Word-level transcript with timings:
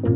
Hello 0.00 0.10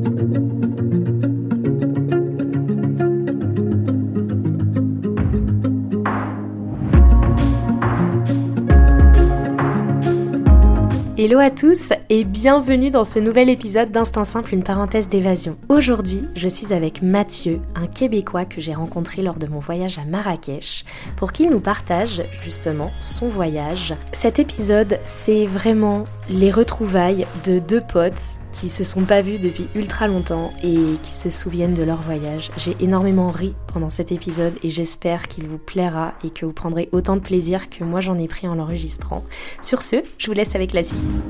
à 11.39 11.51
tous 11.51 11.93
et 12.11 12.25
bienvenue 12.25 12.91
dans 12.91 13.05
ce 13.05 13.19
nouvel 13.19 13.49
épisode 13.49 13.91
d'Instinct 13.91 14.25
Simple, 14.25 14.55
une 14.55 14.63
parenthèse 14.65 15.09
d'évasion. 15.09 15.57
Aujourd'hui, 15.69 16.29
je 16.35 16.49
suis 16.49 16.73
avec 16.73 17.01
Mathieu, 17.01 17.61
un 17.75 17.87
Québécois 17.87 18.45
que 18.45 18.61
j'ai 18.61 18.75
rencontré 18.75 19.23
lors 19.23 19.37
de 19.37 19.47
mon 19.47 19.61
voyage 19.61 19.99
à 19.99 20.05
Marrakech, 20.05 20.85
pour 21.17 21.33
qu'il 21.33 21.51
nous 21.51 21.61
partage 21.61 22.23
justement 22.43 22.91
son 22.99 23.29
voyage. 23.29 23.95
Cet 24.13 24.39
épisode, 24.39 24.99
c'est 25.05 25.47
vraiment 25.47 26.05
les 26.29 26.51
retrouvailles 26.51 27.27
de 27.45 27.61
deux 27.61 27.81
potes 27.81 28.41
qui 28.53 28.69
se 28.69 28.85
sont 28.85 29.05
pas 29.05 29.23
vus 29.23 29.39
depuis 29.39 29.69
ultra 29.75 30.07
longtemps 30.07 30.53
et 30.63 30.79
qui 31.03 31.11
se 31.11 31.31
souviennent 31.31 31.75
de 31.75 31.83
leur 31.83 32.03
voyage. 32.03 32.51
J'ai 32.57 32.77
énormément 32.81 33.31
ri 33.31 33.55
pendant 33.73 33.89
cet 33.89 34.13
épisode 34.13 34.55
et 34.63 34.69
j'espère 34.69 35.27
qu'il 35.27 35.49
vous 35.49 35.59
plaira 35.59 36.15
et 36.23 36.31
que 36.31 36.47
vous 36.47 36.53
prendrez 36.53 36.89
autant 36.93 37.17
de 37.17 37.23
plaisir 37.23 37.71
que 37.71 37.83
moi 37.83 38.01
j'en 38.01 38.19
ai 38.19 38.29
pris 38.29 38.47
en 38.47 38.55
l'enregistrant. 38.55 39.25
Sur 39.63 39.83
ce, 39.83 39.97
je 40.19 40.27
vous 40.27 40.35
laisse 40.35 40.55
avec 40.55 40.73
la 40.73 40.83
suite. 40.83 41.23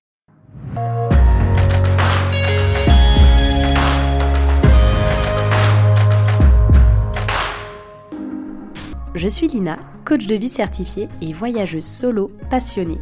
Je 9.15 9.29
suis 9.29 9.47
Lina, 9.47 9.79
coach 10.05 10.27
de 10.27 10.35
vie 10.35 10.49
certifiée 10.49 11.09
et 11.21 11.33
voyageuse 11.33 11.85
solo 11.85 12.33
passionnée. 12.51 12.99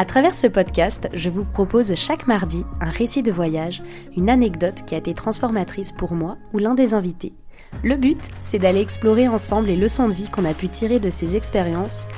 À 0.00 0.06
travers 0.06 0.34
ce 0.34 0.46
podcast, 0.46 1.10
je 1.12 1.28
vous 1.28 1.44
propose 1.44 1.94
chaque 1.94 2.26
mardi 2.26 2.64
un 2.80 2.88
récit 2.88 3.22
de 3.22 3.30
voyage, 3.30 3.82
une 4.16 4.30
anecdote 4.30 4.86
qui 4.86 4.94
a 4.94 4.98
été 4.98 5.12
transformatrice 5.12 5.92
pour 5.92 6.14
moi 6.14 6.38
ou 6.54 6.58
l'un 6.58 6.72
des 6.72 6.94
invités. 6.94 7.34
Le 7.82 7.96
but, 7.96 8.30
c'est 8.38 8.58
d'aller 8.58 8.80
explorer 8.80 9.28
ensemble 9.28 9.66
les 9.66 9.76
leçons 9.76 10.08
de 10.08 10.14
vie 10.14 10.30
qu'on 10.30 10.46
a 10.46 10.54
pu 10.54 10.70
tirer 10.70 11.00
de 11.00 11.10
ces 11.10 11.36
expériences, 11.36 12.08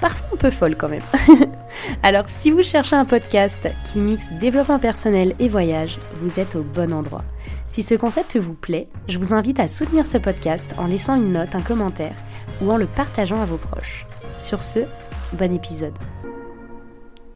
parfois 0.00 0.28
un 0.34 0.36
peu 0.36 0.50
folles 0.50 0.76
quand 0.76 0.88
même. 0.88 1.02
Alors 2.04 2.28
si 2.28 2.52
vous 2.52 2.62
cherchez 2.62 2.94
un 2.94 3.04
podcast 3.04 3.68
qui 3.82 3.98
mixe 3.98 4.30
développement 4.34 4.78
personnel 4.78 5.34
et 5.40 5.48
voyage, 5.48 5.98
vous 6.22 6.38
êtes 6.38 6.54
au 6.54 6.62
bon 6.62 6.92
endroit. 6.92 7.24
Si 7.66 7.82
ce 7.82 7.96
concept 7.96 8.36
vous 8.36 8.54
plaît, 8.54 8.86
je 9.08 9.18
vous 9.18 9.34
invite 9.34 9.58
à 9.58 9.66
soutenir 9.66 10.06
ce 10.06 10.18
podcast 10.18 10.76
en 10.78 10.86
laissant 10.86 11.16
une 11.16 11.32
note, 11.32 11.56
un 11.56 11.62
commentaire 11.62 12.14
ou 12.62 12.70
en 12.70 12.76
le 12.76 12.86
partageant 12.86 13.42
à 13.42 13.46
vos 13.46 13.58
proches. 13.58 14.06
Sur 14.36 14.62
ce, 14.62 14.84
bon 15.32 15.52
épisode. 15.52 15.98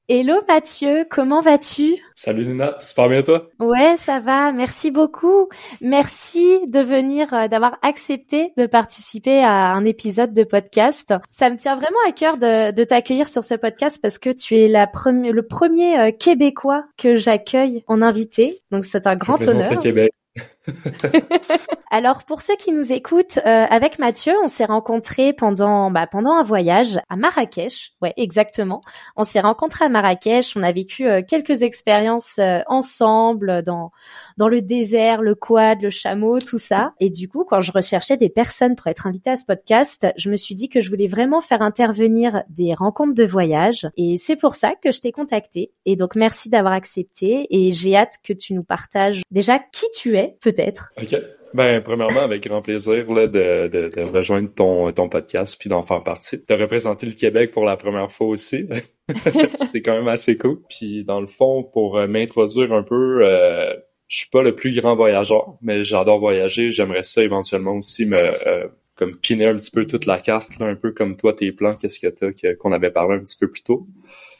Hello 0.06 0.34
Mathieu, 0.46 1.06
comment 1.08 1.40
vas-tu? 1.40 1.96
Salut 2.14 2.44
Lina, 2.44 2.76
super 2.78 3.08
bien 3.08 3.22
toi? 3.22 3.48
Ouais, 3.58 3.96
ça 3.96 4.20
va, 4.20 4.52
merci 4.52 4.90
beaucoup. 4.90 5.48
Merci 5.80 6.60
de 6.66 6.80
venir, 6.80 7.32
euh, 7.32 7.48
d'avoir 7.48 7.78
accepté 7.80 8.52
de 8.58 8.66
participer 8.66 9.42
à 9.42 9.72
un 9.72 9.86
épisode 9.86 10.34
de 10.34 10.44
podcast. 10.44 11.14
Ça 11.30 11.48
me 11.48 11.56
tient 11.56 11.76
vraiment 11.76 11.96
à 12.06 12.12
cœur 12.12 12.36
de, 12.36 12.70
de 12.70 12.84
t'accueillir 12.84 13.30
sur 13.30 13.44
ce 13.44 13.54
podcast 13.54 13.98
parce 14.02 14.18
que 14.18 14.28
tu 14.28 14.58
es 14.58 14.68
la 14.68 14.90
le 14.94 15.40
premier 15.40 15.98
euh, 15.98 16.10
Québécois 16.10 16.84
que 16.98 17.14
j'accueille 17.14 17.82
en 17.86 18.02
invité, 18.02 18.60
donc 18.70 18.84
c'est 18.84 19.06
un 19.06 19.16
grand 19.16 19.40
honneur. 19.40 19.78
Québec. 19.78 20.12
Alors 21.90 22.24
pour 22.24 22.42
ceux 22.42 22.56
qui 22.56 22.72
nous 22.72 22.92
écoutent, 22.92 23.38
euh, 23.38 23.66
avec 23.70 23.98
Mathieu, 23.98 24.32
on 24.42 24.48
s'est 24.48 24.64
rencontrés 24.64 25.32
pendant 25.32 25.90
bah, 25.92 26.08
pendant 26.08 26.32
un 26.32 26.42
voyage 26.42 26.98
à 27.08 27.16
Marrakech. 27.16 27.92
Ouais, 28.02 28.12
exactement. 28.16 28.82
On 29.16 29.24
s'est 29.24 29.40
rencontrés 29.40 29.84
à 29.84 29.88
Marrakech. 29.88 30.56
On 30.56 30.62
a 30.62 30.72
vécu 30.72 31.06
euh, 31.06 31.22
quelques 31.22 31.62
expériences 31.62 32.38
euh, 32.38 32.60
ensemble 32.66 33.62
dans 33.62 33.92
dans 34.36 34.48
le 34.48 34.60
désert, 34.60 35.22
le 35.22 35.36
quad, 35.36 35.80
le 35.82 35.90
chameau, 35.90 36.40
tout 36.40 36.58
ça. 36.58 36.94
Et 36.98 37.10
du 37.10 37.28
coup, 37.28 37.44
quand 37.44 37.60
je 37.60 37.70
recherchais 37.70 38.16
des 38.16 38.28
personnes 38.28 38.74
pour 38.74 38.88
être 38.88 39.06
invitée 39.06 39.30
à 39.30 39.36
ce 39.36 39.44
podcast, 39.44 40.08
je 40.16 40.30
me 40.30 40.36
suis 40.36 40.56
dit 40.56 40.68
que 40.68 40.80
je 40.80 40.90
voulais 40.90 41.06
vraiment 41.06 41.40
faire 41.40 41.62
intervenir 41.62 42.42
des 42.48 42.74
rencontres 42.74 43.14
de 43.14 43.24
voyage. 43.24 43.88
Et 43.96 44.18
c'est 44.18 44.36
pour 44.36 44.56
ça 44.56 44.74
que 44.74 44.90
je 44.90 45.00
t'ai 45.00 45.12
contacté. 45.12 45.70
Et 45.86 45.94
donc 45.94 46.16
merci 46.16 46.48
d'avoir 46.48 46.72
accepté. 46.72 47.46
Et 47.50 47.70
j'ai 47.70 47.94
hâte 47.96 48.14
que 48.24 48.32
tu 48.32 48.54
nous 48.54 48.64
partages 48.64 49.22
déjà 49.30 49.60
qui 49.60 49.86
tu 49.94 50.16
es, 50.16 50.23
peut-être. 50.40 50.92
Ok. 51.00 51.16
Ben, 51.54 51.80
premièrement, 51.80 52.22
avec 52.22 52.42
grand 52.48 52.62
plaisir 52.62 53.06
de, 53.06 54.12
rejoindre 54.12 54.52
ton, 54.52 54.90
ton 54.92 55.08
podcast 55.08 55.56
puis 55.58 55.70
d'en 55.70 55.84
faire 55.84 56.02
partie. 56.02 56.42
De 56.48 56.54
représenter 56.54 57.06
le 57.06 57.12
Québec 57.12 57.52
pour 57.52 57.64
la 57.64 57.76
première 57.76 58.10
fois 58.10 58.26
aussi. 58.26 58.66
c'est 59.66 59.80
quand 59.80 59.96
même 59.96 60.08
assez 60.08 60.36
cool. 60.36 60.60
Puis 60.68 61.04
dans 61.04 61.20
le 61.20 61.28
fond, 61.28 61.62
pour 61.62 61.96
euh, 61.96 62.08
m'introduire 62.08 62.72
un 62.72 62.82
peu, 62.82 63.20
euh, 63.24 63.72
je 64.08 64.18
suis 64.18 64.30
pas 64.30 64.42
le 64.42 64.56
plus 64.56 64.74
grand 64.74 64.96
voyageur, 64.96 65.54
mais 65.62 65.84
j'adore 65.84 66.18
voyager. 66.18 66.72
J'aimerais 66.72 67.04
ça 67.04 67.22
éventuellement 67.22 67.76
aussi 67.76 68.04
me 68.04 68.18
euh, 68.18 68.66
comme 68.96 69.16
piner 69.16 69.46
un 69.46 69.56
petit 69.56 69.70
peu 69.70 69.86
toute 69.86 70.06
la 70.06 70.18
carte, 70.18 70.50
un 70.60 70.74
peu 70.74 70.90
comme 70.90 71.16
toi 71.16 71.34
tes 71.34 71.52
plans, 71.52 71.76
qu'est-ce 71.76 72.00
que 72.00 72.08
t'as 72.08 72.54
qu'on 72.54 72.72
avait 72.72 72.90
parlé 72.90 73.16
un 73.16 73.20
petit 73.20 73.38
peu 73.38 73.48
plus 73.48 73.62
tôt. 73.62 73.86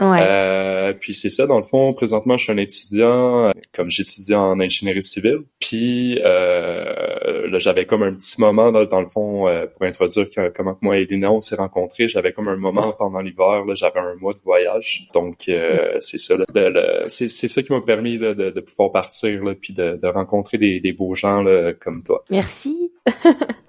Ouais. 0.01 0.21
Euh, 0.23 0.93
puis 0.93 1.15
c'est 1.15 1.29
ça, 1.29 1.47
dans 1.47 1.57
le 1.57 1.63
fond, 1.63 1.93
présentement, 1.93 2.37
je 2.37 2.45
suis 2.45 2.53
un 2.53 2.57
étudiant, 2.57 3.53
comme 3.73 3.91
j'étudie 3.91 4.35
en 4.35 4.59
ingénierie 4.61 5.03
civile. 5.03 5.41
Puis 5.61 6.21
euh, 6.23 7.49
là, 7.49 7.59
j'avais 7.59 7.87
comme 7.87 8.03
un 8.03 8.13
petit 8.15 8.41
moment, 8.41 8.71
là, 8.71 8.87
dans 8.87 9.01
le 9.01 9.07
fond, 9.07 9.49
euh, 9.49 9.67
pour 9.67 9.83
introduire 9.83 10.29
que, 10.29 10.49
comment 10.49 10.77
moi 10.81 10.99
et 10.99 11.05
Lina, 11.05 11.33
on 11.33 11.41
s'est 11.41 11.57
rencontrés. 11.57 12.09
J'avais 12.09 12.33
comme 12.33 12.49
un 12.49 12.57
moment 12.57 12.93
pendant 12.93 13.21
l'hiver, 13.21 13.65
là, 13.65 13.75
j'avais 13.75 14.01
un 14.01 14.15
mois 14.17 14.33
de 14.33 14.41
voyage. 14.41 15.09
Donc, 15.13 15.49
euh, 15.49 15.97
c'est 16.01 16.19
ça, 16.19 16.35
c'est, 17.09 17.29
c'est 17.29 17.49
ça 17.49 17.63
qui 17.63 17.73
m'a 17.73 17.81
permis 17.81 18.19
de, 18.19 18.35
de, 18.35 18.51
de, 18.51 18.61
pouvoir 18.61 18.93
partir, 18.93 19.45
là, 19.45 19.55
puis 19.55 19.73
de, 19.73 19.99
de 20.01 20.09
rencontrer 20.09 20.59
des, 20.59 20.81
des 20.81 20.93
beaux 20.93 21.15
gens 21.15 21.43
là, 21.43 21.73
comme 21.73 22.03
toi. 22.03 22.25
Merci. 22.31 22.91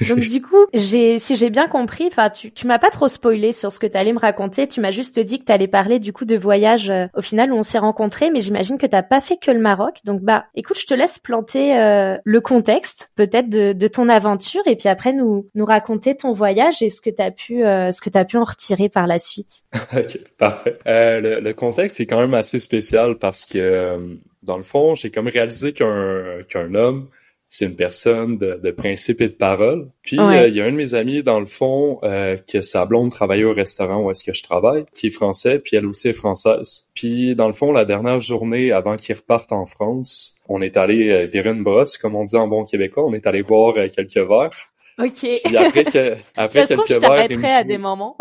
Donc 0.08 0.20
du 0.20 0.42
coup, 0.42 0.66
j'ai, 0.72 1.18
si 1.18 1.36
j'ai 1.36 1.50
bien 1.50 1.66
compris, 1.66 2.06
enfin, 2.06 2.30
tu, 2.30 2.52
tu 2.52 2.66
m'as 2.66 2.78
pas 2.78 2.90
trop 2.90 3.08
spoilé 3.08 3.52
sur 3.52 3.72
ce 3.72 3.78
que 3.78 3.86
tu 3.86 3.96
allais 3.96 4.12
me 4.12 4.18
raconter. 4.18 4.66
Tu 4.68 4.80
m'as 4.80 4.90
juste 4.90 5.18
dit 5.18 5.38
que 5.38 5.44
tu 5.44 5.52
allais 5.52 5.68
parler 5.68 5.98
du 5.98 6.12
coup 6.12 6.24
de 6.24 6.36
voyage 6.36 6.90
euh, 6.90 7.06
au 7.14 7.22
final 7.22 7.52
où 7.52 7.56
on 7.56 7.62
s'est 7.62 7.78
rencontrés, 7.78 8.30
mais 8.30 8.40
j'imagine 8.40 8.78
que 8.78 8.86
t'as 8.86 9.02
pas 9.02 9.20
fait 9.20 9.36
que 9.36 9.50
le 9.50 9.60
Maroc. 9.60 9.98
Donc 10.04 10.22
bah, 10.22 10.46
écoute, 10.54 10.78
je 10.78 10.86
te 10.86 10.94
laisse 10.94 11.18
planter 11.18 11.78
euh, 11.78 12.16
le 12.24 12.40
contexte 12.40 13.10
peut-être 13.16 13.48
de, 13.48 13.72
de, 13.72 13.88
ton 13.88 14.08
aventure 14.08 14.62
et 14.66 14.76
puis 14.76 14.88
après 14.88 15.12
nous 15.12 15.48
nous 15.54 15.64
raconter 15.64 16.16
ton 16.16 16.32
voyage 16.32 16.82
et 16.82 16.90
ce 16.90 17.00
que 17.00 17.10
t'as 17.10 17.30
pu 17.30 17.64
euh, 17.64 17.92
ce 17.92 18.00
que 18.00 18.10
t'as 18.10 18.24
pu 18.24 18.36
en 18.36 18.44
retirer 18.44 18.88
par 18.88 19.06
la 19.06 19.18
suite. 19.18 19.62
ok, 19.96 20.18
parfait. 20.38 20.78
le, 20.86 21.40
le 21.40 21.54
contexte 21.54 22.00
est 22.00 22.06
quand 22.06 22.20
même 22.20 22.34
assez 22.34 22.58
spécial 22.58 23.18
parce 23.18 23.44
que 23.44 24.18
dans 24.42 24.56
le 24.56 24.62
fond, 24.62 24.94
j'ai 24.94 25.10
comme 25.10 25.28
réalisé 25.28 25.72
qu'un 25.72 26.42
qu'un 26.48 26.74
homme 26.74 27.08
c'est 27.48 27.66
une 27.66 27.76
personne 27.76 28.38
de, 28.38 28.60
de, 28.62 28.70
principe 28.70 29.20
et 29.20 29.28
de 29.28 29.34
parole. 29.34 29.88
Puis 30.02 30.18
euh, 30.18 30.48
il 30.48 30.54
y 30.54 30.60
a 30.60 30.64
un 30.64 30.72
de 30.72 30.76
mes 30.76 30.94
amis 30.94 31.22
dans 31.22 31.40
le 31.40 31.46
fond 31.46 32.00
euh, 32.02 32.36
que 32.36 32.62
sa 32.62 32.84
blonde 32.84 33.10
travaillait 33.10 33.44
au 33.44 33.52
restaurant 33.52 34.02
où 34.02 34.10
est-ce 34.10 34.24
que 34.24 34.32
je 34.32 34.42
travaille, 34.42 34.84
qui 34.94 35.08
est 35.08 35.10
français, 35.10 35.58
puis 35.58 35.76
elle 35.76 35.86
aussi 35.86 36.08
est 36.08 36.14
française. 36.14 36.88
Puis 36.94 37.34
dans 37.34 37.46
le 37.46 37.52
fond, 37.52 37.72
la 37.72 37.84
dernière 37.84 38.20
journée 38.20 38.72
avant 38.72 38.96
qu'ils 38.96 39.16
repartent 39.16 39.52
en 39.52 39.66
France, 39.66 40.34
on 40.48 40.62
est 40.62 40.76
allé 40.76 41.10
euh, 41.10 41.24
virer 41.26 41.50
une 41.50 41.62
brosse, 41.62 41.96
comme 41.96 42.14
on 42.16 42.24
dit 42.24 42.36
en 42.36 42.48
bon 42.48 42.64
québécois, 42.64 43.04
on 43.06 43.12
est 43.14 43.26
allé 43.26 43.42
boire 43.42 43.74
euh, 43.76 43.88
quelques 43.88 44.16
verres. 44.16 44.70
Ok. 44.98 45.26
Puis 45.44 45.56
après, 45.56 45.84
que, 45.84 46.14
après 46.36 46.66
Ça 46.66 46.74
quelques 46.74 46.88
se 46.88 46.94
trouve, 46.94 47.08
verres, 47.08 47.28
je 47.30 47.46
à 47.46 47.64
des 47.64 47.78
moments. 47.78 48.16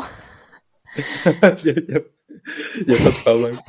Il 1.65 2.87
n'y 2.87 2.95
a, 2.95 2.97
pas 2.97 3.09
de 3.09 3.21
problème. 3.23 3.57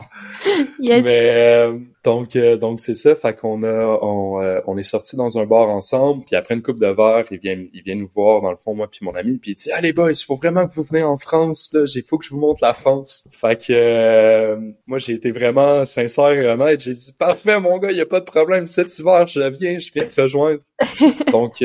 Yes. 0.79 1.05
Mais 1.05 1.23
euh, 1.25 1.79
donc 2.05 2.37
euh, 2.37 2.57
donc 2.57 2.81
c'est 2.81 2.95
ça, 2.95 3.15
fait 3.17 3.35
qu'on 3.35 3.63
a 3.63 3.99
on, 4.03 4.41
euh, 4.43 4.61
on 4.67 4.77
est 4.77 4.83
sorti 4.83 5.17
dans 5.17 5.39
un 5.39 5.47
bar 5.47 5.69
ensemble, 5.69 6.25
puis 6.27 6.37
après 6.37 6.55
une 6.55 6.63
coupe 6.63 6.79
de 6.79 6.87
verre, 6.87 7.25
il 7.31 7.39
vient 7.39 7.63
il 7.73 7.83
vient 7.83 7.95
nous 7.95 8.07
voir 8.09 8.43
dans 8.43 8.51
le 8.51 8.57
fond 8.57 8.75
moi 8.75 8.89
puis 8.91 9.01
mon 9.03 9.13
ami, 9.13 9.39
puis 9.39 9.53
il 9.53 9.55
dit 9.55 9.71
"Allez 9.73 9.93
boys, 9.93 10.13
il 10.13 10.25
faut 10.25 10.35
vraiment 10.35 10.67
que 10.67 10.73
vous 10.75 10.83
venez 10.83 11.03
en 11.03 11.17
France 11.17 11.71
là, 11.73 11.85
il 11.95 12.03
faut 12.03 12.19
que 12.19 12.25
je 12.25 12.31
vous 12.31 12.39
montre 12.39 12.63
la 12.63 12.75
France." 12.75 13.25
Fait 13.31 13.67
que 13.67 14.59
moi 14.87 14.99
j'ai 14.99 15.15
été 15.15 15.31
vraiment 15.31 15.85
sincère 15.85 16.33
et 16.33 16.47
honnête, 16.47 16.83
j'ai 16.83 16.93
dit 16.95 17.15
"Parfait 17.19 17.59
mon 17.59 17.79
gars, 17.79 17.91
il 17.91 17.97
y 17.97 18.03
a 18.03 18.07
pas 18.07 18.21
de 18.21 18.27
problème, 18.27 18.67
cet 18.67 18.99
hiver 18.99 19.27
je 19.27 19.41
viens, 19.49 19.79
je 19.79 19.91
viens 19.93 20.05
te 20.05 20.21
rejoindre." 20.21 20.61
donc 21.33 21.63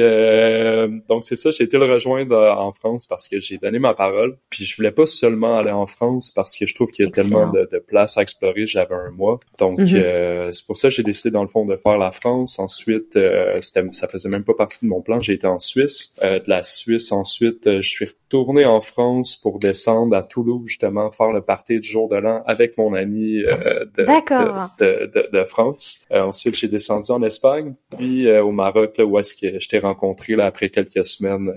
donc 1.09 1.23
c'est 1.25 1.35
ça, 1.35 1.51
j'ai 1.51 1.65
été 1.65 1.77
le 1.77 1.85
rejoindre 1.91 2.37
en 2.57 2.71
France 2.71 3.07
parce 3.07 3.27
que 3.27 3.39
j'ai 3.39 3.57
donné 3.57 3.79
ma 3.79 3.93
parole, 3.93 4.37
puis 4.49 4.63
je 4.63 4.75
voulais 4.77 4.91
pas 4.91 5.05
seulement 5.05 5.57
aller 5.57 5.71
en 5.71 5.85
France 5.85 6.31
parce 6.31 6.55
que 6.57 6.65
je 6.65 6.73
trouve 6.75 6.91
qu'il 6.91 7.05
y 7.05 7.07
a 7.07 7.11
tellement 7.11 7.51
de, 7.51 7.67
de 7.69 7.79
places 7.79 8.17
à 8.17 8.21
explorer, 8.21 8.65
j'avais 8.65 8.95
un 8.95 9.11
mois. 9.11 9.39
Donc 9.59 9.79
Mhm. 9.79 9.85
Euh, 10.29 10.51
c'est 10.51 10.65
pour 10.65 10.77
ça 10.77 10.89
que 10.89 10.93
j'ai 10.93 11.03
décidé 11.03 11.31
dans 11.31 11.41
le 11.41 11.47
fond 11.47 11.65
de 11.65 11.75
faire 11.75 11.97
la 11.97 12.11
France. 12.11 12.59
Ensuite, 12.59 13.15
euh, 13.15 13.59
ça 13.61 14.07
faisait 14.07 14.29
même 14.29 14.43
pas 14.43 14.53
partie 14.53 14.85
de 14.85 14.89
mon 14.89 15.01
plan. 15.01 15.19
J'ai 15.19 15.33
été 15.33 15.47
en 15.47 15.59
Suisse. 15.59 16.15
Euh, 16.23 16.39
de 16.39 16.49
la 16.49 16.63
Suisse, 16.63 17.11
ensuite, 17.11 17.67
euh, 17.67 17.81
je 17.81 17.89
suis 17.89 18.05
retourné 18.05 18.65
en 18.65 18.81
France 18.81 19.37
pour 19.37 19.59
descendre 19.59 20.15
à 20.15 20.23
Toulouse 20.23 20.63
justement 20.67 21.11
faire 21.11 21.31
le 21.31 21.41
party 21.41 21.79
du 21.79 21.89
jour 21.89 22.09
de 22.09 22.17
l'an 22.17 22.43
avec 22.45 22.77
mon 22.77 22.93
ami 22.93 23.39
de, 23.39 24.03
de, 24.03 25.11
de, 25.13 25.29
de, 25.31 25.43
France. 25.45 26.01
Ensuite, 26.11 26.55
j'ai 26.55 26.67
descendu 26.67 27.11
en 27.11 27.23
Espagne, 27.23 27.73
puis 27.97 28.31
au 28.31 28.51
Maroc, 28.51 28.97
là 28.97 29.05
où 29.05 29.17
est-ce 29.17 29.33
que 29.33 29.59
je 29.59 29.67
t'ai 29.67 29.79
rencontré 29.79 30.35
là 30.35 30.45
après 30.45 30.69
quelques 30.69 31.05
semaines 31.05 31.51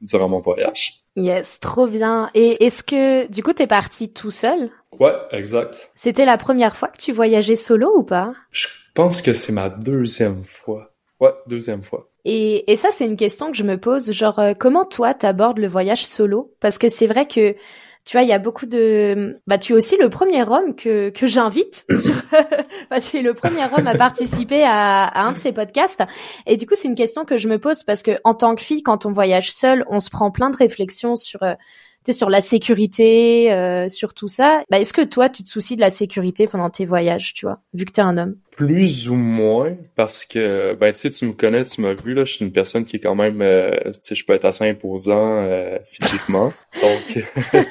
durant 0.00 0.28
mon 0.28 0.40
voyage. 0.40 1.04
Yes, 1.16 1.60
trop 1.60 1.86
bien. 1.86 2.30
Et 2.34 2.64
est-ce 2.64 2.82
que 2.82 3.30
du 3.30 3.42
coup 3.42 3.52
t'es 3.52 3.68
parti 3.68 4.12
tout 4.12 4.32
seul? 4.32 4.70
Ouais, 5.00 5.14
exact. 5.30 5.90
C'était 5.94 6.24
la 6.24 6.38
première 6.38 6.76
fois 6.76 6.88
que 6.88 6.98
tu 6.98 7.12
voyageais 7.12 7.56
solo 7.56 7.92
ou 7.96 8.02
pas? 8.02 8.32
Pense 8.94 9.22
que 9.22 9.32
c'est 9.34 9.52
ma 9.52 9.68
deuxième 9.68 10.44
fois. 10.44 10.92
Ouais, 11.20 11.32
deuxième 11.46 11.82
fois. 11.82 12.10
Et, 12.24 12.70
et 12.72 12.76
ça, 12.76 12.88
c'est 12.90 13.06
une 13.06 13.16
question 13.16 13.50
que 13.50 13.56
je 13.56 13.64
me 13.64 13.78
pose, 13.78 14.12
genre, 14.12 14.38
euh, 14.38 14.52
comment 14.58 14.84
toi, 14.84 15.14
t'abordes 15.14 15.58
le 15.58 15.68
voyage 15.68 16.06
solo? 16.06 16.54
Parce 16.60 16.78
que 16.78 16.88
c'est 16.88 17.06
vrai 17.06 17.26
que, 17.26 17.54
tu 18.04 18.16
vois, 18.16 18.22
il 18.22 18.28
y 18.28 18.32
a 18.32 18.38
beaucoup 18.38 18.66
de... 18.66 19.40
Bah, 19.46 19.58
tu 19.58 19.72
es 19.72 19.76
aussi 19.76 19.96
le 19.96 20.08
premier 20.10 20.42
homme 20.42 20.74
que, 20.74 21.10
que 21.10 21.26
j'invite. 21.26 21.86
bah, 22.90 23.00
tu 23.00 23.18
es 23.18 23.22
le 23.22 23.34
premier 23.34 23.64
homme 23.76 23.86
à 23.86 23.96
participer 23.96 24.62
à, 24.62 25.04
à 25.04 25.22
un 25.22 25.32
de 25.32 25.38
ces 25.38 25.52
podcasts. 25.52 26.02
Et 26.46 26.56
du 26.56 26.66
coup, 26.66 26.74
c'est 26.76 26.88
une 26.88 26.94
question 26.94 27.24
que 27.24 27.36
je 27.36 27.48
me 27.48 27.58
pose 27.58 27.82
parce 27.82 28.02
que, 28.02 28.18
en 28.24 28.34
tant 28.34 28.54
que 28.54 28.62
fille, 28.62 28.82
quand 28.82 29.06
on 29.06 29.12
voyage 29.12 29.52
seul, 29.52 29.84
on 29.88 30.00
se 30.00 30.10
prend 30.10 30.30
plein 30.30 30.50
de 30.50 30.56
réflexions 30.56 31.16
sur... 31.16 31.40
Euh, 32.08 32.12
sur 32.12 32.30
la 32.30 32.40
sécurité, 32.40 33.52
euh, 33.52 33.88
sur 33.88 34.14
tout 34.14 34.28
ça. 34.28 34.62
Bah, 34.70 34.78
est-ce 34.78 34.92
que 34.92 35.02
toi, 35.02 35.28
tu 35.28 35.42
te 35.42 35.48
soucies 35.48 35.76
de 35.76 35.80
la 35.80 35.90
sécurité 35.90 36.46
pendant 36.46 36.70
tes 36.70 36.86
voyages, 36.86 37.34
tu 37.34 37.46
vois, 37.46 37.60
vu 37.72 37.84
que 37.84 37.92
t'es 37.92 38.02
un 38.02 38.16
homme? 38.18 38.36
Plus 38.56 39.08
ou 39.08 39.14
moins, 39.14 39.76
parce 39.96 40.24
que, 40.24 40.74
ben, 40.74 40.92
tu 40.92 41.00
sais, 41.00 41.10
tu 41.10 41.26
me 41.26 41.32
connais, 41.32 41.64
tu 41.64 41.80
m'as 41.80 41.94
vu, 41.94 42.14
là, 42.14 42.24
je 42.24 42.34
suis 42.34 42.44
une 42.44 42.52
personne 42.52 42.84
qui 42.84 42.96
est 42.96 43.00
quand 43.00 43.14
même, 43.14 43.40
euh, 43.42 43.70
tu 43.84 43.98
sais, 44.02 44.14
je 44.14 44.24
peux 44.24 44.34
être 44.34 44.44
assez 44.44 44.68
imposant 44.68 45.38
euh, 45.38 45.78
physiquement, 45.84 46.52
donc... 46.80 47.24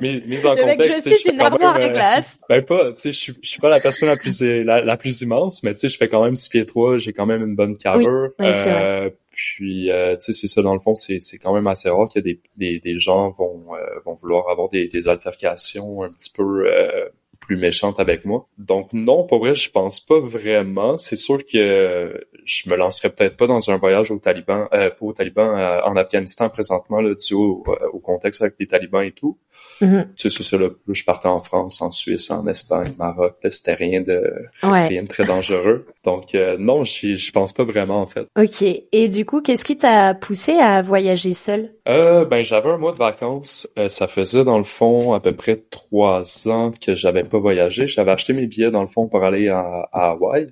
mais 0.00 0.20
mise 0.26 0.44
en 0.44 0.56
contexte, 0.56 1.08
je 1.08 1.14
suis 1.14 1.30
une 1.30 1.40
armoire 1.40 1.78
de 1.78 1.88
glace. 1.88 2.38
ben 2.48 2.62
pas, 2.62 2.92
tu 2.92 3.00
sais, 3.00 3.12
je 3.12 3.18
suis, 3.18 3.34
je 3.42 3.48
suis 3.48 3.60
pas 3.60 3.68
la 3.68 3.78
personne 3.78 4.08
la 4.08 4.16
plus 4.16 4.42
la, 4.42 4.80
la 4.80 4.96
plus 4.96 5.20
immense, 5.22 5.62
mais 5.62 5.72
tu 5.72 5.80
sais, 5.80 5.88
je 5.88 5.96
fais 5.96 6.08
quand 6.08 6.24
même 6.24 6.34
6 6.34 6.48
pieds 6.48 6.66
3, 6.66 6.98
j'ai 6.98 7.12
quand 7.12 7.26
même 7.26 7.42
une 7.42 7.54
bonne 7.54 7.76
carrure. 7.76 8.30
Oui, 8.38 8.46
oui, 8.46 9.10
puis, 9.34 9.90
euh, 9.90 10.16
tu 10.16 10.26
sais, 10.26 10.32
c'est 10.32 10.46
ça, 10.46 10.62
dans 10.62 10.72
le 10.72 10.78
fond, 10.78 10.94
c'est, 10.94 11.20
c'est 11.20 11.38
quand 11.38 11.54
même 11.54 11.66
assez 11.66 11.90
rare 11.90 12.08
que 12.12 12.20
des, 12.20 12.40
des, 12.56 12.80
des 12.80 12.98
gens 12.98 13.30
vont, 13.30 13.74
euh, 13.74 14.00
vont 14.04 14.14
vouloir 14.14 14.48
avoir 14.48 14.68
des, 14.68 14.88
des 14.88 15.08
altercations 15.08 16.02
un 16.02 16.10
petit 16.10 16.30
peu 16.30 16.66
euh, 16.66 17.08
plus 17.46 17.56
méchantes 17.56 18.00
avec 18.00 18.24
moi. 18.24 18.46
Donc, 18.58 18.92
non, 18.92 19.24
pour 19.24 19.38
vrai, 19.40 19.54
je 19.54 19.70
pense 19.70 20.00
pas 20.00 20.18
vraiment. 20.20 20.98
C'est 20.98 21.16
sûr 21.16 21.44
que 21.44 22.26
je 22.44 22.70
me 22.70 22.76
lancerais 22.76 23.10
peut-être 23.10 23.36
pas 23.36 23.46
dans 23.46 23.70
un 23.70 23.76
voyage 23.76 24.10
au 24.10 24.18
Taliban, 24.18 24.68
euh, 24.72 24.90
pas 24.90 25.06
au 25.06 25.12
Taliban, 25.12 25.80
en 25.84 25.96
Afghanistan 25.96 26.48
présentement, 26.48 27.00
là, 27.00 27.14
dû 27.14 27.34
au, 27.34 27.64
au 27.92 27.98
contexte 28.00 28.42
avec 28.42 28.54
les 28.58 28.66
talibans 28.66 29.04
et 29.04 29.12
tout. 29.12 29.38
Mm-hmm. 29.80 30.04
Tu 30.14 30.30
sais, 30.30 30.36
c'est 30.36 30.42
ça, 30.44 30.56
là, 30.56 30.68
je 30.88 31.04
partais 31.04 31.26
en 31.26 31.40
France, 31.40 31.82
en 31.82 31.90
Suisse, 31.90 32.30
en 32.30 32.46
Espagne, 32.46 32.92
Maroc, 32.98 33.34
là, 33.42 33.50
c'était 33.50 33.74
rien 33.74 34.02
de, 34.02 34.32
rien 34.62 35.02
de 35.02 35.08
très 35.08 35.24
dangereux. 35.24 35.86
Donc, 36.04 36.34
euh, 36.34 36.56
non, 36.58 36.84
je 36.84 37.32
pense 37.32 37.52
pas 37.52 37.64
vraiment, 37.64 38.00
en 38.00 38.06
fait. 38.06 38.26
Ok. 38.38 38.62
Et 38.62 39.08
du 39.08 39.24
coup, 39.24 39.40
qu'est-ce 39.40 39.64
qui 39.64 39.76
t'a 39.76 40.14
poussé 40.14 40.52
à 40.52 40.82
voyager 40.82 41.32
seul? 41.32 41.72
Euh, 41.88 42.24
ben, 42.24 42.42
j'avais 42.42 42.70
un 42.70 42.78
mois 42.78 42.92
de 42.92 42.98
vacances. 42.98 43.68
Euh, 43.76 43.88
ça 43.88 44.06
faisait, 44.06 44.44
dans 44.44 44.58
le 44.58 44.64
fond, 44.64 45.12
à 45.12 45.20
peu 45.20 45.32
près 45.32 45.56
trois 45.70 46.48
ans 46.48 46.70
que 46.70 46.94
j'avais 46.94 47.24
pas 47.34 47.40
voyagé. 47.40 47.88
J'avais 47.88 48.12
acheté 48.12 48.32
mes 48.32 48.46
billets, 48.46 48.70
dans 48.70 48.82
le 48.82 48.88
fond, 48.88 49.08
pour 49.08 49.24
aller 49.24 49.48
à, 49.48 49.88
à 49.92 50.10
Hawaï. 50.10 50.46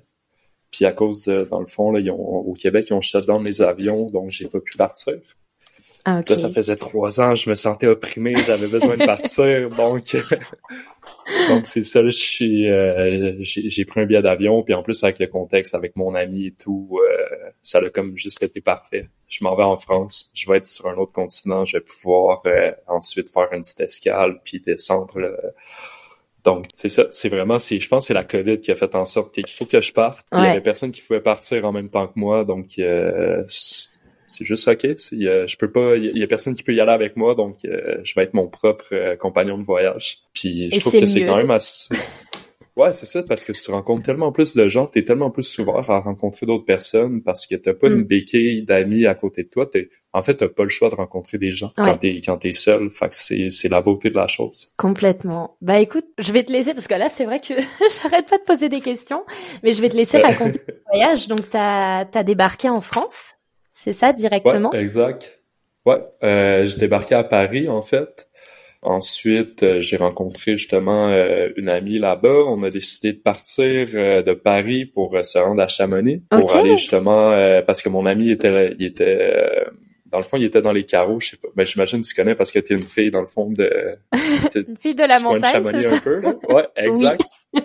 Puis 0.69 0.85
à 0.85 0.91
cause, 0.91 1.25
dans 1.25 1.61
le 1.61 1.67
fond, 1.67 1.91
là, 1.91 1.99
ils 1.99 2.11
ont, 2.11 2.19
au 2.19 2.53
Québec, 2.53 2.87
ils 2.89 2.93
ont 2.93 3.01
shut 3.01 3.25
down 3.25 3.45
les 3.45 3.61
avions, 3.61 4.07
donc 4.07 4.31
j'ai 4.31 4.47
pas 4.47 4.59
pu 4.59 4.75
partir. 4.75 5.13
Ah, 6.05 6.19
okay. 6.19 6.33
Là, 6.33 6.35
ça 6.35 6.49
faisait 6.49 6.75
trois 6.75 7.21
ans, 7.21 7.35
je 7.35 7.49
me 7.49 7.55
sentais 7.55 7.87
opprimé, 7.87 8.33
j'avais 8.45 8.67
besoin 8.67 8.97
de 8.97 9.05
partir, 9.05 9.69
donc 9.77 10.15
donc 11.47 11.65
c'est 11.65 11.83
ça. 11.83 12.03
Je 12.03 12.09
suis, 12.09 12.69
euh, 12.69 13.35
j'ai 13.39 13.85
pris 13.85 14.01
un 14.01 14.05
billet 14.05 14.21
d'avion, 14.21 14.63
puis 14.63 14.73
en 14.73 14.83
plus 14.83 15.01
avec 15.03 15.19
le 15.19 15.27
contexte, 15.27 15.75
avec 15.75 15.95
mon 15.95 16.13
ami 16.13 16.47
et 16.47 16.51
tout, 16.51 16.99
euh, 17.01 17.51
ça 17.61 17.77
a 17.77 17.89
comme 17.89 18.17
juste 18.17 18.43
été 18.43 18.59
parfait. 18.59 19.05
Je 19.29 19.43
m'en 19.45 19.55
vais 19.55 19.63
en 19.63 19.77
France, 19.77 20.29
je 20.33 20.49
vais 20.49 20.57
être 20.57 20.67
sur 20.67 20.87
un 20.87 20.95
autre 20.95 21.13
continent, 21.13 21.63
je 21.63 21.77
vais 21.77 21.83
pouvoir 21.83 22.41
euh, 22.47 22.73
ensuite 22.87 23.29
faire 23.29 23.47
une 23.53 23.61
petite 23.61 23.79
escale, 23.79 24.41
puis 24.43 24.59
descendre. 24.59 25.15
Donc 26.43 26.67
c'est 26.73 26.89
ça, 26.89 27.05
c'est 27.09 27.29
vraiment, 27.29 27.57
c'est, 27.57 27.79
je 27.79 27.87
pense, 27.87 28.07
c'est 28.07 28.13
la 28.13 28.23
COVID 28.23 28.59
qui 28.59 28.71
a 28.71 28.75
fait 28.75 28.95
en 28.95 29.05
sorte 29.05 29.33
qu'il 29.33 29.49
faut 29.49 29.65
que 29.65 29.79
je 29.79 29.93
parte. 29.93 30.25
Ouais. 30.31 30.39
Il 30.39 30.45
y 30.45 30.47
avait 30.47 30.61
personne 30.61 30.91
qui 30.91 31.01
pouvait 31.01 31.21
partir 31.21 31.65
en 31.65 31.71
même 31.71 31.89
temps 31.89 32.07
que 32.07 32.19
moi, 32.19 32.43
donc 32.43 32.79
euh, 32.79 33.43
c'est 34.33 34.45
juste 34.45 34.67
ok. 34.67 34.85
Euh, 34.85 35.47
je 35.47 35.57
peux 35.57 35.71
pas, 35.71 35.95
il 35.95 36.17
y, 36.17 36.23
a 36.23 36.27
personne 36.27 36.55
qui 36.55 36.63
peut 36.63 36.73
y 36.73 36.81
aller 36.81 36.91
avec 36.91 37.15
moi, 37.15 37.35
donc 37.35 37.57
euh, 37.65 37.97
je 38.03 38.13
vais 38.15 38.23
être 38.23 38.33
mon 38.33 38.47
propre 38.47 38.85
euh, 38.91 39.15
compagnon 39.15 39.57
de 39.57 39.63
voyage. 39.63 40.19
Puis 40.33 40.69
je 40.71 40.77
Et 40.77 40.79
trouve 40.79 40.99
que 40.99 41.05
c'est 41.05 41.25
quand 41.25 41.37
même 41.37 41.51
assez. 41.51 41.93
Ouais, 42.75 42.91
c'est 42.91 43.05
ça, 43.05 43.21
parce 43.21 43.43
que 43.43 43.51
tu 43.51 43.69
rencontres 43.71 44.01
tellement 44.03 44.31
plus 44.31 44.55
de 44.55 44.67
gens, 44.67 44.87
t'es 44.87 45.03
tellement 45.03 45.29
plus 45.29 45.59
ouvert 45.59 45.89
à 45.91 45.99
rencontrer 45.99 46.47
d'autres 46.47 46.65
personnes 46.65 47.21
parce 47.21 47.45
que 47.45 47.53
t'as 47.53 47.73
pas 47.75 47.87
Mm. 47.87 47.93
une 47.93 48.03
béquille 48.03 48.63
d'amis 48.65 49.05
à 49.05 49.13
côté 49.13 49.43
de 49.43 49.49
toi. 49.49 49.67
T'es, 49.67 49.89
en 50.11 50.23
fait, 50.23 50.37
t'as 50.37 50.47
pas 50.47 50.63
le 50.63 50.69
choix 50.69 50.89
de 50.89 50.95
rencontrer 50.95 51.37
des 51.37 51.51
gens 51.51 51.71
Ouais. 51.77 51.83
quand 51.91 51.97
t'es 51.97 52.19
quand 52.25 52.37
t'es 52.39 52.53
seul. 52.53 52.89
Fait 52.89 53.09
que 53.09 53.15
c'est 53.15 53.49
c'est 53.51 53.69
la 53.69 53.81
beauté 53.81 54.09
de 54.09 54.15
la 54.15 54.27
chose. 54.27 54.73
Complètement. 54.75 55.55
Bah 55.61 55.79
écoute, 55.79 56.05
je 56.17 56.31
vais 56.31 56.43
te 56.43 56.51
laisser 56.51 56.73
parce 56.73 56.87
que 56.87 56.95
là 56.95 57.09
c'est 57.09 57.25
vrai 57.25 57.39
que 57.41 57.53
j'arrête 58.01 58.27
pas 58.27 58.39
de 58.39 58.43
poser 58.43 58.69
des 58.69 58.81
questions, 58.81 59.23
mais 59.61 59.73
je 59.73 59.81
vais 59.81 59.89
te 59.89 59.95
laisser 59.95 60.17
raconter 60.17 60.57
ton 60.59 60.73
voyage. 60.91 61.27
Donc 61.27 61.47
t'as 61.51 62.07
as 62.11 62.23
débarqué 62.23 62.69
en 62.69 62.81
France, 62.81 63.35
c'est 63.69 63.93
ça 63.93 64.13
directement? 64.13 64.71
Ouais, 64.71 64.81
exact. 64.81 65.41
Ouais, 65.85 66.01
euh, 66.23 66.65
j'ai 66.65 66.77
débarqué 66.77 67.13
à 67.13 67.23
Paris 67.23 67.67
en 67.69 67.81
fait. 67.83 68.29
Ensuite, 68.83 69.63
euh, 69.63 69.79
j'ai 69.79 69.97
rencontré 69.97 70.57
justement 70.57 71.07
euh, 71.07 71.49
une 71.57 71.69
amie 71.69 71.99
là-bas. 71.99 72.43
On 72.47 72.63
a 72.63 72.69
décidé 72.69 73.13
de 73.13 73.19
partir 73.19 73.87
euh, 73.93 74.21
de 74.21 74.33
Paris 74.33 74.85
pour 74.85 75.15
euh, 75.15 75.23
se 75.23 75.37
rendre 75.39 75.61
à 75.61 75.67
Chamonix 75.67 76.23
pour 76.29 76.55
aller 76.55 76.77
justement 76.77 77.31
euh, 77.31 77.61
parce 77.61 77.81
que 77.81 77.89
mon 77.89 78.05
ami 78.05 78.31
était 78.31 78.73
il 78.77 78.85
était 78.85 79.17
euh, 79.21 79.63
dans 80.11 80.17
le 80.17 80.23
fond 80.23 80.37
il 80.37 80.43
était 80.43 80.61
dans 80.61 80.73
les 80.73 80.83
carreaux. 80.83 81.19
Je 81.19 81.31
sais 81.31 81.37
pas. 81.37 81.47
Ben 81.55 81.65
j'imagine 81.65 82.01
que 82.01 82.07
tu 82.07 82.13
connais 82.13 82.35
parce 82.35 82.51
que 82.51 82.59
t'es 82.59 82.73
une 82.73 82.87
fille 82.87 83.09
dans 83.09 83.21
le 83.21 83.27
fond 83.27 83.49
de 83.49 83.97
Une 84.55 84.77
fille 84.77 84.95
de 84.95 85.07
la 85.07 85.19
montagne, 85.19 85.51
Chamonix 85.51 85.85
c'est 85.87 85.93
un 85.93 85.97
peu. 85.99 86.19
Là. 86.19 86.33
Ouais, 86.49 86.67
exact. 86.75 87.21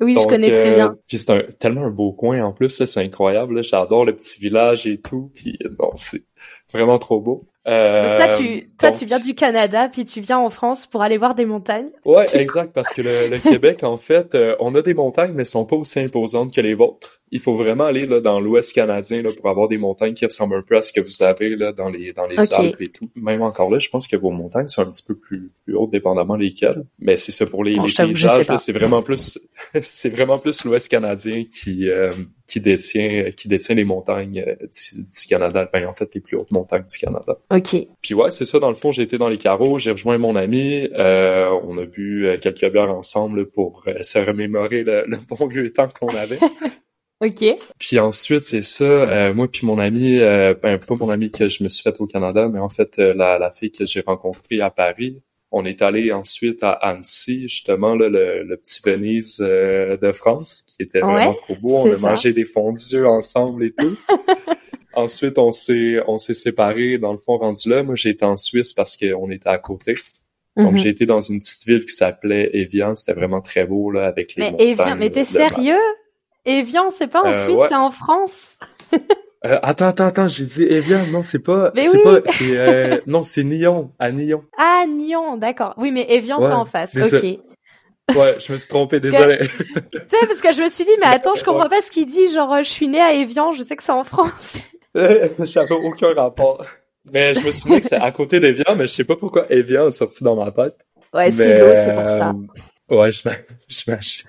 Oui, 0.00 0.14
je 0.14 0.18
Donc, 0.18 0.30
connais 0.30 0.50
très 0.50 0.72
euh, 0.72 0.74
bien. 0.74 0.96
Puis 1.06 1.18
c'est 1.18 1.30
un, 1.30 1.42
tellement 1.58 1.84
un 1.84 1.90
beau 1.90 2.12
coin 2.12 2.42
en 2.42 2.52
plus, 2.52 2.84
c'est 2.84 3.00
incroyable. 3.00 3.62
J'adore 3.62 4.04
le 4.04 4.14
petit 4.14 4.40
village 4.40 4.86
et 4.86 5.00
tout. 5.00 5.30
Puis 5.34 5.58
euh, 5.64 5.70
non, 5.78 5.92
c'est 5.96 6.24
vraiment 6.72 6.98
trop 6.98 7.20
beau. 7.20 7.48
Euh, 7.68 8.02
Donc 8.08 8.16
toi 8.28 8.36
tu 8.38 8.70
toi 8.76 8.90
donc- 8.90 8.98
tu 8.98 9.04
viens 9.06 9.20
du 9.20 9.34
Canada 9.34 9.88
puis 9.88 10.04
tu 10.04 10.20
viens 10.20 10.38
en 10.38 10.50
France 10.50 10.84
pour 10.86 11.00
aller 11.02 11.16
voir 11.16 11.34
des 11.36 11.44
montagnes. 11.44 11.90
Ouais, 12.04 12.24
exact, 12.34 12.72
parce 12.72 12.92
que 12.92 13.02
le, 13.02 13.28
le 13.28 13.38
Québec, 13.38 13.84
en 13.84 13.96
fait, 13.96 14.34
euh, 14.34 14.56
on 14.58 14.74
a 14.74 14.82
des 14.82 14.94
montagnes, 14.94 15.32
mais 15.32 15.42
elles 15.42 15.46
sont 15.46 15.64
pas 15.64 15.76
aussi 15.76 16.00
imposantes 16.00 16.52
que 16.52 16.60
les 16.60 16.74
vôtres. 16.74 17.20
Il 17.32 17.40
faut 17.40 17.56
vraiment 17.56 17.84
aller 17.84 18.06
là 18.06 18.20
dans 18.20 18.40
l'Ouest 18.40 18.72
canadien 18.72 19.22
là, 19.22 19.30
pour 19.36 19.48
avoir 19.48 19.68
des 19.68 19.78
montagnes 19.78 20.14
qui 20.14 20.24
ressemblent 20.24 20.54
un 20.54 20.62
peu 20.62 20.76
à 20.76 20.82
ce 20.82 20.92
que 20.92 21.00
vous 21.00 21.22
avez 21.22 21.56
là 21.56 21.72
dans 21.72 21.88
les 21.88 22.12
dans 22.12 22.26
les. 22.26 22.36
Alpes 22.52 22.80
et 22.80 22.88
tout. 22.88 23.08
Même 23.16 23.42
encore 23.42 23.70
là, 23.70 23.78
je 23.78 23.88
pense 23.88 24.06
que 24.06 24.16
vos 24.16 24.30
montagnes 24.30 24.68
sont 24.68 24.82
un 24.82 24.90
petit 24.90 25.02
peu 25.02 25.16
plus 25.16 25.50
plus 25.64 25.74
hautes, 25.74 25.90
dépendamment 25.90 26.36
lesquelles. 26.36 26.84
Mais 26.98 27.16
c'est 27.16 27.32
ça 27.32 27.46
pour 27.46 27.64
les, 27.64 27.76
Bon, 27.76 27.84
les 27.84 27.92
paysages, 27.92 28.46
c'est 28.58 28.72
vraiment 28.72 29.02
plus 29.02 29.38
c'est 29.82 30.10
vraiment 30.10 30.38
plus 30.38 30.64
l'Ouest 30.64 30.88
canadien 30.88 31.44
qui 31.44 31.88
euh, 31.88 32.12
qui 32.46 32.60
détient 32.60 33.30
qui 33.36 33.48
détient 33.48 33.74
les 33.74 33.84
montagnes 33.84 34.44
euh, 34.46 34.54
du, 34.66 35.02
du 35.02 35.26
Canada. 35.28 35.68
Ben, 35.72 35.86
en 35.86 35.92
fait, 35.92 36.14
les 36.14 36.20
plus 36.20 36.36
hautes 36.36 36.50
montagnes 36.52 36.84
du 36.84 36.98
Canada. 36.98 37.38
Ok. 37.50 37.86
Puis 38.02 38.14
ouais, 38.14 38.30
c'est 38.30 38.44
ça, 38.44 38.58
dans 38.58 38.68
le 38.68 38.74
fond, 38.74 38.92
j'ai 38.92 39.02
été 39.02 39.18
dans 39.18 39.28
les 39.28 39.38
carreaux, 39.38 39.78
j'ai 39.78 39.92
rejoint 39.92 40.18
mon 40.18 40.36
ami, 40.36 40.88
euh, 40.94 41.48
on 41.62 41.78
a 41.78 41.84
bu 41.86 42.26
euh, 42.26 42.36
quelques 42.36 42.70
bières 42.70 42.94
ensemble 42.94 43.46
pour 43.46 43.84
euh, 43.86 44.02
se 44.02 44.18
remémorer 44.18 44.82
le, 44.82 45.04
le 45.06 45.18
bon 45.28 45.46
vieux 45.46 45.70
temps 45.70 45.88
qu'on 45.88 46.08
avait. 46.08 46.38
Ok. 47.22 47.44
puis 47.78 47.98
ensuite, 48.00 48.44
c'est 48.44 48.62
ça, 48.62 48.84
euh, 48.84 49.32
moi 49.34 49.46
puis 49.50 49.64
mon 49.66 49.78
ami, 49.78 50.18
euh, 50.18 50.54
ben 50.60 50.78
pas 50.78 50.96
mon 50.96 51.08
ami 51.08 51.30
que 51.30 51.48
je 51.48 51.62
me 51.62 51.68
suis 51.68 51.82
fait 51.82 52.00
au 52.00 52.06
Canada, 52.06 52.48
mais 52.52 52.58
en 52.58 52.68
fait 52.68 52.98
euh, 52.98 53.14
la, 53.14 53.38
la 53.38 53.52
fille 53.52 53.70
que 53.70 53.84
j'ai 53.84 54.00
rencontrée 54.04 54.60
à 54.60 54.70
Paris, 54.70 55.22
on 55.52 55.64
est 55.64 55.82
allé 55.82 56.10
ensuite 56.12 56.64
à 56.64 56.72
Annecy, 56.72 57.42
justement, 57.42 57.94
là, 57.94 58.08
le, 58.08 58.42
le 58.42 58.56
petit 58.56 58.80
Venise 58.84 59.38
euh, 59.40 59.96
de 59.98 60.10
France, 60.12 60.62
qui 60.66 60.82
était 60.82 61.02
Ouais, 61.02 61.12
vraiment 61.12 61.34
trop 61.34 61.54
beau. 61.56 61.76
On 61.76 61.90
a 61.92 61.94
ça. 61.94 62.08
mangé 62.10 62.32
des 62.32 62.44
fondus 62.44 63.04
ensemble 63.06 63.64
et 63.64 63.72
tout. 63.72 63.96
Ensuite, 64.94 65.38
on 65.38 65.50
s'est 65.50 66.00
on 66.06 66.18
s'est 66.18 66.34
séparés 66.34 66.98
dans 66.98 67.12
le 67.12 67.18
fond 67.18 67.38
rendu 67.38 67.68
là. 67.68 67.82
Moi, 67.82 67.94
j'ai 67.94 68.10
été 68.10 68.24
en 68.26 68.36
Suisse 68.36 68.74
parce 68.74 68.96
qu'on 68.96 69.30
était 69.30 69.48
à 69.48 69.58
côté. 69.58 69.94
Donc, 70.56 70.72
Mhm. 70.72 70.78
j'ai 70.78 70.88
été 70.90 71.06
dans 71.06 71.20
une 71.22 71.38
petite 71.38 71.66
ville 71.66 71.84
qui 71.86 71.94
s'appelait 71.94 72.50
Evian. 72.54 72.94
C'était 72.94 73.14
vraiment 73.18 73.40
très 73.40 73.64
beau 73.64 73.90
là 73.90 74.06
avec 74.06 74.34
les 74.34 74.42
Mais 74.44 74.50
montagnes. 74.52 74.68
Evian, 74.68 74.96
mais 74.96 75.10
t'es 75.10 75.24
sérieux? 75.24 75.78
Evian, 76.44 76.90
c'est 76.90 77.06
pas 77.06 77.22
en 77.22 77.32
Euh, 77.32 77.42
Suisse, 77.44 77.56
ouais. 77.58 77.68
c'est 77.68 77.74
en 77.74 77.90
France. 77.90 78.58
Euh, 79.44 79.58
attends, 79.62 79.86
attends, 79.88 80.04
attends. 80.06 80.28
J'ai 80.28 80.44
dit 80.44 80.62
Evian. 80.62 81.04
Non, 81.08 81.24
c'est 81.24 81.40
pas. 81.40 81.72
Mais 81.74 81.84
c'est 81.86 81.96
oui. 81.96 82.02
pas. 82.04 82.20
C'est 82.32 82.56
euh, 82.56 83.00
non, 83.08 83.24
c'est 83.24 83.42
Nyon. 83.42 83.90
À 83.98 84.12
Nyon. 84.12 84.44
Ah, 84.56 84.84
Nyon, 84.86 85.36
d'accord. 85.36 85.74
Oui, 85.78 85.90
mais 85.90 86.06
Evian, 86.10 86.38
Ouais, 86.38 86.46
c'est 86.46 86.52
en 86.52 86.64
face. 86.64 86.96
Ok. 86.96 87.24
Ouais, 88.14 88.36
je 88.38 88.52
me 88.52 88.56
suis 88.56 88.68
trompé. 88.68 89.00
Désolé. 89.00 89.38
Tu 89.90 89.98
sais, 89.98 90.26
parce 90.28 90.40
que 90.40 90.52
je 90.52 90.62
me 90.62 90.68
suis 90.68 90.84
dit, 90.84 90.92
mais 91.00 91.08
attends, 91.08 91.34
je 91.34 91.42
comprends 91.42 91.68
pas 91.68 91.82
ce 91.82 91.90
qu'il 91.90 92.06
dit. 92.06 92.28
Genre, 92.32 92.62
je 92.62 92.68
suis 92.70 92.86
née 92.86 93.00
à 93.00 93.14
Evian, 93.14 93.50
je 93.50 93.64
sais 93.64 93.74
que 93.74 93.82
c'est 93.82 93.90
en 93.90 94.04
France. 94.04 94.58
J'avais 94.94 95.74
aucun 95.74 96.14
rapport. 96.14 96.64
Mais 97.12 97.34
je 97.34 97.44
me 97.44 97.50
souviens 97.50 97.80
que 97.80 97.86
c'est 97.86 97.96
à 97.96 98.12
côté 98.12 98.38
d'Evian, 98.38 98.76
mais 98.76 98.86
je 98.86 98.92
sais 98.94 99.02
pas 99.04 99.16
pourquoi 99.16 99.46
Evian 99.50 99.88
est 99.88 99.90
sorti 99.90 100.22
dans 100.22 100.36
ma 100.36 100.52
tête. 100.52 100.76
Ouais, 101.12 101.32
c'est 101.32 101.58
l'eau, 101.58 101.74
c'est 101.74 101.92
pour 101.94 102.08
ça. 102.08 102.32
Ouais, 102.88 103.10
je 103.10 103.28
m'achète. 103.90 104.26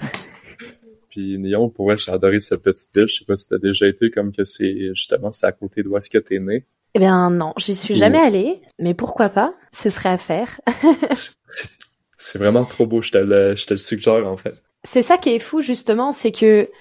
Puis 1.13 1.38
Nyon, 1.38 1.70
pour 1.70 1.86
vrai, 1.86 1.98
j'ai 1.98 2.12
adoré 2.12 2.39
cette 2.39 2.63
petite 2.63 2.89
ville. 2.96 3.05
Je 3.05 3.20
sais 3.20 3.25
pas 3.25 3.36
si 3.36 3.48
t'as 3.48 3.60
déjà 3.60 3.86
été 3.86 4.10
comme 4.10 4.32
que 4.32 4.43
c'est 4.43 4.96
justement 4.96 5.32
c'est 5.32 5.46
à 5.46 5.51
côté 5.51 5.84
d'où 5.84 5.96
est-ce 5.96 6.10
que 6.10 6.17
t'es 6.17 6.39
né. 6.39 6.65
Eh 6.96 7.00
bien, 7.00 7.29
non, 7.29 7.53
j'y 7.58 7.75
suis 7.75 7.93
jamais 7.93 8.17
allée, 8.17 8.62
mais 8.79 8.96
pourquoi 8.96 9.29
pas? 9.29 9.53
Ce 9.72 9.91
serait 9.91 10.10
à 10.10 10.17
faire. 10.17 10.60
C'est- 12.17 12.39
vraiment 12.39 12.65
trop 12.65 12.88
beau. 12.88 13.03
Je 13.03 13.12
te 13.12 13.17
le, 13.20 13.55
je 13.55 13.67
te 13.67 13.75
le 13.75 13.77
suggère 13.77 14.25
en 14.25 14.38
fait. 14.38 14.55
c'est 14.84 15.01
ça 15.03 15.17
qui 15.20 15.29
est 15.29 15.39
fou 15.39 15.62
justement, 15.62 16.12
c'est 16.12 16.32
que 16.32 16.63
tu 16.63 16.72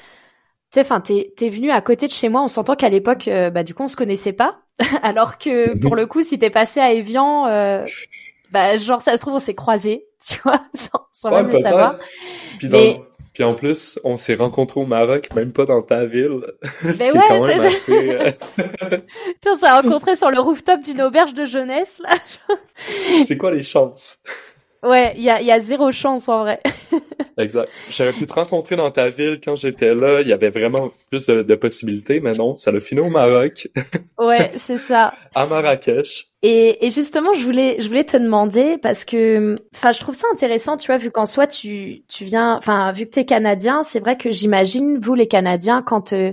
sais, 0.73 0.81
enfin, 0.81 1.03
t'es 1.03 1.35
es 1.39 1.49
venu 1.51 1.71
à 1.71 1.83
côté 1.83 2.07
de 2.07 2.12
chez 2.12 2.31
moi. 2.31 2.43
On 2.43 2.49
s'entend 2.49 2.75
qu'à 2.75 2.89
l'époque, 2.89 3.29
euh, 3.29 3.51
bah 3.51 3.65
du 3.65 3.75
coup, 3.75 3.83
on 3.83 3.89
se 3.89 3.97
connaissait 3.97 4.33
pas, 4.33 4.61
alors 5.03 5.37
que 5.37 5.79
pour 5.79 5.95
le 5.95 6.07
coup, 6.07 6.23
si 6.23 6.39
t'es 6.39 6.49
passé 6.49 6.81
à 6.81 6.93
Evian, 6.95 7.49
euh, 7.49 7.85
bah 8.51 8.79
genre 8.79 9.03
ça 9.03 9.15
se 9.17 9.21
trouve 9.21 9.35
on 9.35 9.39
s'est 9.39 9.55
croisés, 9.55 10.07
tu 10.27 10.39
vois, 10.43 10.62
sans, 10.73 11.07
sans 11.12 11.31
même 11.31 11.49
le 11.49 11.61
savoir. 11.61 11.99
Puis, 12.59 12.69
Mais... 12.71 13.01
Puis 13.33 13.45
en 13.45 13.55
plus, 13.55 13.99
on 14.05 14.17
s'est 14.17 14.35
rencontrés 14.35 14.81
au 14.81 14.87
Maroc, 14.87 15.29
même 15.35 15.53
pas 15.53 15.65
dans 15.65 15.83
ta 15.83 16.05
ville. 16.05 16.43
c'est 16.62 17.12
ouais, 17.12 17.21
quand 17.29 17.47
même 17.47 17.61
assez... 17.62 17.93
On 19.47 19.55
s'est 19.57 19.71
rencontrés 19.71 20.17
sur 20.17 20.31
le 20.31 20.41
rooftop 20.41 20.81
d'une 20.83 21.01
auberge 21.03 21.35
de 21.35 21.45
jeunesse, 21.45 22.01
là. 22.03 22.15
c'est 23.25 23.37
quoi 23.37 23.51
les 23.51 23.62
chances? 23.62 24.19
Ouais, 24.83 25.12
il 25.17 25.23
y 25.23 25.31
a, 25.31 25.41
y 25.41 25.53
a 25.53 25.61
zéro 25.61 25.93
chance 25.93 26.29
en 26.29 26.41
vrai. 26.41 26.61
exact. 27.39 27.71
J'aurais 27.91 28.12
pu 28.12 28.27
te 28.27 28.33
rencontrer 28.33 28.75
dans 28.75 28.91
ta 28.91 29.11
ville 29.11 29.41
quand 29.43 29.55
j'étais 29.55 29.95
là. 29.95 30.23
Il 30.23 30.29
y 30.29 30.33
avait 30.33 30.51
vraiment 30.51 30.91
plus 31.09 31.27
de, 31.27 31.43
de 31.43 31.55
possibilités, 31.55 32.19
mais 32.21 32.35
non, 32.35 32.57
ça 32.57 32.73
l'a 32.73 32.81
fini 32.81 33.01
au 33.01 33.09
Maroc. 33.09 33.69
ouais, 34.19 34.51
c'est 34.57 34.77
ça. 34.77 35.15
À 35.35 35.47
Marrakech. 35.47 36.27
Et, 36.43 36.85
et, 36.85 36.91
justement, 36.91 37.33
je 37.35 37.45
voulais, 37.45 37.77
je 37.79 37.87
voulais 37.87 38.05
te 38.05 38.17
demander 38.17 38.77
parce 38.79 39.05
que, 39.05 39.57
enfin, 39.73 39.93
je 39.93 40.01
trouve 40.01 40.17
ça 40.17 40.27
intéressant, 40.33 40.77
tu 40.77 40.89
vois, 40.89 40.97
vu 40.97 41.12
qu'en 41.12 41.27
soi 41.27 41.47
tu, 41.47 42.01
tu 42.09 42.25
viens, 42.25 42.57
enfin, 42.57 42.91
vu 42.91 43.07
que 43.07 43.11
t'es 43.11 43.25
canadien, 43.25 43.85
c'est 43.85 44.01
vrai 44.01 44.17
que 44.17 44.33
j'imagine 44.33 44.99
vous 44.99 45.15
les 45.15 45.29
Canadiens 45.29 45.83
quand 45.83 46.12
euh, 46.12 46.33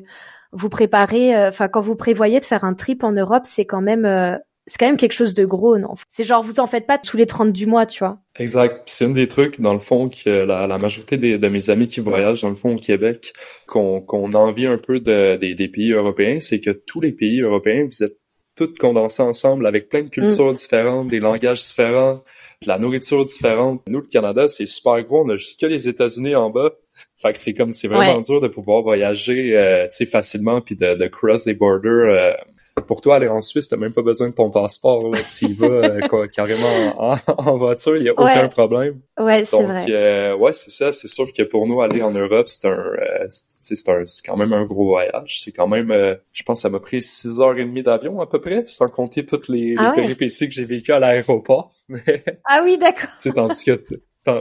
vous 0.51 0.70
préparez, 0.70 1.36
euh, 1.36 1.50
enfin, 1.50 1.68
quand 1.68 1.82
vous 1.82 1.96
prévoyez 1.96 2.39
de 2.39 2.46
faire 2.46 2.63
un 2.63 2.74
trip 2.74 3.03
en 3.03 3.12
Europe, 3.12 3.44
c'est 3.46 3.65
quand 3.65 3.82
même 3.82 4.06
euh, 4.06 4.36
c'est 4.69 4.77
quand 4.77 4.85
même 4.85 4.97
quelque 4.97 5.13
chose 5.13 5.33
de 5.33 5.45
gros, 5.45 5.79
non? 5.79 5.95
C'est 6.09 6.23
genre, 6.23 6.43
vous 6.43 6.59
en 6.59 6.67
faites 6.67 6.85
pas 6.85 6.99
tous 6.99 7.17
les 7.17 7.25
30 7.25 7.51
du 7.51 7.65
mois, 7.65 7.88
tu 7.88 7.99
vois? 7.99 8.19
Exact. 8.38 8.83
C'est 8.85 9.05
un 9.05 9.09
des 9.09 9.27
trucs, 9.27 9.59
dans 9.59 9.73
le 9.73 9.79
fond, 9.79 10.09
que 10.09 10.29
la, 10.29 10.67
la 10.67 10.77
majorité 10.77 11.17
des, 11.17 11.39
de 11.39 11.47
mes 11.47 11.71
amis 11.71 11.88
qui 11.88 12.01
voyagent, 12.01 12.43
dans 12.43 12.49
le 12.49 12.55
fond, 12.55 12.75
au 12.75 12.79
Québec, 12.79 13.33
qu'on 13.67 13.99
qu'on 13.99 14.31
envie 14.33 14.67
un 14.67 14.77
peu 14.77 14.99
de, 14.99 15.38
des, 15.38 15.55
des 15.55 15.67
pays 15.69 15.91
européens, 15.91 16.39
c'est 16.39 16.59
que 16.59 16.69
tous 16.69 17.01
les 17.01 17.11
pays 17.11 17.41
européens, 17.41 17.88
vous 17.91 18.03
êtes 18.03 18.19
tous 18.55 18.71
condensés 18.79 19.23
ensemble 19.23 19.65
avec 19.65 19.89
plein 19.89 20.03
de 20.03 20.09
cultures 20.09 20.51
mm. 20.51 20.55
différentes, 20.55 21.07
des 21.07 21.19
langages 21.19 21.63
différents, 21.63 22.23
de 22.61 22.67
la 22.67 22.77
nourriture 22.77 23.25
différente. 23.25 23.81
Nous, 23.88 24.01
le 24.01 24.07
Canada, 24.07 24.47
c'est 24.47 24.67
super 24.67 25.01
gros. 25.03 25.25
On 25.25 25.29
a 25.29 25.38
juste 25.38 25.59
que 25.59 25.65
les 25.65 25.88
États-Unis 25.88 26.35
en 26.35 26.51
bas. 26.51 26.73
Fait 27.15 27.33
que 27.33 27.39
c'est 27.39 27.55
comme, 27.55 27.73
c'est 27.73 27.88
vraiment 27.88 28.21
dur 28.21 28.39
de 28.39 28.47
pouvoir 28.47 28.83
voyager, 28.83 29.57
euh, 29.57 29.88
tu 29.88 29.95
sais, 29.95 30.05
facilement 30.05 30.61
puis 30.61 30.75
de, 30.75 30.93
de 30.93 31.07
cross 31.07 31.45
des 31.45 31.55
borders 31.55 31.89
euh, 31.89 32.33
pour 32.81 33.01
toi, 33.01 33.15
aller 33.15 33.27
en 33.27 33.41
Suisse, 33.41 33.67
t'as 33.67 33.77
même 33.77 33.93
pas 33.93 34.01
besoin 34.01 34.29
de 34.29 34.33
ton 34.33 34.50
passeport. 34.50 35.12
Tu 35.38 35.45
y 35.45 35.53
vas 35.53 35.67
euh, 35.67 36.27
carrément 36.27 37.17
en, 37.38 37.57
voiture, 37.57 37.98
il 37.98 38.03
y 38.03 38.09
a 38.09 38.13
aucun 38.13 38.48
problème. 38.48 39.00
Ouais, 39.19 39.43
c'est 39.45 39.63
vrai. 39.63 39.86
Euh, 39.89 40.36
ouais, 40.36 40.53
c'est 40.53 40.71
ça. 40.71 40.91
C'est 40.91 41.07
sûr 41.07 41.31
que 41.33 41.43
pour 41.43 41.67
nous, 41.67 41.81
aller 41.81 42.01
en 42.01 42.12
Europe, 42.12 42.48
c'est 42.48 42.67
un, 42.67 42.71
euh, 42.71 43.25
c'est 43.29 43.89
un, 43.89 44.05
c'est 44.05 44.25
quand 44.25 44.38
même 44.38 44.53
un 44.53 44.65
gros 44.65 44.86
voyage. 44.86 45.41
C'est 45.43 45.51
quand 45.51 45.67
même, 45.67 45.93
je 46.33 46.43
pense, 46.43 46.62
ça 46.62 46.69
m'a 46.69 46.79
pris 46.79 47.01
six 47.01 47.39
heures 47.39 47.57
et 47.57 47.65
demie 47.65 47.83
d'avion 47.83 48.21
à 48.21 48.27
peu 48.27 48.39
près, 48.39 48.63
sans 48.67 48.89
compter 48.89 49.25
toutes 49.25 49.48
les, 49.48 49.75
ah 49.77 49.93
péripéties 49.95 50.48
que 50.48 50.53
j'ai 50.53 50.65
vécues 50.65 50.93
à 50.93 51.00
l'aéroport. 51.00 51.71
ah 52.45 52.62
oui, 52.63 52.77
d'accord. 52.77 53.09
tandis 53.33 53.63
que 53.63 53.79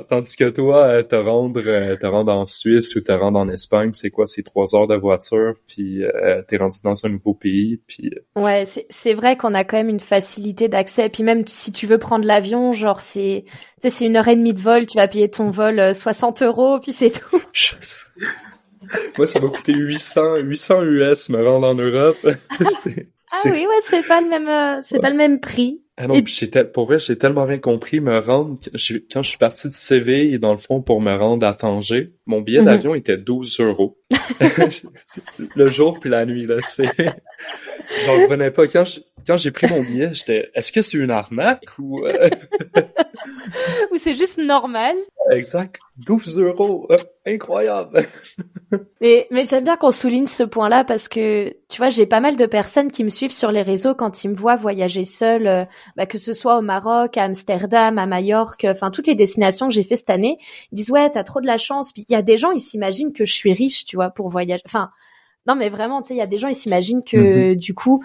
Tandis 0.08 0.36
que 0.36 0.48
toi, 0.48 0.84
euh, 0.84 1.02
te 1.02 1.14
rendre, 1.14 1.60
euh, 1.66 1.96
te 1.96 2.06
rendre 2.06 2.32
en 2.32 2.44
Suisse 2.44 2.94
ou 2.96 3.00
te 3.00 3.12
rendre 3.12 3.38
en 3.38 3.48
Espagne, 3.48 3.90
c'est 3.92 4.10
quoi? 4.10 4.26
C'est 4.26 4.42
trois 4.42 4.74
heures 4.74 4.86
de 4.86 4.96
voiture, 4.96 5.54
puis 5.66 6.04
euh, 6.04 6.42
t'es 6.46 6.56
rendu 6.56 6.78
dans 6.82 7.06
un 7.06 7.08
nouveau 7.08 7.34
pays, 7.34 7.80
puis... 7.86 8.10
Ouais, 8.36 8.64
c'est 8.88 9.14
vrai 9.14 9.36
qu'on 9.36 9.54
a 9.54 9.64
quand 9.64 9.76
même 9.76 9.88
une 9.88 10.00
facilité 10.00 10.68
d'accès. 10.68 11.08
Puis 11.08 11.22
même 11.22 11.46
si 11.46 11.72
tu 11.72 11.86
veux 11.86 11.98
prendre 11.98 12.24
l'avion, 12.24 12.72
genre 12.72 13.00
c'est 13.00 13.44
c'est 13.80 14.06
une 14.06 14.16
heure 14.16 14.28
et 14.28 14.36
demie 14.36 14.54
de 14.54 14.60
vol, 14.60 14.86
tu 14.86 14.96
vas 14.96 15.06
payer 15.06 15.30
ton 15.30 15.50
vol 15.50 15.94
60 15.94 16.42
euros, 16.42 16.78
puis 16.80 16.92
c'est 16.92 17.10
tout. 17.10 17.42
Moi, 19.18 19.26
ça 19.26 19.38
m'a 19.38 19.48
coûté 19.48 19.74
800, 19.74 20.36
800 20.36 20.82
US 20.84 21.28
me 21.28 21.44
rendre 21.44 21.66
en 21.66 21.74
Europe. 21.74 22.16
ah 22.24 23.40
oui, 23.44 23.66
ouais, 23.66 23.80
c'est 23.82 24.06
pas 24.06 24.20
le 24.20 24.28
même, 24.28 24.82
c'est 24.82 24.98
pas 25.00 25.10
le 25.10 25.16
même 25.16 25.40
prix. 25.40 25.82
Ah 26.00 26.06
non, 26.06 26.22
j'étais, 26.24 26.64
pour 26.64 26.86
vrai, 26.86 27.00
j'ai 27.00 27.18
tellement 27.18 27.44
rien 27.44 27.58
compris. 27.58 27.98
Me 27.98 28.20
rendre, 28.20 28.56
quand 29.12 29.22
je 29.22 29.28
suis 29.28 29.38
parti 29.38 29.66
de 29.66 29.72
Séville, 29.72 30.38
dans 30.38 30.52
le 30.52 30.58
fond, 30.58 30.80
pour 30.80 31.00
me 31.00 31.12
rendre 31.12 31.44
à 31.44 31.54
Tanger, 31.54 32.12
mon 32.24 32.40
billet 32.40 32.60
mhm. 32.60 32.66
d'avion 32.66 32.94
était 32.94 33.18
12 33.18 33.58
euros. 33.58 33.98
le 35.56 35.68
jour 35.68 35.98
puis 35.98 36.08
la 36.08 36.24
nuit, 36.24 36.46
là, 36.46 36.60
c'est... 36.60 36.88
J'en 38.04 38.22
revenais 38.22 38.52
pas. 38.52 38.68
Quand 38.68 38.84
quand 39.28 39.36
j'ai 39.36 39.50
pris 39.50 39.66
mon 39.68 39.82
billet, 39.82 40.14
j'étais, 40.14 40.50
est-ce 40.54 40.72
que 40.72 40.80
c'est 40.80 40.96
une 40.96 41.10
arnaque 41.10 41.78
ou... 41.78 42.06
Euh? 42.06 42.30
ou 43.92 43.98
c'est 43.98 44.14
juste 44.14 44.38
normal? 44.38 44.96
Exact. 45.30 45.76
12 45.98 46.38
euros. 46.38 46.86
Euh, 46.90 46.96
incroyable. 47.26 48.00
mais 49.02 49.26
mais 49.30 49.44
j'aime 49.44 49.64
bien 49.64 49.76
qu'on 49.76 49.90
souligne 49.90 50.26
ce 50.26 50.44
point-là 50.44 50.84
parce 50.84 51.08
que, 51.08 51.54
tu 51.68 51.76
vois, 51.76 51.90
j'ai 51.90 52.06
pas 52.06 52.20
mal 52.20 52.36
de 52.36 52.46
personnes 52.46 52.90
qui 52.90 53.04
me 53.04 53.10
suivent 53.10 53.32
sur 53.32 53.52
les 53.52 53.60
réseaux 53.60 53.94
quand 53.94 54.24
ils 54.24 54.28
me 54.30 54.34
voient 54.34 54.56
voyager 54.56 55.04
seule, 55.04 55.46
euh, 55.46 55.64
bah, 55.96 56.06
que 56.06 56.18
ce 56.18 56.32
soit 56.32 56.58
au 56.58 56.62
Maroc, 56.62 57.16
à 57.16 57.24
Amsterdam, 57.24 57.98
à 57.98 58.06
Majorque, 58.06 58.66
enfin, 58.68 58.90
toutes 58.90 59.06
les 59.06 59.14
destinations 59.14 59.68
que 59.68 59.74
j'ai 59.74 59.82
fait 59.82 59.96
cette 59.96 60.10
année. 60.10 60.38
Ils 60.72 60.76
disent, 60.76 60.90
ouais, 60.90 61.10
t'as 61.10 61.24
trop 61.24 61.40
de 61.40 61.46
la 61.46 61.58
chance. 61.58 61.92
Puis 61.92 62.04
il 62.08 62.12
y 62.12 62.16
a 62.16 62.22
des 62.22 62.36
gens, 62.36 62.50
ils 62.50 62.60
s'imaginent 62.60 63.12
que 63.12 63.24
je 63.24 63.32
suis 63.32 63.52
riche, 63.52 63.84
tu 63.86 63.96
vois, 63.96 64.10
pour 64.10 64.28
voyager. 64.28 64.62
Enfin, 64.66 64.90
non, 65.46 65.54
mais 65.56 65.68
vraiment, 65.68 66.02
tu 66.02 66.08
sais, 66.08 66.14
il 66.14 66.18
y 66.18 66.22
a 66.22 66.26
des 66.26 66.38
gens, 66.38 66.48
ils 66.48 66.54
s'imaginent 66.54 67.02
que, 67.02 67.52
mhm. 67.52 67.56
du 67.56 67.74
coup, 67.74 68.04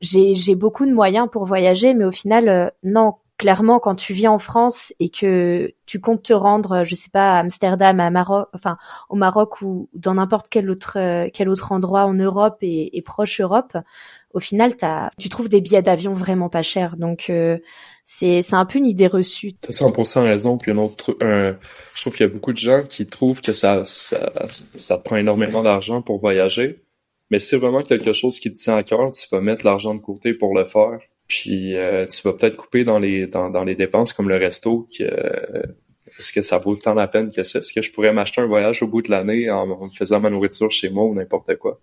j'ai 0.00 0.34
j'ai 0.34 0.54
beaucoup 0.54 0.86
de 0.86 0.92
moyens 0.92 1.28
pour 1.30 1.44
voyager, 1.44 1.94
mais 1.94 2.04
au 2.04 2.12
final, 2.12 2.48
euh, 2.48 2.68
non. 2.82 3.14
Clairement, 3.38 3.78
quand 3.78 3.94
tu 3.94 4.12
vis 4.12 4.28
en 4.28 4.38
France 4.38 4.92
et 5.00 5.08
que 5.08 5.72
tu 5.86 5.98
comptes 5.98 6.22
te 6.24 6.34
rendre, 6.34 6.84
je 6.84 6.94
sais 6.94 7.08
pas, 7.10 7.36
à 7.36 7.40
Amsterdam, 7.40 7.98
à 7.98 8.10
Maroc, 8.10 8.48
enfin 8.52 8.76
au 9.08 9.16
Maroc 9.16 9.62
ou 9.62 9.88
dans 9.94 10.12
n'importe 10.12 10.48
quel 10.50 10.68
autre 10.68 10.98
euh, 10.98 11.26
quel 11.32 11.48
autre 11.48 11.72
endroit 11.72 12.04
en 12.04 12.12
Europe 12.12 12.58
et, 12.60 12.98
et 12.98 13.00
proche 13.00 13.40
Europe, 13.40 13.78
au 14.32 14.40
final, 14.40 14.74
tu 15.18 15.28
trouves 15.28 15.48
des 15.48 15.60
billets 15.60 15.82
d'avion 15.82 16.14
vraiment 16.14 16.48
pas 16.48 16.62
chers. 16.62 16.96
Donc 16.96 17.30
euh, 17.30 17.58
c'est 18.04 18.42
un 18.52 18.64
peu 18.64 18.78
une 18.78 18.86
idée 18.86 19.06
reçue. 19.06 19.54
T'as 19.54 19.72
100% 19.72 20.22
raison. 20.22 20.58
Puis 20.58 20.70
un 20.70 20.78
autre, 20.78 21.16
je 21.20 22.00
trouve 22.00 22.14
qu'il 22.14 22.26
y 22.26 22.28
a 22.28 22.32
beaucoup 22.32 22.52
de 22.52 22.58
gens 22.58 22.82
qui 22.82 23.06
trouvent 23.06 23.40
que 23.40 23.52
ça 23.52 23.82
ça, 23.84 24.32
ça 24.48 24.98
prend 24.98 25.16
énormément 25.16 25.62
d'argent 25.62 26.02
pour 26.02 26.18
voyager. 26.18 26.82
Mais 27.30 27.38
c'est 27.38 27.56
vraiment 27.56 27.82
quelque 27.82 28.12
chose 28.12 28.40
qui 28.40 28.52
te 28.52 28.58
tient 28.58 28.76
à 28.76 28.82
cœur, 28.82 29.10
tu 29.12 29.26
vas 29.30 29.40
mettre 29.40 29.64
l'argent 29.64 29.94
de 29.94 30.00
côté 30.00 30.34
pour 30.34 30.54
le 30.54 30.64
faire. 30.64 30.98
Puis 31.28 31.76
euh, 31.76 32.06
tu 32.06 32.22
vas 32.22 32.32
peut-être 32.32 32.56
couper 32.56 32.82
dans 32.82 32.98
les 32.98 33.28
dans, 33.28 33.50
dans 33.50 33.62
les 33.62 33.76
dépenses 33.76 34.12
comme 34.12 34.28
le 34.28 34.36
resto 34.36 34.88
que 34.96 35.04
euh, 35.04 35.62
est-ce 36.18 36.32
que 36.32 36.42
ça 36.42 36.58
vaut 36.58 36.74
tant 36.74 36.94
la 36.94 37.06
peine 37.06 37.30
que 37.30 37.44
ça? 37.44 37.60
Est-ce 37.60 37.72
que 37.72 37.82
je 37.82 37.92
pourrais 37.92 38.12
m'acheter 38.12 38.40
un 38.40 38.46
voyage 38.46 38.82
au 38.82 38.88
bout 38.88 39.00
de 39.00 39.10
l'année 39.10 39.48
en, 39.48 39.88
faisant 39.90 40.20
ma 40.20 40.28
nourriture 40.28 40.70
chez 40.72 40.90
moi 40.90 41.04
ou 41.04 41.14
n'importe 41.14 41.56
quoi? 41.56 41.80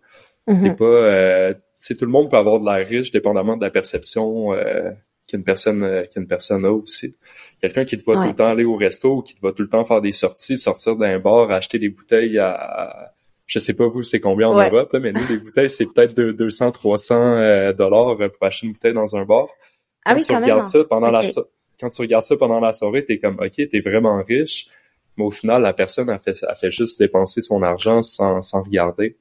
T'es 0.47 0.73
pas 0.73 0.85
euh, 0.85 1.53
tout 1.89 2.05
le 2.05 2.11
monde 2.11 2.29
peut 2.29 2.37
avoir 2.37 2.59
de 2.59 2.65
l'air 2.65 2.87
riche 2.87 3.11
dépendamment 3.11 3.57
de 3.57 3.61
la 3.63 3.69
perception 3.69 4.53
euh, 4.53 4.91
qu'une 5.27 5.43
personne 5.43 5.83
euh, 5.83 6.05
qu'une 6.05 6.27
personne 6.27 6.65
a 6.65 6.71
aussi. 6.71 7.15
Quelqu'un 7.61 7.85
qui 7.85 7.97
te 7.97 8.03
voit 8.03 8.15
tout 8.15 8.29
le 8.29 8.35
temps 8.35 8.47
aller 8.47 8.63
au 8.63 8.75
resto 8.75 9.17
ou 9.17 9.21
qui 9.21 9.35
te 9.35 9.41
voit 9.41 9.53
tout 9.53 9.63
le 9.63 9.69
temps 9.69 9.83
faire 9.85 10.01
des 10.01 10.11
sorties, 10.11 10.57
sortir 10.57 10.95
d'un 10.95 11.19
bar, 11.19 11.51
acheter 11.51 11.79
des 11.79 11.89
bouteilles 11.89 12.39
à 12.39 13.13
je 13.45 13.59
sais 13.59 13.73
pas 13.73 13.87
vous 13.87 14.03
c'est 14.03 14.19
combien 14.19 14.49
en 14.49 14.61
Europe, 14.61 14.95
mais 15.01 15.11
nous 15.11 15.21
les 15.29 15.37
bouteilles 15.37 15.69
c'est 15.69 15.85
peut-être 15.85 16.13
200, 16.15 16.71
300 16.71 17.15
euh, 17.15 17.73
dollars 17.73 18.15
pour 18.15 18.47
acheter 18.47 18.67
une 18.67 18.73
bouteille 18.73 18.93
dans 18.93 19.15
un 19.15 19.25
bar. 19.25 19.47
Ah 20.05 20.15
quand 20.15 20.21
tu 20.21 20.35
regardes 20.35 20.63
ça 20.63 20.83
pendant 20.85 21.11
la 21.11 21.23
quand 21.79 21.89
tu 21.89 22.01
regardes 22.01 22.23
ça 22.23 22.37
pendant 22.37 22.59
la 22.59 22.73
soirée, 22.73 23.03
t'es 23.03 23.19
comme 23.19 23.37
ok, 23.39 23.69
t'es 23.69 23.79
vraiment 23.81 24.23
riche, 24.23 24.67
mais 25.17 25.25
au 25.25 25.31
final 25.31 25.61
la 25.61 25.73
personne 25.73 26.09
a 26.09 26.19
fait 26.19 26.41
a 26.45 26.55
fait 26.55 26.71
juste 26.71 26.99
dépenser 26.99 27.41
son 27.41 27.61
argent 27.63 28.01
sans 28.01 28.41
sans 28.41 28.63
regarder. 28.63 29.17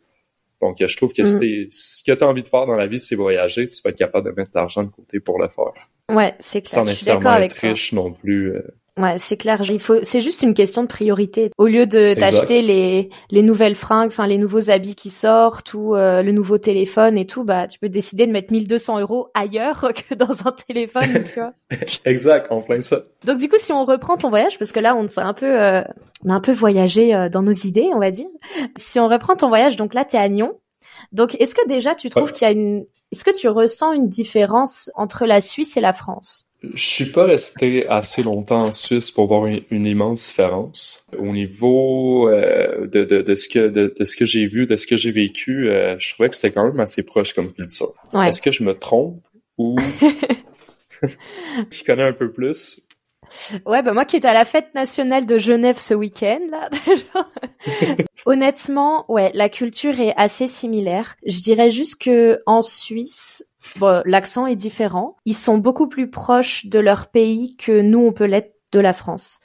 Donc 0.60 0.76
je 0.80 0.96
trouve 0.96 1.12
que 1.12 1.22
mm. 1.22 1.68
ce 1.70 2.02
que 2.02 2.12
tu 2.12 2.24
as 2.24 2.26
envie 2.26 2.42
de 2.42 2.48
faire 2.48 2.66
dans 2.66 2.76
la 2.76 2.86
vie, 2.86 3.00
c'est 3.00 3.14
voyager, 3.14 3.66
tu 3.66 3.80
vas 3.84 3.90
être 3.90 3.98
capable 3.98 4.30
de 4.30 4.34
mettre 4.34 4.52
de 4.52 4.58
l'argent 4.58 4.84
de 4.84 4.90
côté 4.90 5.20
pour 5.20 5.40
le 5.40 5.48
faire. 5.48 5.72
Ouais, 6.10 6.34
c'est 6.38 6.62
clair. 6.62 6.74
Sans 6.74 6.84
nécessairement 6.84 7.34
être 7.36 7.52
riche 7.52 7.92
non 7.92 8.12
plus. 8.12 8.52
Euh, 8.52 8.62
Ouais, 8.98 9.18
c'est 9.18 9.36
clair. 9.36 9.60
Il 9.68 9.78
faut, 9.78 10.02
c'est 10.02 10.22
juste 10.22 10.42
une 10.42 10.54
question 10.54 10.82
de 10.82 10.88
priorité. 10.88 11.50
Au 11.58 11.66
lieu 11.66 11.86
de 11.86 12.14
t'acheter 12.14 12.62
les 12.62 13.10
les 13.30 13.42
nouvelles 13.42 13.74
fringues, 13.74 14.08
enfin 14.08 14.26
les 14.26 14.38
nouveaux 14.38 14.70
habits 14.70 14.94
qui 14.94 15.10
sortent 15.10 15.74
ou 15.74 15.94
euh, 15.94 16.22
le 16.22 16.32
nouveau 16.32 16.56
téléphone 16.56 17.18
et 17.18 17.26
tout, 17.26 17.44
bah 17.44 17.66
tu 17.66 17.78
peux 17.78 17.90
décider 17.90 18.26
de 18.26 18.32
mettre 18.32 18.52
1200 18.52 19.00
euros 19.00 19.28
ailleurs 19.34 19.92
que 20.08 20.14
dans 20.14 20.48
un 20.48 20.52
téléphone, 20.52 21.24
tu 21.24 21.40
vois. 21.40 21.52
exact, 22.06 22.50
en 22.50 22.62
plein 22.62 22.80
ça. 22.80 23.02
Donc 23.24 23.36
du 23.36 23.50
coup, 23.50 23.56
si 23.58 23.70
on 23.70 23.84
reprend 23.84 24.16
ton 24.16 24.30
voyage, 24.30 24.58
parce 24.58 24.72
que 24.72 24.80
là 24.80 24.96
on 24.96 25.06
s'est 25.10 25.20
un 25.20 25.34
peu, 25.34 25.60
euh, 25.60 25.82
on 26.24 26.30
a 26.30 26.34
un 26.34 26.40
peu 26.40 26.52
voyagé 26.52 27.14
euh, 27.14 27.28
dans 27.28 27.42
nos 27.42 27.52
idées, 27.52 27.90
on 27.92 28.00
va 28.00 28.10
dire. 28.10 28.28
Si 28.78 28.98
on 28.98 29.08
reprend 29.08 29.36
ton 29.36 29.48
voyage, 29.48 29.76
donc 29.76 29.92
là 29.92 30.06
t'es 30.06 30.18
à 30.18 30.28
Nyon. 30.30 30.58
Donc 31.12 31.36
est-ce 31.38 31.54
que 31.54 31.68
déjà 31.68 31.94
tu 31.94 32.08
trouves 32.08 32.32
qu'il 32.32 32.46
y 32.46 32.50
a 32.50 32.52
une, 32.52 32.86
est-ce 33.12 33.24
que 33.24 33.36
tu 33.36 33.48
ressens 33.48 33.92
une 33.92 34.08
différence 34.08 34.90
entre 34.94 35.26
la 35.26 35.42
Suisse 35.42 35.76
et 35.76 35.82
la 35.82 35.92
France? 35.92 36.45
Je 36.62 36.84
suis 36.84 37.06
pas 37.06 37.26
resté 37.26 37.86
assez 37.86 38.22
longtemps 38.22 38.62
en 38.62 38.72
Suisse 38.72 39.10
pour 39.10 39.26
voir 39.26 39.46
une, 39.46 39.86
immense 39.86 40.26
différence 40.26 41.04
au 41.16 41.26
niveau 41.32 42.28
euh, 42.28 42.86
de, 42.86 43.04
de, 43.04 43.22
de, 43.22 43.34
ce 43.34 43.48
que 43.48 43.68
de, 43.68 43.94
de 43.96 44.04
ce 44.04 44.16
que 44.16 44.24
j'ai 44.24 44.46
vu, 44.46 44.66
de 44.66 44.76
ce 44.76 44.86
que 44.86 44.96
j'ai 44.96 45.10
vécu. 45.10 45.68
Euh, 45.68 45.96
je 45.98 46.12
trouvais 46.14 46.28
que 46.28 46.36
c'était 46.36 46.52
quand 46.52 46.66
même 46.66 46.80
assez 46.80 47.04
proche 47.04 47.34
comme 47.34 47.52
culture. 47.52 47.92
Est-ce 48.14 48.40
que 48.40 48.50
je 48.50 48.64
me 48.64 48.74
trompe 48.74 49.22
ou 49.58 49.76
je 51.70 51.84
connais 51.84 52.04
un 52.04 52.12
peu 52.12 52.32
plus? 52.32 52.80
Ouais, 53.66 53.82
bah 53.82 53.92
moi 53.92 54.04
qui 54.04 54.16
étais 54.16 54.28
à 54.28 54.34
la 54.34 54.44
fête 54.44 54.74
nationale 54.74 55.26
de 55.26 55.38
Genève 55.38 55.78
ce 55.78 55.94
week-end, 55.94 56.40
là, 56.50 56.68
honnêtement, 58.26 59.04
ouais, 59.08 59.30
la 59.34 59.48
culture 59.48 60.00
est 60.00 60.14
assez 60.16 60.46
similaire. 60.46 61.16
Je 61.26 61.40
dirais 61.40 61.70
juste 61.70 62.00
que 62.00 62.40
en 62.46 62.62
Suisse, 62.62 63.44
l'accent 64.04 64.46
est 64.46 64.56
différent. 64.56 65.16
Ils 65.24 65.34
sont 65.34 65.58
beaucoup 65.58 65.88
plus 65.88 66.10
proches 66.10 66.66
de 66.66 66.78
leur 66.78 67.08
pays 67.08 67.56
que 67.56 67.80
nous, 67.80 68.00
on 68.00 68.12
peut 68.12 68.24
l'être 68.26 68.54
de 68.72 68.80
la 68.80 68.92
France 68.92 69.40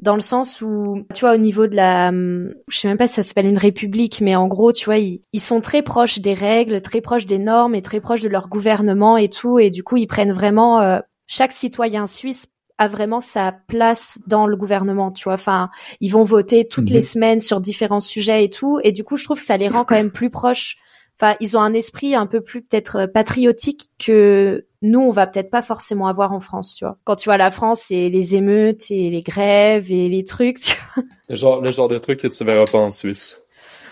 dans 0.00 0.16
le 0.16 0.20
sens 0.20 0.60
où, 0.60 1.06
tu 1.14 1.20
vois, 1.20 1.34
au 1.34 1.38
niveau 1.38 1.68
de 1.68 1.76
la, 1.76 2.10
je 2.10 2.78
sais 2.78 2.88
même 2.88 2.98
pas 2.98 3.06
si 3.06 3.14
ça 3.14 3.22
s'appelle 3.22 3.46
une 3.46 3.58
république, 3.58 4.20
mais 4.20 4.34
en 4.34 4.48
gros, 4.48 4.72
tu 4.72 4.86
vois, 4.86 4.98
ils, 4.98 5.22
ils, 5.32 5.40
sont 5.40 5.60
très 5.60 5.82
proches 5.82 6.18
des 6.18 6.34
règles, 6.34 6.82
très 6.82 7.00
proches 7.00 7.26
des 7.26 7.38
normes 7.38 7.76
et 7.76 7.80
très 7.80 8.00
proches 8.00 8.20
de 8.20 8.28
leur 8.28 8.48
gouvernement 8.48 9.16
et 9.16 9.30
tout, 9.30 9.58
et 9.58 9.70
du 9.70 9.84
coup, 9.84 9.96
ils 9.96 10.08
prennent 10.08 10.32
vraiment, 10.32 10.80
euh, 10.80 10.98
chaque 11.26 11.52
citoyen 11.52 12.06
suisse 12.06 12.48
a 12.84 12.88
vraiment 12.88 13.20
sa 13.20 13.52
place 13.52 14.20
dans 14.26 14.46
le 14.46 14.56
gouvernement, 14.56 15.10
tu 15.10 15.24
vois. 15.24 15.34
Enfin, 15.34 15.70
ils 16.00 16.10
vont 16.10 16.24
voter 16.24 16.66
toutes 16.66 16.90
les 16.90 16.96
mhm. 16.96 17.00
semaines 17.00 17.40
sur 17.40 17.60
différents 17.60 18.00
sujets 18.00 18.44
et 18.44 18.50
tout, 18.50 18.80
et 18.82 18.92
du 18.92 19.04
coup, 19.04 19.16
je 19.16 19.24
trouve 19.24 19.38
que 19.38 19.44
ça 19.44 19.56
les 19.56 19.68
rend 19.68 19.84
quand 19.84 19.96
même 19.96 20.10
plus 20.10 20.30
proches. 20.30 20.76
Enfin, 21.18 21.36
ils 21.40 21.56
ont 21.56 21.60
un 21.60 21.74
esprit 21.74 22.14
un 22.14 22.26
peu 22.26 22.40
plus 22.40 22.62
peut-être 22.62 23.06
patriotique 23.06 23.90
que 24.04 24.66
nous, 24.82 25.00
on 25.00 25.12
va 25.12 25.26
peut-être 25.26 25.50
pas 25.50 25.62
forcément 25.62 26.08
avoir 26.08 26.32
en 26.32 26.40
France, 26.40 26.74
tu 26.74 26.84
vois. 26.84 26.98
Quand 27.04 27.14
tu 27.16 27.28
vois 27.28 27.36
la 27.36 27.50
France, 27.52 27.82
c'est 27.86 28.08
les 28.08 28.34
émeutes 28.34 28.90
et 28.90 29.10
les 29.10 29.22
grèves 29.22 29.92
et 29.92 30.08
les 30.08 30.24
trucs, 30.24 30.60
tu 30.60 30.76
vois. 30.94 31.04
Le 31.28 31.36
genre, 31.36 31.60
le 31.60 31.70
genre 31.70 31.88
de 31.88 31.98
trucs 31.98 32.20
que 32.20 32.28
tu 32.28 32.44
verras 32.44 32.64
pas 32.64 32.78
en 32.78 32.90
Suisse. 32.90 33.40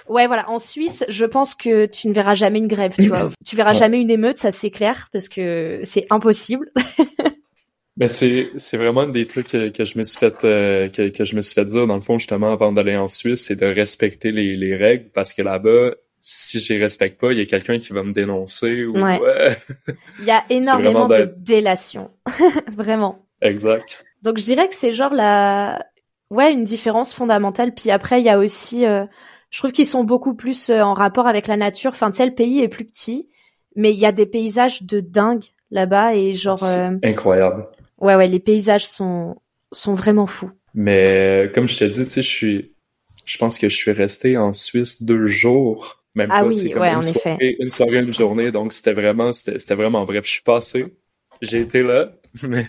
Ouais, 0.09 0.27
voilà. 0.27 0.51
En 0.51 0.59
Suisse, 0.59 1.05
je 1.09 1.25
pense 1.25 1.55
que 1.55 1.87
tu 1.87 2.09
ne 2.09 2.13
verras 2.13 2.35
jamais 2.35 2.59
une 2.59 2.67
grève, 2.67 2.95
tu 2.97 3.09
vois. 3.09 3.31
Tu 3.45 3.57
verras 3.57 3.73
jamais 3.73 4.01
une 4.01 4.11
émeute, 4.11 4.39
ça 4.39 4.51
c'est 4.51 4.71
clair, 4.71 5.09
parce 5.13 5.29
que 5.29 5.81
c'est 5.85 6.05
impossible. 6.11 6.71
Mais 7.97 8.07
c'est 8.07 8.51
c'est 8.57 8.79
vraiment 8.79 9.07
des 9.07 9.27
trucs 9.27 9.49
que, 9.49 9.69
que 9.69 9.85
je 9.85 9.99
me 9.99 10.03
suis 10.03 10.19
fait 10.19 10.45
euh, 10.45 10.89
que, 10.89 11.09
que 11.09 11.25
je 11.25 11.37
me 11.37 11.43
suis 11.43 11.55
fait 11.55 11.65
dire 11.65 11.87
dans 11.87 11.97
le 11.97 12.01
fond 12.01 12.19
justement 12.19 12.53
avant 12.53 12.73
d'aller 12.73 12.97
en 12.97 13.09
Suisse, 13.09 13.45
c'est 13.47 13.57
de 13.57 13.67
respecter 13.67 14.33
les, 14.33 14.57
les 14.57 14.77
règles 14.77 15.11
parce 15.13 15.33
que 15.33 15.43
là-bas 15.43 15.91
si 16.25 16.61
je 16.61 16.73
les 16.73 16.79
respecte 16.81 17.21
pas, 17.21 17.33
il 17.33 17.39
y 17.39 17.43
a 17.43 17.47
quelqu'un 17.47 17.81
qui 17.81 17.93
va 17.93 18.05
me 18.05 18.13
dénoncer 18.13 18.85
ou 18.85 18.97
ouais. 18.97 19.21
il 20.21 20.25
y 20.25 20.31
a 20.31 20.45
énormément 20.51 21.09
de 21.09 21.35
délation. 21.37 22.13
Vraiment. 22.73 23.27
Exact. 23.41 24.05
Donc 24.23 24.39
je 24.39 24.45
dirais 24.45 24.69
que 24.69 24.77
c'est 24.77 24.93
genre 24.93 25.13
la 25.13 25.85
ouais, 26.31 26.53
une 26.53 26.65
différence 26.65 27.13
fondamentale 27.13 27.75
puis 27.75 27.91
après 27.91 28.21
il 28.21 28.25
y 28.25 28.31
a 28.31 28.39
aussi 28.39 28.87
euh, 28.87 29.05
je 29.51 29.59
trouve 29.59 29.73
qu'ils 29.73 29.87
sont 29.87 30.05
beaucoup 30.05 30.35
plus 30.35 30.71
euh, 30.71 30.81
en 30.81 30.95
rapport 30.95 31.27
avec 31.27 31.47
la 31.47 31.57
nature. 31.57 31.91
Enfin, 31.91 32.11
tu 32.11 32.17
sais 32.17 32.27
le 32.27 32.35
pays 32.35 32.61
est 32.61 32.69
plus 32.69 32.87
petit, 32.87 33.29
mais 33.77 33.93
il 33.93 33.99
y 33.99 34.07
a 34.07 34.13
des 34.13 34.27
paysages 34.27 34.83
de 34.83 35.01
dingue 35.01 35.45
là-bas 35.71 36.15
et 36.15 36.33
genre 36.33 36.63
euh... 36.63 36.97
incroyable. 37.03 37.67
Ouais 38.03 38.15
ouais, 38.17 38.29
les 38.29 38.41
paysages 38.41 38.87
sont 38.87 39.37
sont 39.73 39.95
vraiment 39.95 40.27
fous. 40.27 40.51
Mais 40.75 41.51
comme 41.55 41.69
je 41.69 41.79
te 41.79 41.85
dis, 41.85 42.05
tu 42.05 42.05
sais 42.05 42.23
je 42.23 42.29
suis 42.29 42.75
je 43.25 43.39
pense 43.39 43.57
que 43.57 43.69
je 43.69 43.77
suis 43.77 43.93
resté 43.93 44.37
en 44.37 44.53
Suisse 44.53 45.03
deux 45.03 45.27
jours 45.27 46.03
même 46.15 46.29
ah 46.31 46.41
pas, 46.41 46.47
oui, 46.47 46.71
comme 46.71 46.83
ouais, 46.83 46.91
une, 46.91 46.97
en 46.97 47.01
soirée, 47.01 47.37
effet. 47.37 47.57
une 47.59 47.71
soirée, 47.71 47.99
une 48.01 48.15
journée, 48.15 48.51
donc 48.51 48.73
c'était 48.73 48.93
vraiment, 48.93 49.33
c'était 49.33 49.75
vraiment 49.75 50.05
bref. 50.05 50.27
Je 50.27 50.31
suis 50.31 50.43
passé, 50.43 50.95
j'ai 51.41 51.61
été 51.61 51.83
là, 51.83 52.13
mais 52.49 52.67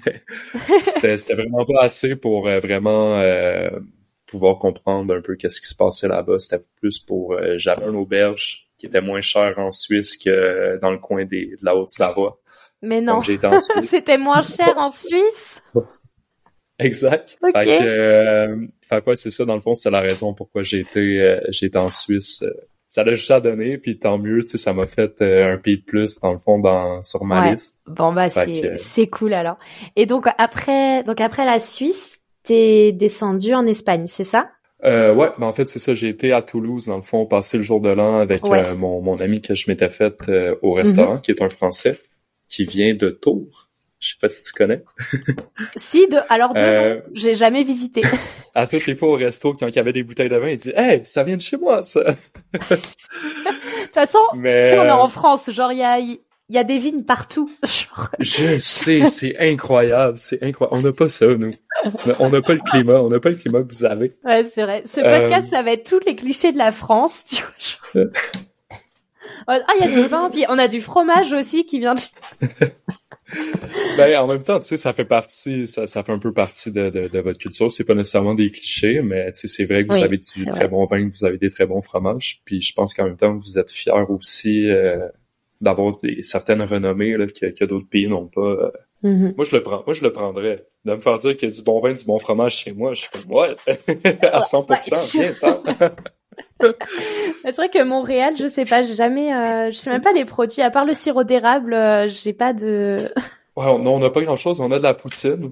c'était 0.86 1.18
c'était 1.18 1.36
vraiment 1.36 1.66
pas 1.66 1.84
assez 1.84 2.16
pour 2.16 2.48
euh, 2.48 2.60
vraiment 2.60 3.20
euh, 3.20 3.70
pouvoir 4.25 4.60
comprendre 4.60 5.13
un 5.13 5.22
peu 5.22 5.36
qu'est-ce 5.36 5.60
qui 5.60 5.68
se 5.68 5.75
passait 5.75 6.08
là-bas. 6.08 6.40
C'était 6.40 6.63
plus 6.80 7.00
pour 7.00 7.34
euh, 7.34 7.56
j'avais 7.58 7.86
une 7.86 7.98
auberge 7.98 8.70
qui 8.78 8.86
était 8.86 9.02
moins 9.02 9.22
chère 9.22 9.60
en 9.60 9.72
Suisse 9.72 10.18
que 10.18 10.80
dans 10.82 10.92
le 10.92 10.98
coin 10.98 11.25
des, 11.25 11.48
de 11.48 11.66
la 11.66 11.75
Haute-Savoie. 11.75 12.40
Mais 12.84 13.02
non, 13.02 13.22
c'était 13.84 14.18
moins 14.18 14.42
cher 14.42 14.74
en 14.78 14.90
Suisse. 14.90 15.63
Exact. 16.80 17.38
Okay. 17.42 17.52
Fait 17.54 17.66
que, 17.80 17.84
euh, 17.84 18.68
fait 18.82 19.04
quoi, 19.04 19.16
c'est 19.16 19.30
ça, 19.32 19.46
dans 19.46 19.56
le 19.56 19.62
fond, 19.62 19.74
c'est 19.74 19.90
la 19.90 20.02
raison 20.02 20.34
pourquoi 20.34 20.63
j'ai 20.63 20.82
été, 20.82 21.22
euh, 21.22 21.40
j'ai 21.50 21.68
été 21.68 21.78
en 21.78 21.90
Suisse. 21.90 22.44
Euh, 22.44 22.52
ça 22.90 23.04
l'a 23.04 23.16
juste 23.16 23.32
à 23.32 23.40
donner, 23.40 23.78
puis 23.78 23.98
tant 23.98 24.18
mieux, 24.18 24.42
tu 24.42 24.50
sais, 24.50 24.58
ça 24.58 24.74
m'a 24.74 24.86
fait 24.86 25.22
euh, 25.22 25.54
un 25.54 25.58
pied 25.58 25.78
de 25.78 25.82
plus, 25.82 26.20
dans 26.20 26.32
le 26.34 26.38
fond, 26.38 26.60
dans, 26.60 27.02
sur 27.04 27.24
ma 27.24 27.42
ouais. 27.42 27.54
liste. 27.54 27.80
Bon, 27.88 28.12
bah, 28.13 28.29
c'est, 28.29 28.75
c'est 28.75 29.07
cool, 29.07 29.34
alors. 29.34 29.57
Et 29.96 30.05
donc, 30.05 30.27
après, 30.38 31.03
donc 31.03 31.22
après 31.22 31.46
la 31.46 31.60
Suisse, 31.60 32.20
t'es 32.44 32.92
descendu 32.92 33.53
en 33.53 33.66
Espagne, 33.66 34.05
c'est 34.07 34.24
ça? 34.25 34.50
Euh, 34.84 35.14
ouais, 35.14 35.29
ben 35.40 35.48
en 35.48 35.53
fait 35.53 35.70
c'est 35.70 35.79
ça. 35.79 35.94
J'ai 35.94 36.10
été 36.10 36.34
à 36.34 36.42
Toulouse 36.42 36.88
dans 36.88 36.98
le 36.98 37.01
fond 37.01 37.25
passer 37.25 37.55
le 37.55 37.64
jour 37.64 37.79
de 37.79 37.88
l'an 37.88 38.18
avec 38.20 38.46
Ouais. 38.46 38.66
euh, 38.68 38.75
mon, 38.75 39.01
mon 39.01 39.16
ami 39.22 39.40
que 39.42 39.55
je 39.55 39.72
m'étais 39.72 39.90
fait 39.90 40.14
euh, 40.27 40.55
au 40.62 40.74
restaurant, 40.74 41.20
qui 41.20 41.31
est 41.31 41.42
un 41.42 41.48
Français 41.48 42.01
qui 42.53 42.66
vient 42.66 42.94
de 42.94 43.09
Tours. 43.09 43.70
Je 44.00 44.09
sais 44.09 44.16
pas 44.20 44.27
si 44.27 44.44
tu 44.44 44.51
connais. 44.53 44.83
Si, 45.77 46.07
de, 46.07 46.18
alors 46.29 46.53
de, 46.53 46.59
Euh, 46.59 47.00
j'ai 47.13 47.35
jamais 47.35 47.63
visité. 47.63 48.01
À 48.55 48.68
toutes 48.68 48.85
les 48.85 48.96
fois 48.96 49.07
au 49.09 49.16
resto, 49.16 49.53
quand 49.53 49.68
il 49.68 49.75
y 49.75 49.79
avait 49.79 49.94
des 49.94 50.03
bouteilles 50.03 50.29
de 50.29 50.35
vin, 50.37 50.50
il 50.50 50.57
dit 50.57 50.74
"Hey, 50.75 51.01
ça 51.05 51.24
vient 51.24 51.37
de 51.37 51.42
chez 51.42 51.57
moi, 51.57 51.83
ça." 51.83 52.01
De 52.03 52.75
toute 52.75 53.94
façon, 53.94 54.20
Mais 54.35 54.70
sais, 54.70 54.77
on 54.79 54.83
est 54.83 54.89
euh, 54.89 54.94
en 54.94 55.09
France, 55.09 55.50
genre, 55.51 55.72
il 55.72 55.79
y 55.79 55.83
a, 55.83 55.98
il 56.00 56.20
y 56.50 56.57
a 56.57 56.63
des 56.63 56.77
vignes 56.77 57.03
partout. 57.03 57.50
Genre, 57.63 58.09
Je 58.20 58.57
sais, 58.59 59.05
c'est 59.07 59.35
incroyable, 59.39 60.18
c'est 60.18 60.44
incroyable. 60.44 60.77
On 60.77 60.81
n'a 60.81 60.94
pas 60.94 61.09
ça, 61.09 61.25
nous. 61.27 61.55
On 62.20 62.29
n'a 62.29 62.42
pas 62.42 62.53
le 62.53 62.59
climat, 62.59 63.01
on 63.01 63.09
n'a 63.09 63.20
pas 63.20 63.29
le 63.29 63.35
climat 63.37 63.63
que 63.63 63.70
vous 63.74 63.85
avez. 63.85 64.16
ouais, 64.24 64.44
c'est 64.44 64.61
vrai. 64.63 64.83
Ce 64.85 65.00
Euh, 65.00 65.20
podcast, 65.20 65.48
ça 65.50 65.63
va 65.63 65.72
être 65.72 65.89
tous 65.89 66.01
les 66.05 66.16
clichés 66.16 66.51
de 66.51 66.57
la 66.59 66.72
France, 66.72 67.25
tu 67.29 67.44
vois. 67.94 68.05
Ah, 69.48 69.59
il 69.75 69.81
y 69.81 69.88
a 69.88 70.01
du 70.01 70.07
vin, 70.09 70.29
puis 70.29 70.46
on 70.50 70.57
a 70.57 70.68
du 70.68 70.81
fromage 70.81 71.33
aussi 71.33 71.66
qui 71.66 71.79
vient 71.79 71.96
de... 71.96 72.01
Ben, 73.98 74.16
en 74.20 74.27
même 74.27 74.44
temps, 74.44 74.59
tu 74.59 74.68
sais, 74.68 74.77
ça 74.77 74.94
fait 74.94 75.05
partie, 75.05 75.66
ça, 75.66 75.88
ça 75.88 76.03
fait 76.03 76.12
un 76.12 76.20
peu 76.20 76.33
partie 76.33 76.72
de, 76.72 76.90
de, 76.90 77.07
de 77.07 77.20
votre 77.20 77.40
culture. 77.40 77.72
C'est 77.72 77.83
pas 77.83 77.96
nécessairement 77.96 78.36
des 78.36 78.51
clichés, 78.51 79.01
mais 79.01 79.31
tu 79.31 79.42
sais, 79.42 79.48
c'est 79.48 79.66
vrai 79.66 79.83
que 79.88 79.92
vous 79.92 79.98
Oui, 79.98 80.03
avez 80.03 80.18
du 80.18 80.46
très 80.46 80.51
vrai. 80.51 80.68
bon 80.68 80.86
vin, 80.86 81.09
que 81.09 81.16
vous 81.18 81.25
avez 81.25 81.38
des 81.38 81.50
très 81.50 81.66
bons 81.66 81.81
fromages. 81.81 82.42
Puis 82.46 82.62
je 82.62 82.74
pense 82.74 82.94
qu'en 82.94 83.05
même 83.05 83.18
temps, 83.18 83.33
vous 83.36 83.57
êtes 83.57 83.72
fiers 83.72 83.92
aussi 84.09 84.70
euh, 84.70 85.07
d'avoir 85.62 85.96
certaines 86.22 86.62
renommées 86.62 87.18
là, 87.18 87.25
que, 87.25 87.48
que 87.48 87.66
d'autres 87.66 87.88
pays 87.90 88.07
n'ont 88.07 88.27
pas. 88.27 88.42
euh. 88.42 88.72
Mhm. 89.01 89.33
Moi, 89.36 89.46
je 89.50 89.55
le 89.55 89.64
prends. 89.64 89.83
Moi, 89.86 89.94
je 89.96 90.03
le 90.03 90.14
prendrais. 90.14 90.68
De 90.86 90.94
me 90.94 91.00
faire 91.00 91.18
dire 91.18 91.36
qu'il 91.36 91.50
y 91.50 91.51
a 91.51 91.55
du 91.55 91.62
bon 91.64 91.79
vin, 91.79 91.94
du 91.94 92.03
bon 92.05 92.20
fromage 92.20 92.57
chez 92.57 92.72
moi, 92.72 92.94
je 92.94 93.01
suis 93.01 93.09
comme, 93.09 93.31
ouais, 93.33 93.55
à 94.31 94.42
100%, 94.42 95.18
Ouais, 95.18 95.33
bien. 95.33 95.92
C'est 97.44 97.56
vrai 97.56 97.70
que 97.70 97.84
Montréal, 97.84 98.34
je 98.40 98.48
sais 98.48 98.66
pas, 98.66 98.82
j'ai 98.82 98.96
jamais, 98.96 99.34
euh, 99.34 99.72
je 99.72 99.78
sais 99.78 99.90
même 99.90 100.02
pas 100.02 100.14
les 100.14 100.26
produits, 100.26 100.62
à 100.62 100.70
part 100.70 100.86
le 100.86 100.94
sirop 100.94 101.24
d'érable, 101.24 101.74
euh, 101.74 102.08
j'ai 102.08 102.34
pas 102.34 102.54
de... 102.54 102.98
Ouais, 103.56 103.66
on 103.68 103.86
on 103.86 104.00
n'a 104.00 104.10
pas 104.10 104.24
grand-chose. 104.24 104.60
On 104.62 104.72
a 104.72 104.80
de 104.80 104.84
la 104.84 104.96
poutine, 104.96 105.52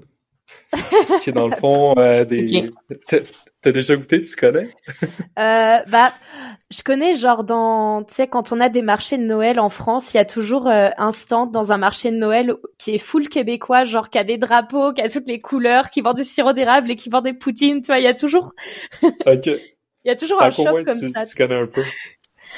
qui 1.22 1.30
est 1.30 1.32
dans 1.32 1.46
le 1.48 1.54
fond 1.54 1.94
euh, 1.98 2.24
des... 2.24 2.70
T'as- 3.06 3.18
T'as 3.62 3.70
déjà 3.70 3.94
goûté, 3.94 4.20
tu 4.20 4.34
connais? 4.34 4.70
Euh, 5.38 5.78
bah, 5.88 6.12
je 6.70 6.82
connais 6.82 7.14
genre 7.14 7.44
dans, 7.44 8.02
tu 8.02 8.12
sais, 8.14 8.26
quand 8.26 8.50
on 8.52 8.60
a 8.60 8.68
des 8.68 8.82
marchés 8.82 9.18
de 9.18 9.22
Noël 9.22 9.60
en 9.60 9.68
France, 9.68 10.12
il 10.12 10.16
y 10.16 10.20
a 10.20 10.24
toujours 10.24 10.66
euh, 10.66 10.90
un 10.98 11.10
stand 11.12 11.52
dans 11.52 11.70
un 11.72 11.78
marché 11.78 12.10
de 12.10 12.16
Noël 12.16 12.54
qui 12.78 12.94
est 12.94 12.98
full 12.98 13.28
québécois, 13.28 13.84
genre 13.84 14.10
qui 14.10 14.18
a 14.18 14.24
des 14.24 14.36
drapeaux, 14.36 14.92
qui 14.92 15.00
a 15.00 15.08
toutes 15.08 15.28
les 15.28 15.40
couleurs, 15.40 15.90
qui 15.90 16.00
vend 16.00 16.12
du 16.12 16.24
sirop 16.24 16.52
d'érable 16.52 16.90
et 16.90 16.96
qui 16.96 17.08
vend 17.08 17.22
des 17.22 17.32
poutines, 17.32 17.80
tu 17.82 17.86
vois, 17.86 17.98
il 17.98 18.04
y 18.04 18.08
a 18.08 18.14
toujours, 18.14 18.52
Ok. 19.26 19.48
Il 20.04 20.08
y 20.08 20.10
a 20.10 20.16
toujours 20.16 20.42
un 20.42 20.50
moins, 20.50 20.84
comme 20.84 20.98
tu, 20.98 21.10
ça. 21.10 21.24
tu 21.26 21.36
connais 21.36 21.54
un 21.56 21.66
peu. 21.66 21.82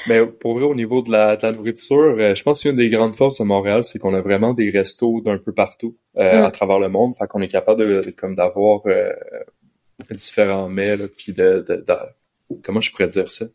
Mais 0.07 0.25
pour 0.25 0.55
vrai, 0.55 0.65
au 0.65 0.75
niveau 0.75 1.01
de 1.01 1.11
la, 1.11 1.35
de 1.37 1.41
la 1.45 1.51
nourriture, 1.53 2.15
euh, 2.19 2.35
je 2.35 2.43
pense 2.43 2.61
qu'une 2.61 2.75
des 2.75 2.89
grandes 2.89 3.15
forces 3.15 3.39
de 3.39 3.45
Montréal, 3.45 3.83
c'est 3.83 3.97
qu'on 3.97 4.13
a 4.13 4.21
vraiment 4.21 4.53
des 4.53 4.69
restos 4.69 5.21
d'un 5.21 5.37
peu 5.37 5.53
partout 5.53 5.97
euh, 6.17 6.41
Mm. 6.41 6.43
à 6.43 6.51
travers 6.51 6.79
le 6.79 6.89
monde. 6.89 7.15
Fait 7.15 7.27
qu'on 7.27 7.41
est 7.41 7.47
capable 7.47 7.79
de, 8.03 8.11
comme 8.11 8.35
d'avoir 8.35 8.81
euh, 8.87 9.11
différents 10.11 10.69
mets, 10.69 10.95
là, 10.97 11.05
puis 11.17 11.33
de, 11.33 11.63
de, 11.67 11.75
de- 11.77 12.59
comment 12.63 12.81
je 12.81 12.91
pourrais 12.91 13.07
dire 13.07 13.31
ça? 13.31 13.45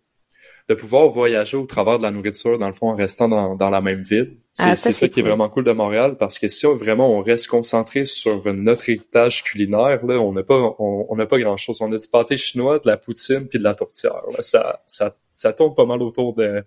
De 0.68 0.74
pouvoir 0.74 1.08
voyager 1.08 1.56
au 1.56 1.66
travers 1.66 1.98
de 1.98 2.04
la 2.04 2.10
nourriture, 2.12 2.56
dans 2.58 2.68
le 2.68 2.72
fond, 2.72 2.90
en 2.90 2.94
restant 2.94 3.28
dans, 3.28 3.56
dans 3.56 3.70
la 3.70 3.80
même 3.80 4.02
ville. 4.02 4.36
C'est 4.52 4.62
Ah, 4.62 4.66
ça, 4.68 4.76
c'est 4.76 4.92
ça 4.92 4.98
c'est 5.00 5.08
qui 5.08 5.18
est 5.20 5.22
vraiment 5.24 5.48
cool 5.48 5.64
de 5.64 5.72
Montréal, 5.72 6.16
parce 6.16 6.38
que 6.38 6.46
si 6.48 6.64
on, 6.66 6.76
vraiment 6.76 7.12
on 7.12 7.22
reste 7.22 7.48
concentré 7.48 8.04
sur 8.04 8.52
notre 8.54 8.88
héritage 8.88 9.42
culinaire, 9.42 10.04
là, 10.06 10.18
on 10.20 10.32
n'a 10.32 10.42
pas, 10.44 10.74
on, 10.78 11.06
on 11.08 11.16
n'a 11.16 11.26
pas 11.26 11.38
grand 11.38 11.56
chose. 11.56 11.80
On 11.82 11.90
a 11.90 11.96
du 11.96 12.06
pâté 12.08 12.36
chinois, 12.36 12.78
de 12.78 12.88
la 12.88 12.96
poutine, 12.96 13.48
puis 13.48 13.58
de 13.58 13.64
la 13.64 13.74
tourtière. 13.74 14.22
Là. 14.30 14.42
Ça, 14.42 14.82
ça, 14.86 15.16
ça 15.34 15.52
tourne 15.52 15.74
pas 15.74 15.86
mal 15.86 16.02
autour 16.02 16.34
de, 16.34 16.62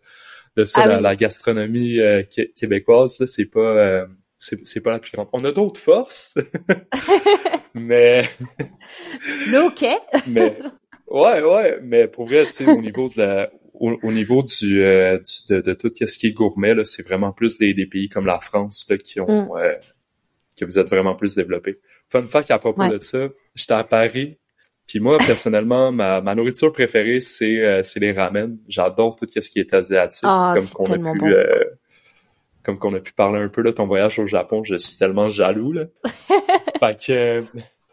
de 0.58 0.66
ça, 0.66 0.82
Ah 0.84 0.88
la, 0.88 0.98
oui. 0.98 1.04
la 1.04 1.16
gastronomie 1.16 2.00
euh, 2.00 2.24
qué- 2.30 2.52
québécoise. 2.56 3.20
Là, 3.22 3.28
c'est 3.28 3.46
pas, 3.46 3.60
euh, 3.60 4.06
c'est, 4.38 4.68
c'est 4.68 4.82
pas 4.82 4.92
la 4.92 5.00
plus 5.00 5.12
grande. 5.14 5.28
On 5.32 5.46
a 5.46 5.52
d'autres 5.54 5.80
forces, 5.80 6.34
mais, 7.74 8.24
Mais 9.52 9.58
ok. 9.60 9.86
mais, 10.28 10.58
ouais, 11.10 11.42
ouais, 11.42 11.80
mais 11.84 12.08
pour 12.08 12.26
vrai, 12.28 12.46
tu 12.46 12.52
sais, 12.54 12.70
au 12.70 12.82
niveau 12.82 13.10
de 13.10 13.22
la, 13.22 13.50
au, 13.74 13.98
au 14.04 14.12
niveau 14.12 14.44
du, 14.44 14.84
euh, 14.84 15.18
du- 15.20 15.54
de, 15.56 15.62
de 15.62 15.74
tout 15.74 15.92
ce 15.96 16.18
qui 16.18 16.28
est 16.28 16.32
gourmet, 16.32 16.74
là, 16.74 16.84
c'est 16.86 17.04
vraiment 17.06 17.32
plus 17.32 17.58
des, 17.58 17.74
des 17.74 17.86
pays 17.86 18.10
comme 18.10 18.26
la 18.26 18.40
France 18.40 18.86
là, 18.90 18.98
qui 18.98 19.20
ont, 19.20 19.28
Mm. 19.28 19.58
euh, 19.58 19.74
que 20.60 20.66
vous 20.66 20.78
êtes 20.80 20.88
vraiment 20.90 21.16
plus 21.16 21.36
développés. 21.36 21.80
Fun 22.10 22.24
fact 22.28 22.52
à 22.52 22.60
propos 22.60 22.82
Ouais. 22.84 22.90
de 22.90 23.04
ça, 23.04 23.28
j'étais 23.56 23.74
à 23.74 23.84
Paris, 23.84 24.38
puis 24.88 25.00
moi 25.00 25.18
personnellement, 25.18 25.92
ma, 25.92 26.22
ma 26.22 26.36
nourriture 26.36 26.72
préférée 26.72 27.20
c'est 27.22 27.60
euh, 27.64 27.82
c'est 27.84 28.00
les 28.00 28.12
ramen. 28.12 28.58
J'adore 28.68 29.16
tout 29.16 29.26
ce 29.34 29.50
qui 29.50 29.60
est 29.60 29.74
asiatique, 29.74 30.24
Ah, 30.28 30.54
comme 30.56 30.68
qu'on 30.68 30.94
a 30.94 31.14
pu, 31.14 31.20
bon. 31.20 31.28
euh, 31.28 31.64
comme 32.64 32.78
qu'on 32.80 32.94
a 32.94 33.00
pu 33.00 33.14
parler 33.14 33.40
un 33.40 33.48
peu 33.50 33.64
de 33.64 33.72
ton 33.72 33.88
voyage 33.88 34.20
au 34.20 34.28
Japon. 34.28 34.64
Je 34.64 34.76
suis 34.76 34.98
tellement 34.98 35.30
jaloux 35.30 35.72
là. 35.74 35.86
fait 36.80 37.06
que, 37.06 37.44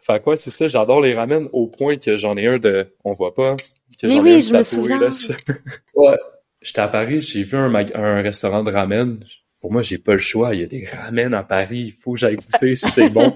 Fait 0.03 0.21
quoi, 0.21 0.35
c'est 0.37 0.49
ça, 0.51 0.67
j'adore 0.67 1.01
les 1.01 1.13
ramen 1.13 1.47
au 1.53 1.67
point 1.67 1.97
que 1.97 2.17
j'en 2.17 2.35
ai 2.37 2.47
un 2.47 2.57
de, 2.57 2.87
on 3.03 3.13
voit 3.13 3.33
pas, 3.35 3.55
que 4.01 4.07
Mais 4.07 4.19
oui, 4.19 4.41
je 4.41 4.53
me 4.53 4.61
souviens. 4.61 4.99
là, 4.99 5.09
ouais. 5.95 6.17
J'étais 6.61 6.81
à 6.81 6.87
Paris, 6.87 7.21
j'ai 7.21 7.43
vu 7.43 7.57
un, 7.57 7.69
mag- 7.69 7.91
un 7.95 8.21
restaurant 8.21 8.63
de 8.63 8.71
ramen. 8.71 9.19
Pour 9.59 9.71
moi, 9.71 9.81
j'ai 9.81 9.97
pas 9.97 10.13
le 10.13 10.17
choix. 10.19 10.53
Il 10.55 10.61
y 10.61 10.63
a 10.63 10.67
des 10.67 10.85
ramen 10.87 11.33
à 11.33 11.43
Paris. 11.43 11.85
Il 11.87 11.91
faut 11.91 12.13
que 12.13 12.19
j'aille 12.19 12.35
goûter 12.35 12.75
si 12.75 12.89
c'est 12.89 13.09
bon. 13.09 13.35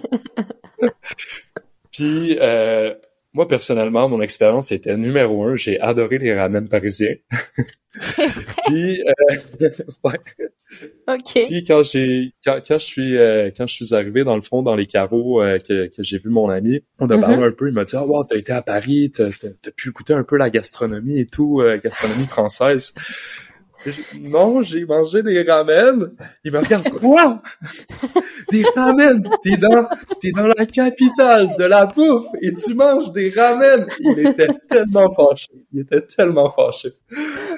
Puis, 1.92 2.38
euh, 2.40 2.94
moi, 3.36 3.48
personnellement, 3.48 4.10
mon 4.10 4.22
expérience 4.22 4.72
était 4.72 4.96
numéro 4.98 5.44
un. 5.44 5.56
J'ai 5.56 5.80
adoré 5.80 6.18
les 6.18 6.34
ramen 6.34 6.68
parisiens. 6.68 7.16
Puis, 8.68 9.02
euh, 9.62 9.70
ouais. 10.04 10.20
Puis 11.46 11.64
quand 11.64 11.84
j'ai 11.84 12.34
quand, 12.44 12.60
quand 12.68 12.80
je 12.80 12.86
suis 12.86 13.18
euh, 13.18 13.52
quand 13.56 13.68
je 13.68 13.76
suis 13.76 13.94
arrivé 13.94 14.24
dans 14.24 14.36
le 14.36 14.42
fond 14.42 14.64
dans 14.64 14.76
les 14.76 14.86
carreaux 14.88 15.42
euh, 15.42 15.60
que, 15.60 15.88
que 15.88 16.02
j'ai 16.04 16.18
vu 16.18 16.30
mon 16.30 16.50
ami, 16.50 16.82
on 17.00 17.06
a 17.10 17.16
parlé 17.22 17.36
un 17.44 17.52
peu, 17.52 17.68
il 17.68 17.74
m'a 17.74 17.84
dit 17.84 17.96
ah 17.96 18.06
wow 18.06 18.24
t'as 18.26 18.38
été 18.38 18.52
à 18.52 18.62
Paris, 18.62 19.12
t'as 19.16 19.30
t'as- 19.30 19.50
t'as 19.62 19.72
pu 19.72 19.92
goûter 19.92 20.14
un 20.14 20.24
peu 20.24 20.38
la 20.38 20.50
gastronomie 20.50 21.20
et 21.20 21.26
tout, 21.28 21.62
euh, 21.62 21.80
gastronomie 21.82 22.26
française. 22.26 22.94
Non, 24.20 24.62
j'ai 24.62 24.86
mangé 24.86 25.22
des 25.24 25.44
ramen. 25.44 26.12
Il 26.44 26.52
me 26.52 26.60
regarde 26.60 26.90
quoi? 26.90 27.42
Des 28.52 28.64
ramen? 28.76 29.28
T'es 29.44 29.58
dans 29.58 29.88
t'es 30.22 30.32
dans 30.32 30.48
la 30.48 30.66
capitale 30.66 31.56
de 31.58 31.64
la 31.66 31.86
bouffe 31.88 32.26
et 32.42 32.54
tu 32.54 32.74
manges 32.76 33.12
des 33.12 33.30
ramen. 33.30 33.88
Il 34.00 34.20
était 34.28 34.48
tellement 34.70 35.12
fâché. 35.14 35.48
Il 35.74 35.82
était 35.82 36.02
tellement 36.02 36.50
fâché. 36.52 36.90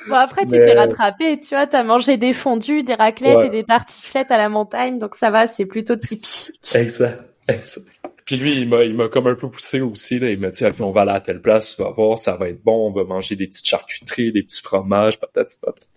Bon, 0.08 0.16
après, 0.16 0.46
tu 0.46 0.52
Mais- 0.54 0.62
t'es 0.62 0.74
rattrapé, 0.74 1.40
tu 1.40 1.56
vois, 1.56 1.68
t'as 1.68 1.84
mangé 1.84 2.18
des 2.18 2.34
fondus, 2.34 2.84
des 2.84 2.94
raclettes 2.96 3.38
Ouais. 3.38 3.48
et 3.48 3.50
des 3.50 3.64
tartiflettes 3.64 4.32
à 4.32 4.38
la 4.38 4.48
montagne, 4.50 4.98
donc 5.00 5.16
ça 5.16 5.30
va, 5.30 5.46
c'est 5.48 5.66
plutôt 5.66 5.96
typique. 5.98 6.52
Exact. 6.74 7.22
exact. 7.50 7.86
Puis 8.28 8.36
lui, 8.38 8.52
il 8.58 8.70
m'a, 8.70 8.84
il 8.84 8.94
m'a 8.94 9.08
comme 9.10 9.26
un 9.28 9.34
peu 9.36 9.50
poussé 9.50 9.82
aussi, 9.82 10.20
là. 10.20 10.30
Il 10.30 10.40
m'a 10.40 10.50
dit, 10.52 10.64
Ah, 10.64 10.72
puis 10.72 10.84
on 10.84 10.92
va 10.92 11.02
aller 11.02 11.12
à 11.14 11.22
telle 11.22 11.42
place, 11.42 11.76
tu 11.76 11.82
vas 11.82 11.90
voir, 11.90 12.20
ça 12.20 12.36
va 12.36 12.50
être 12.50 12.62
bon, 12.64 12.90
on 12.90 12.92
va 12.92 13.04
manger 13.06 13.36
des 13.36 13.48
petites 13.48 13.66
charcuteries, 13.66 14.32
des 14.34 14.44
petits 14.44 14.62
fromages, 14.62 15.20
peut-être, 15.20 15.50
peut-être. 15.64 15.88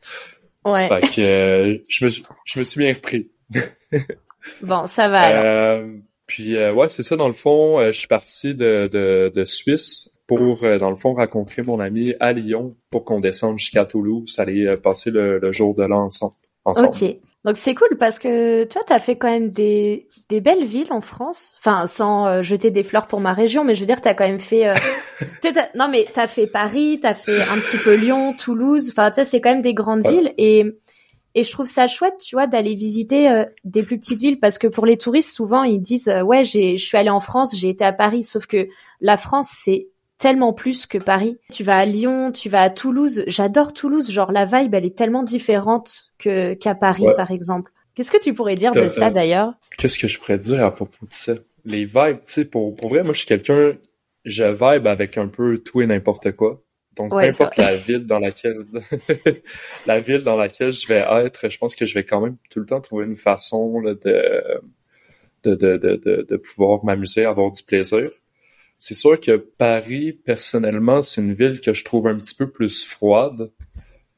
Ouais. 0.64 0.88
Fait 0.88 1.00
que, 1.00 1.20
euh, 1.20 1.78
je 1.90 2.04
me, 2.04 2.08
suis- 2.08 2.24
je 2.46 2.58
me 2.60 2.64
suis 2.64 2.78
bien 2.78 2.94
repris. 2.94 3.30
Bon, 4.62 4.86
ça 4.86 5.08
va 5.08 5.20
alors. 5.20 5.44
Euh, 5.44 5.96
puis, 6.26 6.56
euh, 6.56 6.72
ouais, 6.72 6.88
c'est 6.88 7.02
ça, 7.02 7.16
dans 7.16 7.26
le 7.28 7.34
fond, 7.34 7.78
euh, 7.78 7.92
je 7.92 7.98
suis 7.98 8.08
parti 8.08 8.54
de, 8.54 8.88
de, 8.90 9.30
de 9.34 9.44
Suisse 9.44 10.10
pour, 10.26 10.64
euh, 10.64 10.78
dans 10.78 10.88
le 10.90 10.96
fond, 10.96 11.12
rencontrer 11.12 11.62
mon 11.62 11.78
ami 11.80 12.14
à 12.20 12.32
Lyon 12.32 12.76
pour 12.90 13.04
qu'on 13.04 13.20
descende 13.20 13.58
jusqu'à 13.58 13.84
Toulouse, 13.84 14.38
aller 14.38 14.64
euh, 14.66 14.76
passer 14.76 15.10
le, 15.10 15.38
le 15.38 15.52
jour 15.52 15.74
de 15.74 15.82
l'an 15.82 16.04
ensemble. 16.06 16.32
ensemble. 16.64 16.88
Ok. 16.88 17.16
Donc 17.44 17.56
c'est 17.56 17.74
cool 17.74 17.96
parce 17.98 18.18
que 18.18 18.64
toi, 18.64 18.82
t'as 18.86 18.98
fait 18.98 19.16
quand 19.16 19.30
même 19.30 19.50
des, 19.50 20.08
des 20.28 20.40
belles 20.42 20.62
villes 20.64 20.92
en 20.92 21.00
France. 21.00 21.54
Enfin, 21.58 21.86
sans 21.86 22.26
euh, 22.26 22.42
jeter 22.42 22.70
des 22.70 22.82
fleurs 22.82 23.06
pour 23.06 23.20
ma 23.20 23.32
région, 23.32 23.64
mais 23.64 23.74
je 23.74 23.80
veux 23.80 23.86
dire, 23.86 24.02
t'as 24.02 24.12
quand 24.14 24.26
même 24.26 24.40
fait. 24.40 24.68
euh, 24.68 24.74
tu 25.42 25.48
non, 25.74 25.88
mais 25.88 26.06
t'as 26.12 26.26
fait 26.26 26.46
Paris, 26.46 26.98
t'as 27.00 27.14
fait 27.14 27.40
un 27.40 27.56
petit 27.58 27.78
peu 27.78 27.94
Lyon, 27.94 28.34
Toulouse. 28.34 28.90
Enfin, 28.90 29.10
tu 29.10 29.16
sais, 29.16 29.24
c'est 29.24 29.40
quand 29.40 29.50
même 29.52 29.62
des 29.62 29.74
grandes 29.74 30.06
Ouais. 30.06 30.12
villes 30.12 30.34
et 30.38 30.66
et 31.36 31.44
je 31.44 31.52
trouve 31.52 31.66
ça 31.66 31.86
chouette, 31.86 32.16
tu 32.18 32.34
vois, 32.34 32.48
d'aller 32.48 32.74
visiter 32.74 33.30
euh, 33.30 33.44
des 33.62 33.84
plus 33.84 34.00
petites 34.00 34.18
villes 34.18 34.40
parce 34.40 34.58
que 34.58 34.66
pour 34.66 34.84
les 34.84 34.96
touristes, 34.98 35.32
souvent 35.32 35.62
ils 35.62 35.80
disent 35.80 36.08
euh, 36.08 36.22
ouais, 36.22 36.44
j'ai, 36.44 36.76
je 36.76 36.84
suis 36.84 36.98
allé 36.98 37.08
en 37.08 37.20
France, 37.20 37.56
j'ai 37.56 37.68
été 37.68 37.84
à 37.84 37.92
Paris, 37.92 38.24
sauf 38.24 38.46
que 38.48 38.66
la 39.00 39.16
France 39.16 39.48
c'est 39.52 39.86
tellement 40.20 40.52
plus 40.52 40.86
que 40.86 40.98
Paris. 40.98 41.38
Tu 41.50 41.64
vas 41.64 41.78
à 41.78 41.86
Lyon, 41.86 42.30
tu 42.32 42.48
vas 42.48 42.62
à 42.62 42.70
Toulouse. 42.70 43.24
J'adore 43.26 43.72
Toulouse. 43.72 44.10
Genre, 44.10 44.30
la 44.32 44.44
vibe, 44.44 44.74
elle 44.74 44.84
est 44.84 44.96
tellement 44.96 45.22
différente 45.22 46.12
que, 46.18 46.54
qu'à 46.54 46.74
Paris, 46.74 47.04
Ouais. 47.04 47.16
par 47.16 47.30
exemple. 47.30 47.72
Qu'est-ce 47.94 48.12
que 48.12 48.20
tu 48.20 48.34
pourrais 48.34 48.54
dire 48.56 48.72
de 48.72 48.88
ça, 48.88 49.08
euh, 49.08 49.10
d'ailleurs? 49.10 49.54
Qu'est-ce 49.76 49.98
que 49.98 50.06
je 50.08 50.18
pourrais 50.18 50.38
dire 50.38 50.64
à 50.64 50.70
propos 50.70 51.06
de 51.06 51.12
ça? 51.12 51.34
Les 51.64 51.84
vibes, 51.84 52.18
tu 52.26 52.32
sais, 52.32 52.44
pour, 52.44 52.74
pour 52.76 52.88
vrai, 52.90 53.02
moi, 53.02 53.12
je 53.12 53.18
suis 53.20 53.26
quelqu'un, 53.28 53.72
je 54.24 54.44
vibe 54.44 54.86
avec 54.86 55.18
un 55.18 55.26
peu 55.28 55.58
tout 55.58 55.80
et 55.80 55.86
n'importe 55.86 56.32
quoi. 56.32 56.62
Donc, 56.96 57.14
Ouais, 57.14 57.28
peu 57.28 57.34
importe 57.44 57.56
la 57.56 57.76
ville 57.76 58.04
dans 58.06 58.18
laquelle, 58.18 58.58
la 59.86 60.00
ville 60.00 60.22
dans 60.22 60.36
laquelle 60.36 60.72
je 60.72 60.86
vais 60.86 61.04
être, 61.24 61.50
je 61.50 61.58
pense 61.58 61.76
que 61.76 61.86
je 61.86 61.94
vais 61.94 62.04
quand 62.04 62.20
même 62.20 62.36
tout 62.50 62.60
le 62.60 62.66
temps 62.66 62.80
trouver 62.80 63.06
une 63.06 63.16
façon, 63.16 63.80
là, 63.80 63.94
de, 63.94 64.60
de, 65.44 65.54
de, 65.54 65.76
de, 65.76 65.96
de, 65.96 66.26
de 66.28 66.36
pouvoir 66.36 66.84
m'amuser, 66.84 67.24
avoir 67.24 67.50
du 67.50 67.62
plaisir. 67.62 68.10
C'est 68.80 68.94
sûr 68.94 69.20
que 69.20 69.36
Paris, 69.36 70.12
personnellement, 70.12 71.02
c'est 71.02 71.20
une 71.20 71.34
ville 71.34 71.60
que 71.60 71.72
je 71.72 71.84
trouve 71.84 72.08
un 72.08 72.16
petit 72.18 72.34
peu 72.34 72.50
plus 72.50 72.84
froide 72.84 73.52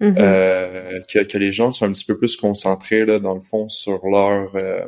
Mhm. 0.00 0.16
euh, 0.18 1.00
que, 1.08 1.20
que 1.20 1.38
les 1.38 1.52
gens 1.52 1.70
sont 1.70 1.86
un 1.86 1.92
petit 1.92 2.04
peu 2.04 2.18
plus 2.18 2.36
concentrés 2.36 3.04
là, 3.04 3.20
dans 3.20 3.34
le 3.34 3.40
fond 3.40 3.68
sur 3.68 4.04
leur 4.08 4.56
euh, 4.56 4.80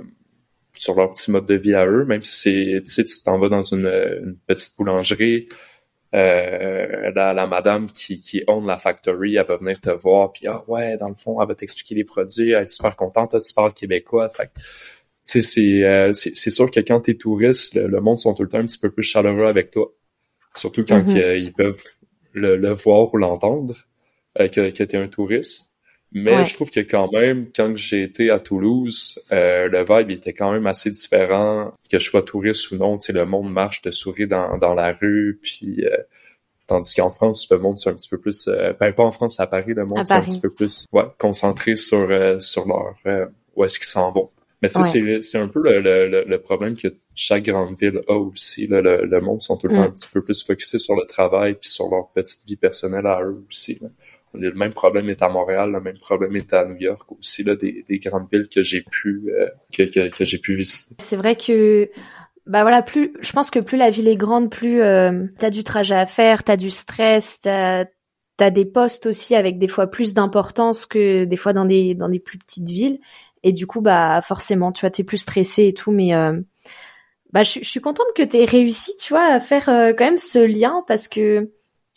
sur 0.77 0.97
leur 0.97 1.13
petit 1.13 1.31
mode 1.31 1.47
de 1.47 1.55
vie 1.55 1.75
à 1.75 1.87
eux, 1.87 2.05
même 2.05 2.25
si 2.25 2.37
c'est 2.41 2.83
tu 2.83 2.91
sais 2.91 3.05
tu 3.05 3.23
t'en 3.25 3.39
vas 3.39 3.49
dans 3.49 3.63
une, 3.63 3.87
une 3.87 4.37
petite 4.49 4.77
boulangerie, 4.77 5.49
euh, 6.17 7.13
la, 7.15 7.33
la 7.33 7.47
madame 7.47 7.89
qui 7.93 8.21
qui 8.21 8.43
own 8.49 8.67
la 8.67 8.77
factory, 8.77 9.37
elle 9.37 9.47
va 9.47 9.57
venir 9.57 9.81
te 9.81 9.91
voir 9.91 10.33
puis 10.33 10.49
ah 10.49 10.65
ouais 10.69 10.97
dans 10.97 11.09
le 11.09 11.15
fond 11.15 11.41
elle 11.41 11.49
va 11.49 11.55
t'expliquer 11.55 11.95
les 11.95 12.05
produits, 12.05 12.51
elle 12.53 12.65
est 12.65 12.69
super 12.69 12.97
contente, 12.97 13.37
tu 13.41 13.55
parles 13.55 13.73
québécois, 13.73 14.29
fait 14.29 14.51
c'est 15.25 15.83
euh, 15.85 16.13
c'est 16.13 16.51
sûr 16.51 16.71
que 16.71 16.81
quand 16.81 17.01
t'es 17.01 17.15
touriste, 17.15 17.75
le, 17.75 17.87
le 17.89 18.01
monde 18.01 18.19
sont 18.19 18.35
tout 18.35 18.43
le 18.43 18.49
temps 18.49 18.59
un 18.59 18.67
petit 18.67 18.79
peu 18.79 18.91
plus 18.91 19.03
chaleureux 19.03 19.47
avec 19.47 19.71
toi, 19.71 19.91
surtout 20.55 20.85
quand 20.85 21.01
Mhm. 21.03 21.15
que- 21.15 21.37
ils 21.39 21.53
peuvent 21.53 21.83
le, 22.35 22.57
le 22.57 22.71
voir 22.73 23.13
ou 23.13 23.17
l'entendre 23.17 23.75
euh, 24.41 24.49
que, 24.49 24.71
que 24.71 24.85
tu 24.85 24.97
es 24.97 24.99
un 24.99 25.09
touriste. 25.09 25.71
Mais 26.13 26.37
Ouais. 26.39 26.45
je 26.45 26.55
trouve 26.55 26.71
que 26.71 26.81
quand 26.81 27.11
même, 27.13 27.49
quand 27.57 27.75
j'ai 27.77 28.03
été 28.05 28.31
à 28.31 28.39
Toulouse, 28.39 29.19
euh, 29.33 29.67
le 29.69 29.85
vibe 29.85 30.11
était 30.13 30.33
quand 30.33 30.53
même 30.53 30.67
assez 30.69 30.91
différent, 30.91 31.73
que 31.91 31.99
je 31.99 32.05
sois 32.09 32.23
touriste 32.23 32.71
ou 32.71 32.77
non. 32.77 32.99
Tu 32.99 33.07
sais, 33.07 33.13
le 33.13 33.25
monde 33.27 33.51
marche, 33.53 33.83
te 33.83 33.91
sourit 33.91 34.29
dans, 34.29 34.57
dans 34.59 34.75
la 34.75 34.93
rue, 34.93 35.41
puis 35.43 35.85
euh, 35.85 35.97
tandis 36.69 36.95
qu'en 36.95 37.11
France, 37.11 37.49
le 37.51 37.59
monde 37.59 37.79
c'est 37.79 37.91
un 37.91 37.95
petit 37.95 38.09
peu 38.09 38.19
plus, 38.19 38.47
euh, 38.49 38.73
ben 38.79 38.93
pas 38.93 39.05
en 39.05 39.13
France, 39.13 39.41
à 39.41 39.47
Paris, 39.47 39.75
le 39.75 39.87
monde 39.87 40.07
c'est 40.07 40.15
un 40.15 40.21
petit 40.23 40.41
peu 40.41 40.51
plus, 40.51 40.87
ouais, 40.93 41.05
concentré 41.19 41.77
sur 41.77 41.99
euh, 42.11 42.39
sur 42.41 42.67
leur 42.69 42.95
euh, 43.07 43.27
où 43.57 43.65
est-ce 43.65 43.79
qu'ils 43.79 43.89
s'en 43.89 44.11
vont. 44.13 44.29
Mais 44.64 44.70
tu 44.70 44.83
sais, 44.83 44.88
c'est 45.03 45.20
c'est 45.22 45.38
un 45.38 45.48
peu 45.48 45.61
le, 45.62 45.81
le, 45.81 46.09
le, 46.09 46.24
le 46.27 46.38
problème 46.40 46.74
que 46.74 46.88
chaque 47.14 47.44
grande 47.44 47.77
ville 47.79 48.00
a 48.09 48.14
aussi. 48.14 48.66
Là, 48.66 48.81
le, 48.81 49.05
le 49.05 49.20
monde 49.20 49.42
sont 49.42 49.57
tout 49.59 49.68
le 49.68 49.74
temps 49.74 49.83
Mm. 49.83 49.85
un 49.85 49.90
petit 49.90 50.09
peu 50.12 50.22
plus 50.22 50.42
focusés 50.42 50.79
sur 50.79 50.94
le 50.96 51.05
travail 51.07 51.55
puis 51.61 51.68
sur 51.68 51.88
leur 51.90 52.09
petite 52.14 52.46
vie 52.46 52.57
personnelle 52.57 53.07
à 53.07 53.20
eux 53.22 53.44
aussi. 53.48 53.79
là. 53.83 53.88
Le 54.33 54.53
même 54.53 54.72
problème 54.72 55.09
est 55.11 55.22
à 55.22 55.29
Montréal, 55.29 55.70
le 55.70 55.81
même 55.81 55.98
problème 55.98 56.35
est 56.37 56.53
à 56.55 56.64
New 56.64 56.77
York 56.77 57.12
aussi, 57.12 57.44
là, 57.44 57.55
des, 57.55 57.85
des 57.88 57.98
grandes 57.98 58.27
villes 58.33 58.48
que 58.48 58.62
j'ai 58.62 58.81
pu 58.83 59.31
euh, 59.33 59.48
que, 59.72 59.85
que, 59.85 60.09
que 60.09 60.24
j'ai 60.24 60.38
pu 60.38 60.57
visiter. 60.57 60.96
C'est 60.98 61.16
vrai 61.16 61.37
que, 61.37 61.90
bah 62.46 62.62
voilà, 62.62 62.83
plus, 62.83 63.12
je 63.20 63.33
pense 63.33 63.50
que 63.50 63.61
plus 63.61 63.77
la 63.77 63.90
ville 63.90 64.09
est 64.09 64.16
grande, 64.16 64.50
plus 64.50 64.81
euh, 64.83 65.27
t'as 65.38 65.50
du 65.50 65.62
trajet 65.62 65.94
à 65.94 66.07
faire, 66.07 66.42
t'as 66.42 66.57
du 66.57 66.70
stress, 66.70 67.40
t'as, 67.42 67.85
t'as 68.37 68.50
des 68.50 68.64
postes 68.64 69.07
aussi 69.07 69.37
avec 69.37 69.59
des 69.59 69.68
fois 69.68 69.87
plus 69.87 70.14
d'importance 70.14 70.85
que 70.87 71.24
des 71.24 71.37
fois 71.37 71.53
dans 71.53 71.64
des, 71.66 71.94
dans 71.94 72.09
des 72.09 72.18
plus 72.18 72.38
petites 72.38 72.68
villes. 72.68 72.98
Et 73.45 73.53
du 73.53 73.67
coup, 73.67 73.81
bah 73.81 74.21
forcément, 74.23 74.73
tu 74.73 74.81
vois, 74.81 74.91
t'es 74.91 75.05
plus 75.05 75.19
stressé 75.19 75.67
et 75.67 75.75
tout, 75.75 75.93
mais 75.93 76.15
euh, 76.15 76.41
bah 77.33 77.43
je, 77.45 77.61
je 77.61 77.69
suis 77.69 77.81
contente 77.81 78.07
que 78.17 78.23
t'aies 78.23 78.45
réussi, 78.45 78.97
tu 78.99 79.13
vois, 79.13 79.25
à 79.27 79.39
faire 79.39 79.69
euh, 79.69 79.93
quand 79.97 80.05
même 80.05 80.19
ce 80.19 80.39
lien 80.39 80.83
parce 80.89 81.07
que, 81.09 81.51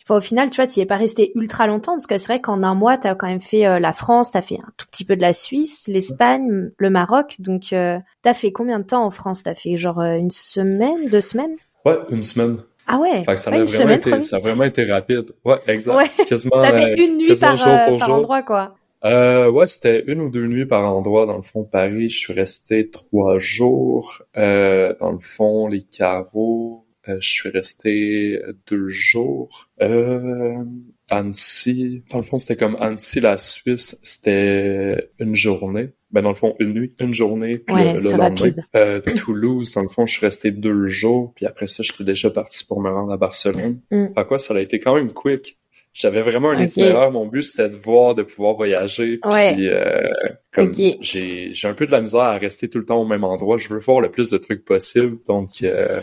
enfin, 0.04 0.18
au 0.18 0.20
final, 0.20 0.50
tu 0.50 0.56
vois, 0.56 0.66
t'y 0.66 0.80
es 0.80 0.86
pas 0.86 0.96
resté 0.96 1.32
ultra 1.34 1.66
longtemps 1.66 1.92
parce 1.92 2.06
que 2.06 2.18
c'est 2.18 2.26
vrai 2.26 2.40
qu'en 2.40 2.62
un 2.62 2.74
mois, 2.74 2.98
t'as 2.98 3.14
quand 3.14 3.26
même 3.26 3.40
fait 3.40 3.66
euh, 3.66 3.78
la 3.80 3.92
France, 3.92 4.32
t'as 4.32 4.42
fait 4.42 4.58
un 4.62 4.70
tout 4.76 4.86
petit 4.90 5.04
peu 5.04 5.16
de 5.16 5.22
la 5.22 5.32
Suisse, 5.32 5.88
l'Espagne, 5.88 6.70
le 6.76 6.90
Maroc, 6.90 7.36
donc 7.38 7.74
t'as 8.22 8.34
fait 8.34 8.52
combien 8.52 8.78
de 8.78 8.84
temps 8.84 9.04
en 9.04 9.10
France? 9.10 9.42
T'as 9.42 9.54
fait 9.54 9.76
genre 9.78 10.00
une 10.00 10.30
semaine, 10.30 11.08
deux 11.08 11.22
semaines? 11.22 11.56
Ouais, 11.84 11.98
une 12.10 12.22
semaine. 12.22 12.58
Ah 12.90 12.98
ouais, 12.98 13.22
Fait 13.22 13.34
que 13.34 13.40
ça, 13.40 13.50
ouais, 13.50 13.58
a 13.58 13.64
vraiment 13.64 13.82
semaine, 13.82 13.96
été, 13.98 14.20
ça 14.22 14.36
a 14.36 14.38
vraiment 14.38 14.64
été 14.64 14.84
rapide. 14.84 15.26
Ouais, 15.44 15.60
exact. 15.66 15.94
Ouais. 15.94 16.24
Quasiment, 16.26 16.64
fait 16.64 16.94
une 16.96 17.18
nuit 17.18 17.38
par, 17.38 17.56
jour 17.58 17.78
pour 17.84 17.98
par 17.98 18.08
jour. 18.08 18.16
endroit, 18.16 18.42
quoi. 18.42 18.74
Euh, 19.04 19.50
ouais, 19.50 19.68
c'était 19.68 20.04
une 20.06 20.20
ou 20.20 20.30
deux 20.30 20.46
nuits 20.46 20.66
par 20.66 20.84
endroit. 20.92 21.26
Dans 21.26 21.36
le 21.36 21.42
fond, 21.42 21.64
Paris, 21.64 22.10
je 22.10 22.18
suis 22.18 22.32
resté 22.32 22.90
trois 22.90 23.38
jours. 23.38 24.22
Euh, 24.36 24.94
dans 25.00 25.12
le 25.12 25.20
fond, 25.20 25.68
les 25.68 25.82
carreaux, 25.82 26.86
euh, 27.08 27.18
je 27.20 27.28
suis 27.28 27.48
resté 27.48 28.40
deux 28.66 28.88
jours. 28.88 29.68
Euh, 29.80 30.64
Annecy, 31.10 32.04
dans 32.10 32.18
le 32.18 32.24
fond, 32.24 32.38
c'était 32.38 32.56
comme 32.56 32.76
Annecy, 32.80 33.20
la 33.20 33.38
Suisse, 33.38 33.98
c'était 34.02 35.10
une 35.18 35.34
journée. 35.34 35.90
Ben, 36.10 36.22
dans 36.22 36.30
le 36.30 36.34
fond, 36.34 36.54
une 36.58 36.72
nuit, 36.72 36.94
une 37.00 37.12
journée, 37.12 37.58
puis 37.58 37.74
Ouais, 37.74 37.92
le, 37.94 38.00
le 38.00 38.16
lendemain. 38.16 38.62
Euh, 38.74 39.00
Toulouse, 39.16 39.72
dans 39.74 39.82
le 39.82 39.88
fond, 39.88 40.06
je 40.06 40.12
suis 40.12 40.24
resté 40.24 40.50
deux 40.50 40.86
jours, 40.86 41.32
puis 41.34 41.44
après 41.46 41.66
ça, 41.66 41.82
j'étais 41.82 42.04
déjà 42.04 42.30
parti 42.30 42.64
pour 42.64 42.80
me 42.80 42.90
rendre 42.90 43.12
à 43.12 43.16
Barcelone. 43.16 43.80
Mm. 43.90 44.06
Fait 44.14 44.26
quoi, 44.26 44.38
ça 44.38 44.54
a 44.54 44.60
été 44.60 44.80
quand 44.80 44.94
même 44.94 45.12
quick. 45.12 45.58
J'avais 45.98 46.22
vraiment 46.22 46.50
un 46.50 46.60
Ok. 46.62 46.68
itinéraire. 46.68 47.10
Mon 47.10 47.26
but, 47.26 47.42
c'était 47.42 47.68
de 47.68 47.76
voir, 47.76 48.14
de 48.14 48.22
pouvoir 48.22 48.54
voyager. 48.54 49.18
Puis, 49.18 49.30
Ouais. 49.32 49.56
euh, 49.72 50.08
comme 50.52 50.72
j'ai, 51.00 51.48
j'ai 51.52 51.68
un 51.68 51.74
peu 51.74 51.86
de 51.86 51.90
la 51.90 52.00
misère 52.00 52.20
à 52.20 52.38
rester 52.38 52.68
tout 52.70 52.78
le 52.78 52.84
temps 52.84 53.00
au 53.02 53.04
même 53.06 53.24
endroit. 53.24 53.58
Je 53.58 53.68
veux 53.68 53.80
voir 53.80 54.00
le 54.00 54.08
plus 54.08 54.30
de 54.30 54.38
trucs 54.38 54.64
possible. 54.64 55.16
Donc, 55.26 55.48
euh, 55.64 56.00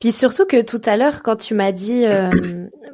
Puis 0.00 0.12
surtout 0.12 0.46
que 0.46 0.62
tout 0.62 0.80
à 0.84 0.96
l'heure, 0.96 1.22
quand 1.22 1.36
tu 1.36 1.54
m'as 1.54 1.72
dit, 1.72 2.04
euh, 2.04 2.30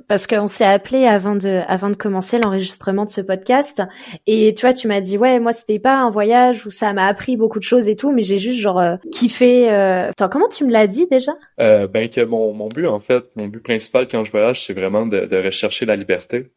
parce 0.08 0.26
qu'on 0.26 0.46
s'est 0.46 0.64
appelé 0.64 1.06
avant 1.06 1.34
de, 1.34 1.62
avant 1.66 1.90
de 1.90 1.96
commencer 1.96 2.38
l'enregistrement 2.38 3.04
de 3.04 3.10
ce 3.10 3.20
podcast, 3.20 3.82
et 4.26 4.54
tu 4.54 4.62
vois, 4.62 4.72
tu 4.72 4.88
m'as 4.88 5.00
dit, 5.00 5.18
ouais, 5.18 5.38
moi 5.38 5.52
c'était 5.52 5.78
pas 5.78 5.96
un 5.96 6.10
voyage 6.10 6.66
où 6.66 6.70
ça 6.70 6.92
m'a 6.92 7.06
appris 7.06 7.36
beaucoup 7.36 7.58
de 7.58 7.64
choses 7.64 7.88
et 7.88 7.96
tout, 7.96 8.10
mais 8.12 8.22
j'ai 8.22 8.38
juste 8.38 8.58
genre 8.60 8.80
euh, 8.80 8.96
kiffé. 9.12 9.70
Euh... 9.70 10.08
Attends, 10.08 10.28
comment 10.28 10.48
tu 10.48 10.64
me 10.64 10.70
l'as 10.70 10.86
dit 10.86 11.06
déjà? 11.10 11.32
Euh, 11.60 11.86
Ben 11.86 12.08
que 12.08 12.22
mon, 12.22 12.52
mon 12.54 12.68
but 12.68 12.86
en 12.86 13.00
fait, 13.00 13.24
mon 13.36 13.48
but 13.48 13.62
principal 13.62 14.08
quand 14.08 14.24
je 14.24 14.30
voyage, 14.30 14.64
c'est 14.64 14.74
vraiment 14.74 15.06
de, 15.06 15.26
de 15.26 15.36
rechercher 15.36 15.86
la 15.86 15.96
liberté. 15.96 16.50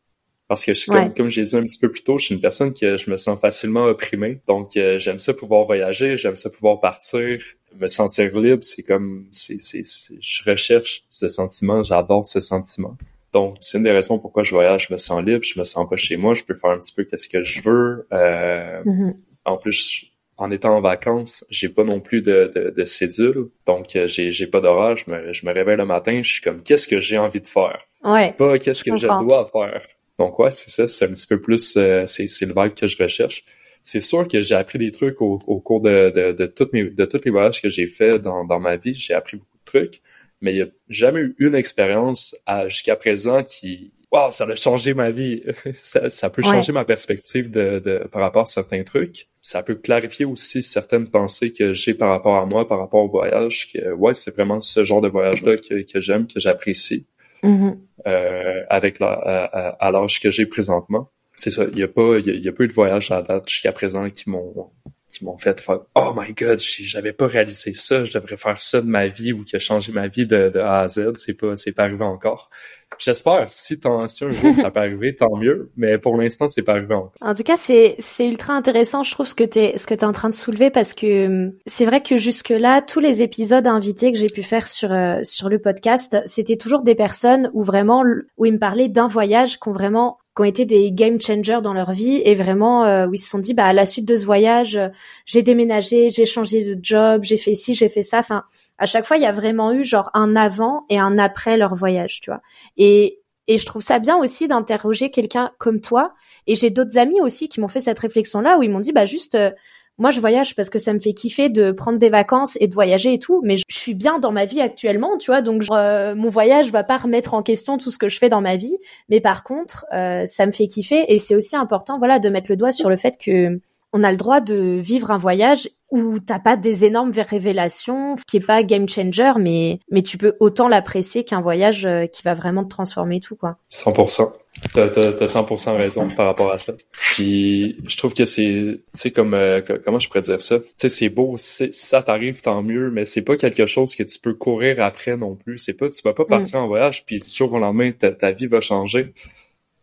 Parce 0.47 0.63
que 0.63 0.73
je, 0.73 0.86
comme, 0.86 1.13
comme 1.13 1.29
j'ai 1.29 1.43
dit 1.43 1.55
un 1.57 1.63
petit 1.63 1.77
peu 1.77 1.91
plus 1.91 2.03
tôt, 2.03 2.17
je 2.17 2.25
suis 2.25 2.36
une 2.36 2.41
personne 2.41 2.73
que 2.73 2.95
je 2.95 3.12
me 3.12 3.17
sens 3.17 3.38
facilement 3.39 3.83
opprimée. 3.83 4.39
Donc 4.47 4.77
euh, 4.77 4.97
j'aime 4.97 5.19
ça 5.19 5.33
pouvoir 5.33 5.65
voyager, 5.65 6.15
j'aime 6.15 6.36
ça 6.36 6.49
pouvoir 6.49 6.79
partir, 6.79 7.39
me 7.75 7.88
sentir 7.88 8.33
libre. 8.39 8.63
C'est 8.63 8.83
comme, 8.83 9.27
c'est, 9.33 9.60
c'est, 9.60 9.83
je 9.83 10.49
recherche 10.49 11.03
ce 11.10 11.27
sentiment, 11.27 11.83
j'adore 11.83 12.25
ce 12.25 12.39
sentiment. 12.39 12.95
Donc 13.33 13.57
c'est 13.60 13.77
une 13.77 13.83
des 13.83 13.91
raisons 13.91 14.19
pourquoi 14.19 14.43
je 14.43 14.51
voyage. 14.51 14.88
Je 14.88 14.93
me 14.93 14.97
sens 14.97 15.21
libre, 15.21 15.43
je 15.43 15.60
me 15.60 15.65
sens 15.65 15.86
pas 15.89 15.97
chez 15.97 16.15
moi, 16.15 16.33
je 16.33 16.45
peux 16.45 16.55
faire 16.55 16.71
un 16.71 16.79
petit 16.79 16.93
peu 16.93 17.03
qu'est-ce 17.03 17.27
que 17.27 17.43
je 17.43 17.62
veux. 17.62 18.07
Euh, 18.13 18.81
mm-hmm. 18.83 19.15
En 19.43 19.57
plus, 19.57 20.05
en 20.38 20.49
étant 20.51 20.77
en 20.77 20.81
vacances, 20.81 21.43
j'ai 21.49 21.67
pas 21.67 21.83
non 21.83 21.99
plus 21.99 22.21
de, 22.21 22.51
de, 22.55 22.69
de 22.69 22.86
cédule, 22.86 23.49
donc 23.65 23.95
euh, 23.95 24.07
j'ai, 24.07 24.31
j'ai 24.31 24.47
pas 24.47 24.62
d'horaire. 24.62 24.95
Je 24.95 25.12
me, 25.12 25.33
je 25.33 25.45
me 25.45 25.51
réveille 25.51 25.77
le 25.77 25.86
matin, 25.86 26.21
je 26.23 26.31
suis 26.31 26.41
comme 26.41 26.63
qu'est-ce 26.63 26.88
que 26.88 27.01
j'ai 27.01 27.17
envie 27.17 27.41
de 27.41 27.47
faire? 27.47 27.79
Ouais. 28.03 28.31
Pas 28.31 28.57
qu'est-ce 28.60 28.83
que 28.83 28.95
je 28.95 29.07
dois 29.07 29.49
faire. 29.51 29.81
Donc 30.17 30.39
ouais, 30.39 30.51
c'est 30.51 30.69
ça, 30.69 30.88
c'est 30.88 31.06
un 31.06 31.10
petit 31.10 31.27
peu 31.27 31.39
plus, 31.39 31.75
euh, 31.77 32.06
c'est, 32.08 32.27
c'est 32.27 32.45
le 32.45 32.53
vibe 32.56 32.73
que 32.73 32.88
je 32.88 33.01
recherche. 33.01 33.43
C'est 33.84 34.01
sûr 34.01 34.27
que 34.27 34.41
j'ai 34.41 34.56
appris 34.56 34.80
des 34.80 34.91
trucs 34.91 35.21
au, 35.21 35.39
au 35.47 35.60
cours 35.60 35.82
de, 35.82 36.12
de, 36.13 36.32
de, 36.34 36.45
toutes 36.47 36.73
mes, 36.73 36.84
de 36.84 37.06
tous 37.06 37.21
les 37.23 37.32
voyages 37.32 37.62
que 37.62 37.69
j'ai 37.69 37.86
fait 37.86 38.19
dans, 38.19 38.43
dans 38.43 38.60
ma 38.60 38.75
vie. 38.75 38.93
J'ai 38.93 39.13
appris 39.13 39.38
beaucoup 39.38 39.58
de 39.58 39.65
trucs, 39.65 40.01
mais 40.41 40.53
il 40.53 40.56
n'y 40.56 40.62
a 40.63 40.67
jamais 40.89 41.21
eu 41.21 41.36
une 41.39 41.56
expérience 41.56 42.36
jusqu'à 42.67 42.95
présent 42.95 43.43
qui, 43.43 43.93
wow, 44.12 44.32
ça 44.32 44.45
a 44.45 44.56
changé 44.56 44.93
ma 44.93 45.12
vie. 45.12 45.43
ça, 45.75 46.10
ça 46.10 46.30
peut 46.30 46.41
changer 46.41 46.71
ma 46.71 46.86
perspective 46.86 47.49
de, 47.51 47.80
de, 47.80 48.08
par 48.12 48.21
rapport 48.21 48.43
à 48.43 48.45
certains 48.45 48.84
trucs. 48.84 49.27
Ça 49.41 49.63
peut 49.63 49.75
clarifier 49.75 50.25
aussi 50.25 50.63
certaines 50.63 51.10
pensées 51.10 51.53
que 51.53 51.73
j'ai 51.73 51.93
par 51.93 52.10
rapport 52.10 52.36
à 52.36 52.45
moi, 52.45 52.67
par 52.67 52.80
rapport 52.80 53.03
au 53.03 53.08
voyage. 53.08 53.71
Que 53.71 53.93
ouais, 53.93 54.13
c'est 54.13 54.34
vraiment 54.34 54.62
ce 54.62 54.84
genre 54.84 55.01
de 55.01 55.10
voyage-là 55.10 55.58
que, 55.58 55.82
que 55.89 55.99
j'aime, 55.99 56.27
que 56.27 56.39
j'apprécie. 56.39 57.06
Mm-hmm. 57.43 57.78
euh, 58.08 58.63
avec 58.69 58.97
à, 59.02 59.91
l'âge 59.91 60.19
que 60.19 60.32
j'ai 60.32 60.45
présentement. 60.45 61.12
C'est 61.36 61.52
ça, 61.52 61.65
il 61.65 61.76
n'y 61.76 61.84
a 61.84 61.88
pas 61.88 62.17
il 62.17 62.43
y, 62.43 62.50
a, 62.50 62.52
pas 62.52 62.63
eu 62.63 62.67
de 62.67 62.73
voyage 62.73 63.12
à 63.12 63.21
date 63.21 63.47
jusqu'à 63.47 63.71
présent 63.71 64.10
qui 64.10 64.30
m'ont 64.30 64.71
qui 65.08 65.23
m'ont 65.23 65.38
fait 65.38 65.62
faire 65.62 65.80
oh 65.95 66.13
my 66.17 66.34
god 66.34 66.60
j'avais 66.60 67.13
pas 67.13 67.28
réalisé 67.28 67.73
ça 67.73 68.04
je 68.04 68.12
devrais 68.12 68.38
faire 68.38 68.58
ça 68.58 68.82
de 68.82 68.88
ma 68.88 69.08
vie 69.08 69.34
ou 69.34 69.43
qui 69.43 69.56
a 69.56 69.60
changé 69.60 69.91
ma 69.91 70.08
vie 70.08 70.26
de, 70.26 70.50
de 70.50 70.60
A 70.60 70.82
à 70.82 70.88
Z 70.88 71.13
c'est 71.15 71.36
pas 71.36 71.56
c'est 71.56 71.71
pas 71.71 71.84
arrivé 71.84 72.04
encore 72.04 72.50
J'espère, 72.97 73.50
si, 73.50 73.76
si 73.76 73.80
un 73.86 74.08
jour 74.08 74.56
ça 74.56 74.71
peut 74.71 74.80
arriver, 74.80 75.15
tant 75.15 75.36
mieux, 75.36 75.69
mais 75.78 75.97
pour 75.97 76.17
l'instant, 76.17 76.47
c'est 76.47 76.63
pas 76.63 76.73
arrivé. 76.73 76.95
En 77.21 77.34
tout 77.34 77.43
cas, 77.43 77.58
c'est, 77.58 77.95
c'est 78.00 78.28
ultra 78.28 78.54
intéressant, 78.54 79.04
je 79.04 79.12
trouve, 79.12 79.28
ce 79.28 79.36
que 79.36 79.43
t'es, 79.43 79.78
ce 79.78 79.86
que 79.86 79.93
t'es 79.93 80.06
en 80.06 80.12
train 80.12 80.30
de 80.30 80.36
soulever, 80.36 80.69
parce 80.71 80.93
que 80.93 81.28
hum, 81.28 81.52
c'est 81.65 81.86
vrai 81.86 82.02
que 82.02 82.17
jusque-là, 82.17 82.82
tous 82.82 83.00
les 83.00 83.21
épisodes 83.21 83.67
invités 83.67 84.12
que 84.12 84.17
j'ai 84.17 84.30
pu 84.30 84.41
faire 84.41 84.67
sur, 84.67 84.91
euh, 84.91 85.19
sur 85.23 85.50
le 85.50 85.60
podcast, 85.60 86.17
c'était 86.26 86.58
toujours 86.58 86.82
des 86.82 86.95
personnes 86.95 87.52
où 87.54 87.63
vraiment, 87.63 88.04
où 88.38 88.45
ils 88.45 88.54
me 88.54 88.60
parlaient 88.60 88.89
d'un 88.89 89.08
voyage 89.08 89.58
qu'on 89.58 89.73
vraiment 89.73 90.17
qui 90.38 90.41
ont 90.41 90.45
été 90.45 90.65
des 90.65 90.91
game 90.93 91.19
changers 91.19 91.60
dans 91.62 91.73
leur 91.73 91.91
vie 91.91 92.21
et 92.23 92.36
vraiment 92.36 92.86
euh, 92.86 93.08
où 93.08 93.13
ils 93.15 93.19
se 93.19 93.30
sont 93.30 93.39
dit 93.39 93.54
bah 93.54 93.65
à 93.65 93.73
la 93.73 93.86
suite 93.86 94.06
de 94.06 94.15
ce 94.15 94.23
voyage 94.23 94.80
j'ai 95.26 95.41
déménagé 95.41 96.10
j'ai 96.10 96.26
changé 96.26 96.63
de 96.63 96.80
job 96.82 97.23
j'ai 97.23 97.38
fait 97.38 97.56
ci 97.56 97.76
j'ai 97.76 97.89
fait 97.89 98.04
ça 98.04 98.19
enfin 98.19 98.43
à 98.78 98.86
chaque 98.86 99.06
fois, 99.06 99.17
il 99.17 99.23
y 99.23 99.26
a 99.26 99.32
vraiment 99.32 99.71
eu 99.71 99.84
genre 99.84 100.10
un 100.13 100.36
avant 100.36 100.86
et 100.89 101.00
un 101.00 101.17
après 101.17 101.58
leur 101.58 101.76
voyage, 101.76 102.21
tu 102.21 102.30
vois. 102.30 102.41
Et 102.78 103.19
et 103.50 103.58
je 103.58 103.65
trouve 103.65 103.82
ça 103.82 104.00
bien 104.00 104.17
aussi 104.17 104.50
d'interroger 104.50 105.10
quelqu'un 105.10 105.52
comme 105.58 105.80
toi. 105.80 106.13
Et 106.47 106.56
j'ai 106.56 106.69
d'autres 106.69 106.97
amis 106.97 107.21
aussi 107.21 107.47
qui 107.47 107.62
m'ont 107.62 107.69
fait 107.69 107.80
cette 107.80 107.97
réflexion-là 107.97 108.58
où 108.58 108.63
ils 108.63 108.69
m'ont 108.69 108.82
dit, 108.82 108.91
bah 108.91 109.06
juste, 109.06 109.36
euh, 109.36 109.52
moi 109.97 110.12
je 110.12 110.19
voyage 110.19 110.55
parce 110.55 110.69
que 110.69 110.79
ça 110.79 110.93
me 110.93 110.99
fait 110.99 111.13
kiffer 111.13 111.49
de 111.49 111.71
prendre 111.71 111.97
des 111.97 112.10
vacances 112.10 112.57
et 112.62 112.67
de 112.67 112.73
voyager 112.73 113.13
et 113.13 113.19
tout, 113.19 113.41
mais 113.43 113.55
je 113.57 113.63
suis 113.69 113.93
bien 113.93 114.19
dans 114.19 114.31
ma 114.31 114.45
vie 114.45 114.62
actuellement, 114.62 115.17
tu 115.17 115.31
vois. 115.31 115.41
Donc 115.41 115.63
euh, 115.71 116.15
mon 116.15 116.29
voyage 116.29 116.71
va 116.71 116.83
pas 116.83 116.97
remettre 116.97 117.33
en 117.33 117.43
question 117.43 117.77
tout 117.77 117.91
ce 117.91 117.97
que 117.97 118.10
je 118.10 118.17
fais 118.17 118.29
dans 118.29 118.41
ma 118.41 118.55
vie, 118.55 118.77
mais 119.10 119.21
par 119.21 119.43
contre, 119.43 119.86
euh, 119.93 120.25
ça 120.25 120.45
me 120.45 120.51
fait 120.51 120.67
kiffer 120.67 121.05
et 121.12 121.17
c'est 121.17 121.36
aussi 121.36 121.55
important, 121.55 121.97
voilà, 121.97 122.19
de 122.19 122.29
mettre 122.29 122.49
le 122.49 122.57
doigt 122.57 122.71
sur 122.71 122.89
le 122.89 122.97
fait 122.97 123.17
que 123.17 123.60
on 123.93 124.04
a 124.04 124.12
le 124.12 124.17
droit 124.17 124.41
de 124.41 124.80
vivre 124.82 125.12
un 125.12 125.17
voyage 125.17 125.69
où 125.89 126.19
t'as 126.19 126.39
pas 126.39 126.58
des 126.58 126.84
énormes 126.84 127.13
révélations, 127.15 128.17
qui 128.28 128.38
est 128.38 128.45
pas 128.45 128.62
game 128.63 128.89
changer, 128.89 129.32
mais 129.39 129.80
mais 129.89 130.02
tu 130.02 130.17
peux 130.17 130.36
autant 130.41 130.67
l'apprécier 130.67 131.23
qu'un 131.23 131.39
voyage 131.39 131.86
euh, 131.86 132.08
qui 132.08 132.23
va 132.23 132.34
vraiment 132.34 132.65
te 132.65 132.69
transformer 132.69 133.21
tout 133.21 133.38
quoi. 133.38 133.58
100%. 133.71 134.32
T'as, 134.73 134.89
t'as, 134.89 135.26
100% 135.26 135.78
raison 135.78 136.10
par 136.10 136.26
rapport 136.26 136.52
à 136.52 136.58
ça. 136.58 136.73
Puis 137.13 137.78
je 137.88 137.95
trouve 137.95 138.13
que 138.13 138.26
c'est, 138.26 138.41
tu 138.43 138.82
sais 138.95 139.12
comme 139.12 139.36
euh, 139.36 139.62
comment 139.86 140.00
je 140.00 140.08
pourrais 140.08 140.21
dire 140.21 140.41
ça? 140.41 140.60
Tu 140.60 140.65
sais 140.76 140.89
c'est 140.89 141.10
beau, 141.10 141.36
si 141.38 141.71
ça 141.73 142.02
t'arrive 142.02 142.41
tant 142.41 142.63
mieux, 142.63 142.89
mais 142.89 143.06
c'est 143.06 143.21
pas 143.21 143.38
quelque 143.38 143.67
chose 143.67 143.95
que 143.95 144.04
tu 144.04 144.19
peux 144.19 144.34
courir 144.34 144.82
après 144.82 145.15
non 145.15 145.36
plus. 145.36 145.60
C'est 145.60 145.73
pas, 145.73 145.89
tu 145.89 146.02
vas 146.04 146.13
pas 146.13 146.23
mm. 146.23 146.28
partir 146.28 146.60
en 146.60 146.67
voyage 146.67 147.06
puis 147.06 147.19
du 147.19 147.30
jour 147.30 147.54
au 147.54 147.60
lendemain 147.60 147.91
ta, 147.91 148.12
ta 148.12 148.32
vie 148.32 148.47
va 148.47 148.60
changer. 148.60 149.13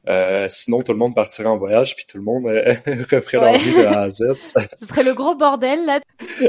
Euh, 0.07 0.47
sinon, 0.51 0.83
tout 0.83 0.93
le 0.93 0.99
monde 0.99 1.15
partirait 1.15 1.49
en 1.49 1.57
voyage, 1.57 1.97
puis 1.97 2.05
tout 2.07 2.19
le 2.19 2.25
monde 2.25 2.47
euh, 2.47 2.75
referait 3.11 3.39
leur 3.39 3.57
vie 3.57 3.73
de 3.73 3.87
A 3.87 4.01
à 4.03 4.09
Z. 4.11 4.35
Ce 4.81 4.87
serait 4.87 5.03
le 5.03 5.15
gros 5.15 5.35
bordel, 5.35 5.87
là. 5.87 6.01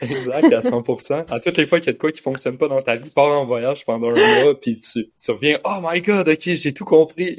exact, 0.00 0.52
à 0.52 0.60
100%. 0.60 1.30
À 1.30 1.40
toutes 1.40 1.58
les 1.58 1.66
fois 1.66 1.80
qu'il 1.80 1.88
y 1.88 1.90
a 1.90 1.92
de 1.92 1.98
quoi 1.98 2.10
qui 2.10 2.22
fonctionne 2.22 2.56
pas 2.56 2.68
dans 2.68 2.80
ta 2.80 2.96
vie, 2.96 3.10
pars 3.10 3.28
en 3.28 3.44
voyage 3.44 3.84
pendant 3.84 4.10
un 4.10 4.44
mois, 4.44 4.58
puis 4.58 4.78
tu, 4.78 5.10
tu 5.16 5.30
reviens, 5.30 5.58
oh 5.64 5.80
my 5.82 6.00
god, 6.00 6.28
ok, 6.28 6.40
j'ai 6.42 6.72
tout 6.72 6.84
compris. 6.84 7.36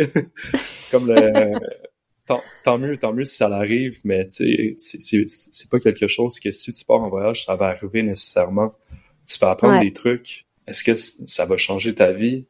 Comme 0.91 1.07
le... 1.07 1.53
Tant, 2.63 2.77
mieux, 2.77 2.97
tant 2.97 3.12
mieux 3.12 3.25
si 3.25 3.36
ça 3.36 3.49
l'arrive, 3.49 3.99
mais 4.05 4.29
tu 4.29 4.75
sais, 4.77 5.25
c'est 5.27 5.69
pas 5.69 5.79
quelque 5.79 6.07
chose 6.07 6.39
que 6.39 6.53
si 6.53 6.71
tu 6.71 6.86
pars 6.86 7.01
en 7.01 7.09
voyage, 7.09 7.43
ça 7.43 7.55
va 7.55 7.67
arriver 7.67 8.01
nécessairement. 8.01 8.73
Tu 9.27 9.38
vas 9.39 9.49
apprendre 9.49 9.81
des 9.81 9.91
trucs. 9.91 10.45
Est-ce 10.65 10.83
que 10.83 10.95
ça 10.95 11.45
va 11.45 11.57
changer 11.57 11.93
ta 11.93 12.12
vie? 12.12 12.45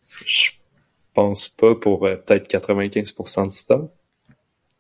Pense 1.13 1.49
pas 1.49 1.75
pour 1.75 2.05
euh, 2.05 2.15
peut-être 2.15 2.49
95% 2.49 3.49
du 3.49 3.67
temps. 3.67 3.91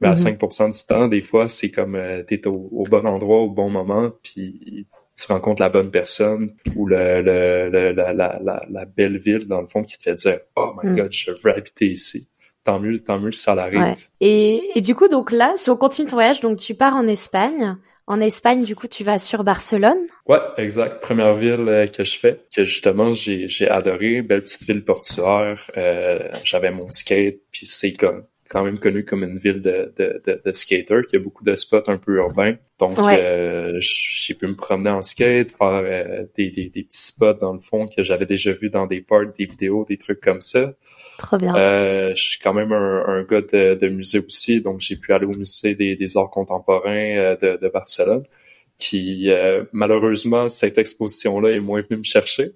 Mais 0.01 0.09
à 0.09 0.13
5% 0.13 0.37
mm-hmm. 0.37 0.71
du 0.71 0.87
temps, 0.87 1.07
des 1.07 1.21
fois, 1.21 1.47
c'est 1.47 1.71
comme 1.71 1.95
euh, 1.95 2.23
tu 2.27 2.35
es 2.35 2.47
au, 2.47 2.83
bon 2.89 3.05
endroit 3.07 3.39
au 3.39 3.49
bon 3.49 3.69
moment, 3.69 4.11
puis 4.21 4.87
tu 5.15 5.31
rencontres 5.31 5.61
la 5.61 5.69
bonne 5.69 5.91
personne 5.91 6.53
ou 6.75 6.87
le, 6.87 7.21
le, 7.21 7.91
la, 7.91 8.13
la, 8.13 8.65
la, 8.69 8.85
belle 8.85 9.17
ville, 9.17 9.45
dans 9.47 9.61
le 9.61 9.67
fond, 9.67 9.83
qui 9.83 9.97
te 9.97 10.03
fait 10.03 10.15
dire 10.15 10.39
«Oh 10.55 10.73
my 10.81 10.91
mm. 10.91 10.95
God, 10.95 11.11
je 11.11 11.31
veux 11.31 11.55
habiter 11.55 11.91
ici». 11.91 12.27
Tant 12.63 12.79
mieux, 12.79 12.99
tant 12.99 13.19
mieux 13.19 13.31
si 13.31 13.41
ça 13.41 13.53
arrive. 13.53 13.95
Et, 14.21 14.61
et 14.75 14.81
du 14.81 14.95
coup, 14.95 15.09
donc 15.09 15.31
là, 15.31 15.53
si 15.57 15.69
on 15.69 15.75
continue 15.75 16.07
ton 16.07 16.15
voyage, 16.15 16.39
donc 16.39 16.57
tu 16.57 16.75
pars 16.75 16.95
en 16.95 17.07
Espagne. 17.07 17.77
En 18.05 18.19
Espagne, 18.19 18.65
du 18.65 18.75
coup, 18.75 18.87
tu 18.87 19.03
vas 19.03 19.17
sur 19.17 19.43
Barcelone? 19.43 20.07
Ouais, 20.27 20.39
exact. 20.57 21.01
Première 21.01 21.35
ville 21.35 21.67
euh, 21.67 21.87
que 21.87 22.03
je 22.03 22.17
fais, 22.17 22.41
que 22.53 22.65
justement 22.65 23.13
j'ai 23.13 23.47
j'ai 23.47 23.69
adoré, 23.69 24.21
belle 24.21 24.43
petite 24.43 24.63
ville 24.63 24.83
portuaire. 24.83 25.71
Euh, 25.77 26.29
J'avais 26.43 26.71
mon 26.71 26.91
skate, 26.91 27.39
puis 27.51 27.65
c'est 27.65 27.93
comme 27.93 28.25
quand 28.49 28.63
même 28.63 28.77
connu 28.77 29.03
comme 29.03 29.23
une 29.23 29.37
ville 29.37 29.61
de, 29.61 29.91
de, 29.97 30.21
de, 30.25 30.41
de 30.45 30.51
skaters, 30.51 31.07
qui 31.07 31.15
a 31.15 31.19
beaucoup 31.19 31.43
de 31.43 31.55
spots 31.55 31.87
un 31.89 31.97
peu 31.97 32.17
urbains. 32.17 32.55
Donc, 32.77 32.99
euh, 32.99 33.77
j'ai 33.79 34.35
pu 34.35 34.45
me 34.47 34.55
promener 34.55 34.91
en 34.91 35.01
skate, 35.01 35.51
faire 35.51 35.81
euh, 35.83 36.25
des, 36.35 36.51
des, 36.51 36.69
des, 36.69 36.83
petits 36.83 37.01
spots 37.01 37.33
dans 37.33 37.53
le 37.53 37.59
fond 37.59 37.87
que 37.87 38.03
j'avais 38.03 38.27
déjà 38.27 38.51
vu 38.51 38.69
dans 38.69 38.85
des 38.85 39.01
parts, 39.01 39.25
des 39.37 39.45
vidéos, 39.45 39.85
des 39.85 39.97
trucs 39.97 40.21
comme 40.21 40.41
ça. 40.41 40.73
Trop 41.23 41.37
bien. 41.37 41.55
Euh, 41.55 42.13
je 42.15 42.21
suis 42.21 42.39
quand 42.39 42.53
même 42.53 42.73
un, 42.73 43.05
un 43.07 43.23
gars 43.23 43.39
de, 43.39 43.75
de, 43.75 43.87
musée 43.87 44.19
aussi, 44.19 44.61
donc 44.61 44.81
j'ai 44.81 44.97
pu 44.97 45.13
aller 45.13 45.25
au 45.25 45.31
musée 45.31 45.73
des, 45.73 45.95
des 45.95 46.17
arts 46.17 46.29
contemporains 46.29 47.15
euh, 47.15 47.37
de, 47.37 47.57
de, 47.61 47.69
Barcelone, 47.69 48.23
qui 48.77 49.31
euh, 49.31 49.63
malheureusement 49.71 50.49
cette 50.49 50.77
exposition-là 50.77 51.51
est 51.51 51.61
moins 51.61 51.79
venue 51.79 51.99
me 51.99 52.03
chercher, 52.03 52.51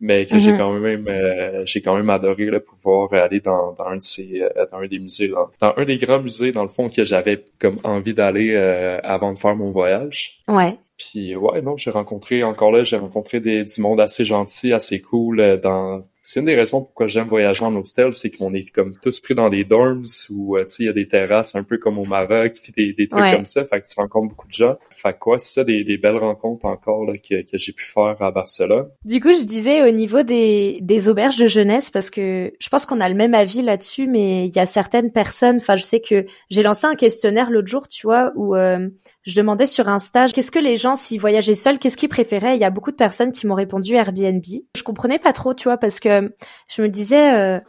mais 0.00 0.24
que 0.24 0.38
j'ai 0.38 0.52
mhm. 0.52 0.58
quand 0.58 0.72
même 0.72 1.08
euh, 1.08 1.66
j'ai 1.66 1.82
quand 1.82 1.94
même 1.94 2.08
adoré 2.08 2.46
là, 2.46 2.58
pouvoir 2.58 3.12
aller 3.12 3.40
dans, 3.40 3.74
dans 3.74 3.84
un 3.84 3.98
de 3.98 4.02
ces 4.02 4.42
dans 4.72 4.78
un 4.78 4.86
des 4.86 4.98
musées 4.98 5.28
dans, 5.28 5.50
dans, 5.60 5.74
un 5.76 5.84
des 5.84 5.98
grands 5.98 6.22
musées 6.22 6.52
dans 6.52 6.62
le 6.62 6.70
fond 6.70 6.88
que 6.88 7.04
j'avais 7.04 7.44
comme 7.60 7.76
envie 7.84 8.14
d'aller 8.14 8.56
avant 9.04 9.34
de 9.34 9.38
faire 9.38 9.56
mon 9.56 9.70
voyage. 9.70 10.40
Ouais. 10.48 10.74
Puis 10.96 11.36
ouais 11.36 11.60
non 11.60 11.76
j'ai 11.76 11.90
rencontré 11.90 12.42
encore 12.42 12.72
là 12.72 12.82
j'ai 12.82 12.96
rencontré 12.96 13.40
des, 13.40 13.66
du 13.66 13.80
monde 13.82 14.00
assez 14.00 14.24
gentil 14.24 14.72
assez 14.72 15.02
cool 15.02 15.60
dans 15.62 16.02
c'est 16.26 16.40
une 16.40 16.46
des 16.46 16.56
raisons 16.56 16.82
pourquoi 16.82 17.06
j'aime 17.06 17.28
voyager 17.28 17.64
en 17.64 17.72
hostel, 17.76 18.12
c'est 18.12 18.30
qu'on 18.30 18.52
est 18.52 18.68
comme 18.72 18.96
tous 19.00 19.20
pris 19.20 19.36
dans 19.36 19.48
des 19.48 19.62
dorms 19.62 20.02
où, 20.30 20.56
euh, 20.56 20.64
tu 20.64 20.72
sais, 20.72 20.82
il 20.82 20.86
y 20.86 20.88
a 20.88 20.92
des 20.92 21.06
terrasses 21.06 21.54
un 21.54 21.62
peu 21.62 21.78
comme 21.78 22.00
au 22.00 22.04
Maroc, 22.04 22.54
puis 22.60 22.72
des, 22.76 22.92
des 22.94 23.06
trucs 23.06 23.22
comme 23.32 23.44
ça, 23.44 23.64
fait 23.64 23.80
que 23.80 23.86
tu 23.86 23.94
rencontres 23.96 24.30
beaucoup 24.30 24.48
de 24.48 24.52
gens. 24.52 24.76
Fait 24.90 25.12
que 25.12 25.20
quoi, 25.20 25.38
c'est 25.38 25.54
ça, 25.54 25.62
des, 25.62 25.84
des 25.84 25.98
belles 25.98 26.16
rencontres 26.16 26.64
encore 26.64 27.04
là, 27.04 27.12
que, 27.16 27.42
que 27.48 27.56
j'ai 27.56 27.72
pu 27.72 27.84
faire 27.84 28.20
à 28.20 28.32
Barcelone. 28.32 28.88
Du 29.04 29.20
coup, 29.20 29.32
je 29.32 29.44
disais 29.44 29.88
au 29.88 29.92
niveau 29.92 30.24
des, 30.24 30.80
des 30.82 31.08
auberges 31.08 31.36
de 31.36 31.46
jeunesse, 31.46 31.90
parce 31.90 32.10
que 32.10 32.52
je 32.58 32.68
pense 32.70 32.86
qu'on 32.86 33.00
a 33.00 33.08
le 33.08 33.14
même 33.14 33.34
avis 33.34 33.62
là-dessus, 33.62 34.08
mais 34.08 34.48
il 34.48 34.56
y 34.56 34.58
a 34.58 34.66
certaines 34.66 35.12
personnes, 35.12 35.56
enfin, 35.56 35.76
je 35.76 35.84
sais 35.84 36.00
que 36.00 36.26
j'ai 36.50 36.64
lancé 36.64 36.88
un 36.88 36.96
questionnaire 36.96 37.52
l'autre 37.52 37.68
jour, 37.68 37.86
tu 37.86 38.04
vois, 38.04 38.32
où 38.34 38.56
euh, 38.56 38.88
je 39.26 39.34
demandais 39.34 39.66
sur 39.66 39.88
un 39.88 39.98
stage, 39.98 40.32
qu'est-ce 40.32 40.52
que 40.52 40.60
les 40.60 40.76
gens, 40.76 40.94
s'ils 40.94 41.20
voyageaient 41.20 41.54
seuls, 41.54 41.78
qu'est-ce 41.78 41.96
qu'ils 41.96 42.08
préféraient? 42.08 42.56
Il 42.56 42.60
y 42.60 42.64
a 42.64 42.70
beaucoup 42.70 42.92
de 42.92 42.96
personnes 42.96 43.32
qui 43.32 43.46
m'ont 43.46 43.54
répondu 43.54 43.94
Airbnb. 43.94 44.42
Je 44.76 44.82
comprenais 44.84 45.18
pas 45.18 45.32
trop, 45.32 45.52
tu 45.52 45.64
vois, 45.64 45.78
parce 45.78 45.98
que 45.98 46.32
je 46.68 46.82
me 46.82 46.88
disais, 46.88 47.34
euh, 47.34 47.60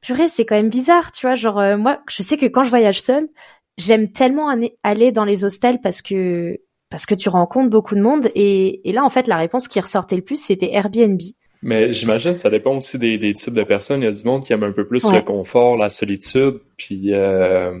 purée, 0.00 0.26
c'est 0.26 0.44
quand 0.44 0.56
même 0.56 0.70
bizarre, 0.70 1.12
tu 1.12 1.26
vois. 1.26 1.36
Genre, 1.36 1.60
euh, 1.60 1.76
moi, 1.76 2.00
je 2.08 2.22
sais 2.22 2.36
que 2.36 2.46
quand 2.46 2.64
je 2.64 2.70
voyage 2.70 3.00
seule, 3.00 3.28
j'aime 3.78 4.10
tellement 4.10 4.52
aller 4.82 5.12
dans 5.12 5.24
les 5.24 5.44
hostels 5.44 5.78
parce 5.80 6.02
que 6.02 6.58
parce 6.90 7.06
que 7.06 7.14
tu 7.14 7.28
rencontres 7.28 7.70
beaucoup 7.70 7.94
de 7.94 8.00
monde. 8.00 8.28
Et, 8.34 8.88
et 8.88 8.92
là, 8.92 9.04
en 9.04 9.08
fait, 9.08 9.26
la 9.26 9.36
réponse 9.36 9.66
qui 9.68 9.80
ressortait 9.80 10.16
le 10.16 10.22
plus, 10.22 10.40
c'était 10.40 10.72
Airbnb. 10.72 11.20
Mais 11.62 11.92
j'imagine 11.92 12.36
ça 12.36 12.50
dépend 12.50 12.76
aussi 12.76 12.98
des, 12.98 13.18
des, 13.18 13.34
types 13.34 13.54
de 13.54 13.62
personnes. 13.62 14.02
Il 14.02 14.04
y 14.04 14.08
a 14.08 14.12
du 14.12 14.22
monde 14.24 14.44
qui 14.44 14.52
aime 14.52 14.62
un 14.62 14.72
peu 14.72 14.86
plus 14.86 15.10
le 15.10 15.22
confort, 15.22 15.76
la 15.76 15.88
solitude, 15.88 16.60
puis 16.76 17.14
euh, 17.14 17.72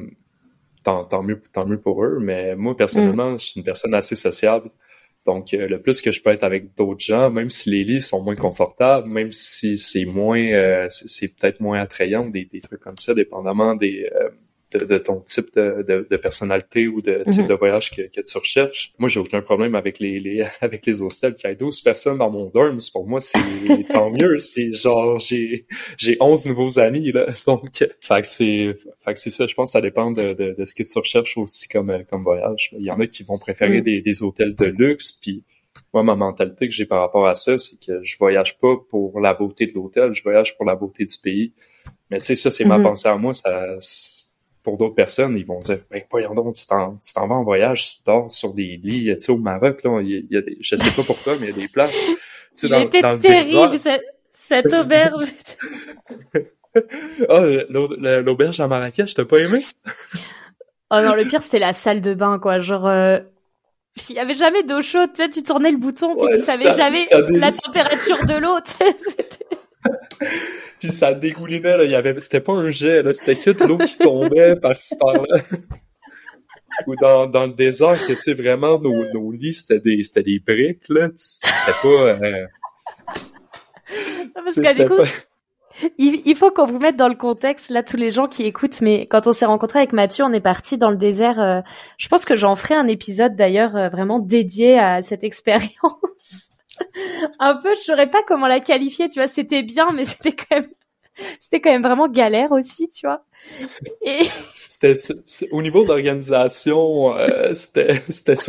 tant, 0.84 1.04
tant, 1.04 1.22
mieux, 1.22 1.40
tant 1.52 1.66
mieux 1.66 1.80
pour 1.80 2.04
eux. 2.04 2.18
Mais 2.20 2.54
moi, 2.54 2.76
personnellement, 2.76 3.32
mm. 3.32 3.38
je 3.40 3.44
suis 3.44 3.60
une 3.60 3.64
personne 3.64 3.94
assez 3.94 4.14
sociable. 4.14 4.70
Donc, 5.26 5.54
euh, 5.54 5.66
le 5.66 5.80
plus 5.80 6.02
que 6.02 6.10
je 6.12 6.22
peux 6.22 6.30
être 6.30 6.44
avec 6.44 6.74
d'autres 6.76 7.02
gens, 7.02 7.30
même 7.30 7.48
si 7.50 7.70
les 7.70 7.82
lits 7.82 8.02
sont 8.02 8.22
moins 8.22 8.36
confortables, 8.36 9.08
même 9.08 9.32
si 9.32 9.78
c'est 9.78 10.04
moins, 10.04 10.52
euh, 10.52 10.86
c'est 10.90 11.34
peut-être 11.34 11.60
moins 11.60 11.80
attrayant, 11.80 12.28
des, 12.28 12.44
des, 12.44 12.60
trucs 12.60 12.80
comme 12.80 12.98
ça, 12.98 13.14
dépendamment 13.14 13.74
des, 13.74 14.08
euh, 14.14 14.28
de, 14.78 14.98
ton 14.98 15.20
type 15.20 15.54
de, 15.54 16.06
de, 16.10 16.16
personnalité 16.16 16.88
ou 16.88 17.00
de 17.00 17.22
type 17.28 17.42
mhm. 17.42 17.48
de 17.48 17.54
voyage 17.54 17.90
que, 17.90 18.02
que, 18.02 18.20
tu 18.20 18.38
recherches. 18.38 18.92
Moi, 18.98 19.08
j'ai 19.08 19.20
aucun 19.20 19.42
problème 19.42 19.74
avec 19.74 19.98
les, 19.98 20.20
les 20.20 20.44
avec 20.60 20.86
les 20.86 21.02
hostels. 21.02 21.34
Qu'il 21.34 21.48
y 21.48 21.52
ait 21.52 21.56
12 21.56 21.80
personnes 21.82 22.18
dans 22.18 22.30
mon 22.30 22.50
dorm, 22.50 22.78
pour 22.92 23.06
moi, 23.06 23.20
c'est 23.20 23.38
tant 23.92 24.10
mieux. 24.10 24.38
C'est 24.38 24.72
genre, 24.72 25.18
j'ai 25.18 25.66
j'ai 25.96 26.16
11 26.20 26.46
nouveaux 26.46 26.78
amis, 26.78 27.12
là. 27.12 27.26
Donc, 27.46 27.64
fait 27.72 28.20
que 28.20 28.26
c'est 28.26 28.76
fait 29.04 29.16
c'est 29.16 29.30
ça. 29.30 29.46
Je 29.46 29.54
pense 29.54 29.70
que 29.70 29.72
ça 29.72 29.80
dépend 29.80 30.10
de, 30.10 30.32
de, 30.34 30.54
de, 30.58 30.64
ce 30.64 30.74
que 30.74 30.82
tu 30.82 30.98
recherches 30.98 31.36
aussi 31.36 31.68
comme, 31.68 32.04
comme 32.10 32.24
voyage. 32.24 32.70
Il 32.78 32.84
y 32.84 32.90
en 32.90 33.00
a 33.00 33.06
qui 33.06 33.22
vont 33.22 33.38
préférer 33.38 33.78
mhm. 33.78 33.84
des, 33.84 34.00
des 34.00 34.22
hôtels 34.22 34.54
de 34.54 34.66
luxe, 34.66 35.12
puis 35.12 35.44
moi, 35.92 36.02
ma 36.02 36.14
mentalité 36.14 36.68
que 36.68 36.74
j'ai 36.74 36.86
par 36.86 37.00
rapport 37.00 37.26
à 37.26 37.34
ça, 37.34 37.58
c'est 37.58 37.78
que 37.84 38.02
je 38.02 38.16
voyage 38.18 38.58
pas 38.58 38.76
pour 38.88 39.20
la 39.20 39.34
beauté 39.34 39.66
de 39.66 39.74
l'hôtel, 39.74 40.12
je 40.12 40.22
voyage 40.22 40.56
pour 40.56 40.66
la 40.66 40.74
beauté 40.74 41.04
du 41.04 41.14
pays. 41.22 41.52
Mais 42.10 42.18
tu 42.18 42.26
sais, 42.26 42.34
ça, 42.36 42.50
c'est 42.50 42.64
ma 42.64 42.78
mhm. 42.78 42.84
pensée 42.84 43.08
à 43.08 43.16
moi. 43.16 43.32
Ça, 43.32 43.76
pour 44.64 44.78
d'autres 44.78 44.94
personnes, 44.94 45.36
ils 45.36 45.46
vont 45.46 45.60
dire, 45.60 45.78
ben, 45.90 46.02
voyons 46.10 46.34
donc, 46.34 46.54
tu 46.54 46.66
t'en, 46.66 46.98
vas 47.14 47.34
en 47.34 47.44
voyage, 47.44 47.96
tu 47.96 48.02
dors 48.04 48.30
sur 48.30 48.54
des 48.54 48.80
lits, 48.82 49.14
tu 49.14 49.20
sais, 49.20 49.30
au 49.30 49.36
Maroc, 49.36 49.84
là, 49.84 50.00
il 50.00 50.26
y 50.30 50.36
a 50.36 50.40
des, 50.40 50.56
je 50.60 50.74
sais 50.74 50.90
pas 50.90 51.04
pour 51.04 51.20
toi, 51.22 51.36
mais 51.38 51.48
il 51.48 51.50
y 51.50 51.58
a 51.58 51.60
des 51.60 51.68
places, 51.68 52.04
tu 52.06 52.16
sais, 52.54 52.68
dans, 52.68 52.80
était 52.80 53.02
dans 53.02 53.18
terrible, 53.18 53.78
cette, 53.78 54.02
cette 54.30 54.72
auberge. 54.72 55.28
oh, 57.28 57.40
l'auberge 57.68 58.58
à 58.58 58.66
Marrakech, 58.66 59.14
t'as 59.14 59.26
pas 59.26 59.38
aimé? 59.38 59.60
oh 60.90 61.00
non, 61.00 61.14
le 61.14 61.28
pire, 61.28 61.42
c'était 61.42 61.58
la 61.58 61.74
salle 61.74 62.00
de 62.00 62.14
bain, 62.14 62.38
quoi, 62.38 62.58
genre, 62.58 62.88
euh... 62.88 63.18
il 64.08 64.16
y 64.16 64.18
avait 64.18 64.34
jamais 64.34 64.62
d'eau 64.62 64.80
chaude, 64.80 65.10
tu 65.14 65.22
sais, 65.22 65.28
tu 65.28 65.42
tournais 65.42 65.70
le 65.72 65.78
bouton, 65.78 66.16
puis 66.16 66.38
tu 66.38 66.40
savais 66.42 66.74
jamais 66.74 67.04
la 67.30 67.52
température 67.52 68.24
de 68.26 68.38
l'eau, 68.38 68.58
puis 70.78 70.90
ça 70.90 71.14
dégoulinait, 71.14 71.76
là. 71.76 71.84
Il 71.84 71.90
y 71.90 71.94
avait, 71.94 72.18
c'était 72.20 72.40
pas 72.40 72.52
un 72.52 72.70
jet, 72.70 73.02
là. 73.02 73.14
C'était 73.14 73.36
que 73.36 73.50
de 73.50 73.64
l'eau 73.64 73.78
qui 73.78 73.98
tombait 73.98 74.56
par-ci, 74.62 74.96
par-là. 74.98 75.24
Ou 76.88 76.96
dans, 76.96 77.26
dans 77.28 77.46
le 77.46 77.52
désert, 77.52 77.98
que, 78.04 78.12
tu 78.12 78.18
sais, 78.18 78.34
vraiment, 78.34 78.80
nos, 78.80 79.04
nos 79.12 79.30
lits, 79.30 79.54
c'était 79.54 79.78
des, 79.78 80.02
c'était 80.02 80.24
des 80.24 80.40
briques, 80.40 80.88
là. 80.88 81.08
C'était 81.14 81.78
pas, 81.82 81.88
euh... 81.88 82.46
Parce 84.34 84.56
que, 84.56 84.82
du 84.82 84.88
coup, 84.88 85.08
il, 85.98 86.22
il, 86.24 86.34
faut 86.34 86.50
qu'on 86.50 86.66
vous 86.66 86.78
mette 86.78 86.96
dans 86.96 87.08
le 87.08 87.14
contexte, 87.14 87.70
là, 87.70 87.84
tous 87.84 87.96
les 87.96 88.10
gens 88.10 88.26
qui 88.26 88.42
écoutent, 88.42 88.80
mais 88.80 89.06
quand 89.06 89.28
on 89.28 89.32
s'est 89.32 89.46
rencontré 89.46 89.78
avec 89.78 89.92
Mathieu, 89.92 90.24
on 90.24 90.32
est 90.32 90.40
parti 90.40 90.78
dans 90.78 90.90
le 90.90 90.96
désert. 90.96 91.40
Euh, 91.40 91.60
je 91.96 92.08
pense 92.08 92.24
que 92.24 92.34
j'en 92.34 92.56
ferai 92.56 92.74
un 92.74 92.88
épisode, 92.88 93.36
d'ailleurs, 93.36 93.76
euh, 93.76 93.88
vraiment 93.88 94.18
dédié 94.18 94.78
à 94.78 95.00
cette 95.02 95.22
expérience 95.22 96.50
un 97.38 97.56
peu, 97.56 97.74
je 97.74 97.80
saurais 97.80 98.10
pas 98.10 98.22
comment 98.22 98.46
la 98.46 98.60
qualifier, 98.60 99.08
tu 99.08 99.18
vois, 99.18 99.28
c'était 99.28 99.62
bien, 99.62 99.92
mais 99.92 100.04
c'était 100.04 100.32
quand 100.32 100.60
même, 100.60 100.70
c'était 101.38 101.60
quand 101.60 101.70
même 101.70 101.82
vraiment 101.82 102.08
galère 102.08 102.52
aussi, 102.52 102.88
tu 102.88 103.06
vois. 103.06 103.24
Et... 104.02 104.20
C'était, 104.66 104.94
au 105.52 105.62
niveau 105.62 105.84
d'organisation, 105.84 107.16
euh, 107.16 107.52
c'était, 107.54 107.92
c'était. 108.08 108.34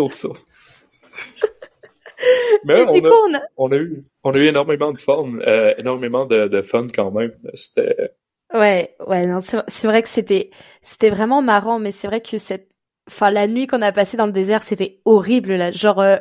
Mais 2.63 2.81
on, 2.81 2.88
a, 2.88 3.09
on, 3.09 3.33
a... 3.35 3.41
on, 3.57 3.71
a, 3.71 3.75
eu, 3.75 4.05
on 4.23 4.33
a 4.33 4.38
eu 4.38 4.47
énormément 4.47 4.91
de 4.93 4.97
fun, 4.97 5.38
euh, 5.45 5.75
énormément 5.77 6.25
de, 6.25 6.47
de 6.47 6.61
fun 6.63 6.88
quand 6.88 7.11
même. 7.11 7.33
C'était. 7.53 8.11
Ouais, 8.53 8.95
ouais, 9.05 9.27
non, 9.27 9.39
c'est 9.41 9.88
vrai 9.88 10.01
que 10.01 10.09
c'était, 10.09 10.49
c'était 10.81 11.09
vraiment 11.09 11.41
marrant, 11.41 11.77
mais 11.77 11.91
c'est 11.91 12.07
vrai 12.07 12.21
que 12.21 12.38
cette, 12.38 12.69
enfin, 13.07 13.29
la 13.29 13.47
nuit 13.47 13.67
qu'on 13.67 13.81
a 13.81 13.91
passée 13.91 14.17
dans 14.17 14.25
le 14.25 14.31
désert, 14.31 14.63
c'était 14.63 15.01
horrible 15.05 15.55
là, 15.55 15.71
genre. 15.71 15.99
Euh, 15.99 16.17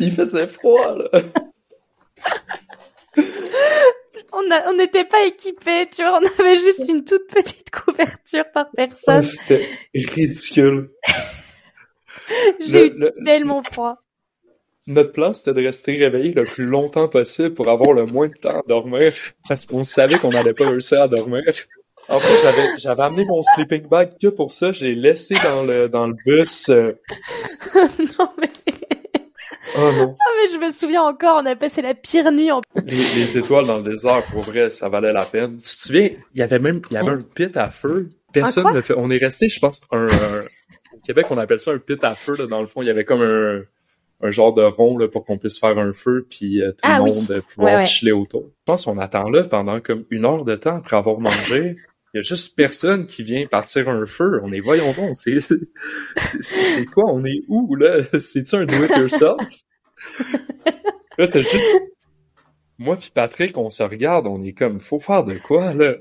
Il 0.00 0.10
faisait 0.10 0.46
froid, 0.46 0.96
là. 0.96 1.08
on 4.32 4.74
n'était 4.74 5.04
pas 5.04 5.24
équipés, 5.26 5.88
tu 5.94 6.02
vois, 6.02 6.20
on 6.20 6.42
avait 6.42 6.56
juste 6.56 6.88
une 6.88 7.04
toute 7.04 7.26
petite 7.28 7.70
couverture 7.70 8.44
par 8.52 8.70
personne. 8.74 9.22
C'était 9.22 9.68
ridicule. 9.94 10.90
J'ai 12.60 12.86
eu 12.88 13.04
tellement 13.24 13.62
froid. 13.62 13.98
Notre 14.86 15.12
plan, 15.12 15.32
c'était 15.32 15.54
de 15.54 15.66
rester 15.66 15.94
réveillé 15.94 16.32
le 16.32 16.44
plus 16.44 16.66
longtemps 16.66 17.08
possible 17.08 17.54
pour 17.54 17.70
avoir 17.70 17.92
le 17.92 18.04
moins 18.04 18.28
de 18.28 18.34
temps 18.34 18.60
à 18.60 18.62
dormir, 18.68 19.14
parce 19.48 19.64
qu'on 19.66 19.82
savait 19.82 20.18
qu'on 20.18 20.30
n'allait 20.30 20.52
pas 20.52 20.68
réussir 20.68 21.00
à 21.00 21.08
dormir. 21.08 21.42
En 22.08 22.20
fait, 22.20 22.36
j'avais, 22.42 22.78
j'avais 22.78 23.02
amené 23.02 23.24
mon 23.24 23.42
sleeping 23.42 23.88
bag 23.88 24.12
que 24.20 24.28
pour 24.28 24.52
ça. 24.52 24.72
J'ai 24.72 24.94
laissé 24.94 25.34
dans 25.42 25.62
le, 25.62 25.88
dans 25.88 26.06
le 26.06 26.14
bus. 26.26 26.68
Euh, 26.68 26.92
non, 28.18 28.28
mais... 28.38 28.50
Oh 29.76 29.92
non. 29.92 30.16
Ah 30.20 30.30
mais 30.36 30.52
je 30.52 30.58
me 30.58 30.70
souviens 30.70 31.02
encore, 31.02 31.42
on 31.42 31.46
a 31.46 31.56
passé 31.56 31.82
la 31.82 31.94
pire 31.94 32.30
nuit 32.32 32.50
en... 32.50 32.60
les, 32.84 33.38
étoiles 33.38 33.66
dans 33.66 33.78
le 33.78 33.82
désert, 33.82 34.22
pour 34.30 34.42
vrai, 34.42 34.70
ça 34.70 34.88
valait 34.88 35.12
la 35.12 35.24
peine. 35.24 35.58
Tu 35.58 35.76
te 35.76 35.86
souviens, 35.86 36.10
il 36.34 36.38
y 36.38 36.42
avait 36.42 36.58
même, 36.58 36.80
il 36.90 36.94
y 36.94 36.96
avait 36.96 37.10
un 37.10 37.22
pit 37.22 37.56
à 37.56 37.70
feu. 37.70 38.10
Personne 38.32 38.72
ne 38.74 38.80
fait. 38.80 38.94
On 38.96 39.10
est 39.10 39.18
resté, 39.18 39.48
je 39.48 39.60
pense, 39.60 39.82
un, 39.92 40.06
au 40.06 40.98
Québec, 41.04 41.26
on 41.30 41.38
appelle 41.38 41.60
ça 41.60 41.72
un 41.72 41.78
pit 41.78 42.02
à 42.02 42.14
feu. 42.14 42.34
Là, 42.36 42.46
dans 42.46 42.60
le 42.60 42.66
fond, 42.66 42.82
il 42.82 42.86
y 42.86 42.90
avait 42.90 43.04
comme 43.04 43.22
un, 43.22 43.62
un 44.24 44.30
genre 44.30 44.54
de 44.54 44.62
rond 44.62 44.96
là, 44.96 45.08
pour 45.08 45.24
qu'on 45.24 45.38
puisse 45.38 45.58
faire 45.58 45.78
un 45.78 45.92
feu, 45.92 46.26
puis 46.28 46.62
euh, 46.62 46.70
tout 46.70 46.88
le 46.88 46.94
ah 46.94 46.98
monde 46.98 47.26
oui. 47.28 47.40
pouvoir 47.54 47.84
chiller 47.84 48.12
autour. 48.12 48.44
Je 48.46 48.64
pense 48.64 48.84
qu'on 48.84 48.98
attend 48.98 49.28
là 49.28 49.44
pendant 49.44 49.80
comme 49.80 50.04
une 50.10 50.24
heure 50.24 50.44
de 50.44 50.54
temps 50.54 50.76
après 50.76 50.96
avoir 50.96 51.20
mangé. 51.20 51.76
Il 52.14 52.18
y 52.18 52.20
a 52.20 52.22
juste 52.22 52.54
personne 52.56 53.06
qui 53.06 53.24
vient 53.24 53.44
partir 53.48 53.88
un 53.88 54.06
feu. 54.06 54.40
On 54.44 54.52
est, 54.52 54.60
voyons 54.60 54.92
donc, 54.92 55.16
c'est, 55.16 55.40
c'est, 55.40 56.84
quoi? 56.84 57.12
On 57.12 57.24
est 57.24 57.42
où, 57.48 57.74
là? 57.74 58.02
C'est-tu 58.20 58.54
un 58.54 58.66
do-it-yourself? 58.66 59.36
là, 61.18 61.26
t'as 61.26 61.42
juste... 61.42 61.82
Moi 62.78 62.96
puis 62.96 63.10
Patrick, 63.12 63.58
on 63.58 63.68
se 63.68 63.82
regarde, 63.82 64.28
on 64.28 64.44
est 64.44 64.52
comme, 64.52 64.78
faut 64.78 65.00
faire 65.00 65.24
de 65.24 65.34
quoi, 65.34 65.74
là? 65.74 65.94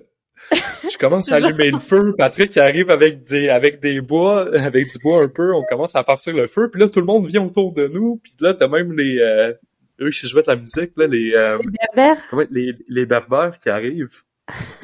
Je 0.51 0.97
commence 0.99 1.31
à 1.31 1.37
allumer 1.37 1.71
le 1.71 1.79
feu. 1.79 2.13
Patrick 2.15 2.55
arrive 2.57 2.91
avec 2.91 3.23
des 3.23 3.49
avec 3.49 3.79
des 3.79 4.01
bois, 4.01 4.53
avec 4.55 4.91
du 4.91 4.99
bois 4.99 5.23
un 5.23 5.29
peu. 5.29 5.53
On 5.55 5.63
commence 5.63 5.95
à 5.95 6.03
partir 6.03 6.35
le 6.35 6.47
feu. 6.47 6.69
Puis 6.69 6.81
là, 6.81 6.89
tout 6.89 6.99
le 6.99 7.05
monde 7.05 7.27
vient 7.27 7.43
autour 7.43 7.73
de 7.73 7.87
nous. 7.87 8.17
Puis 8.21 8.33
là, 8.39 8.53
t'as 8.53 8.67
même 8.67 8.91
les 8.91 9.19
euh, 9.19 9.53
eux 10.01 10.09
qui 10.09 10.27
jouent 10.27 10.41
de 10.41 10.47
la 10.47 10.57
musique 10.57 10.91
là, 10.97 11.07
les 11.07 11.33
euh, 11.33 11.57
les 11.59 11.71
berbères. 11.95 12.47
les, 12.51 12.75
les 12.89 13.05
berbères 13.05 13.57
qui 13.57 13.69
arrivent. 13.69 14.23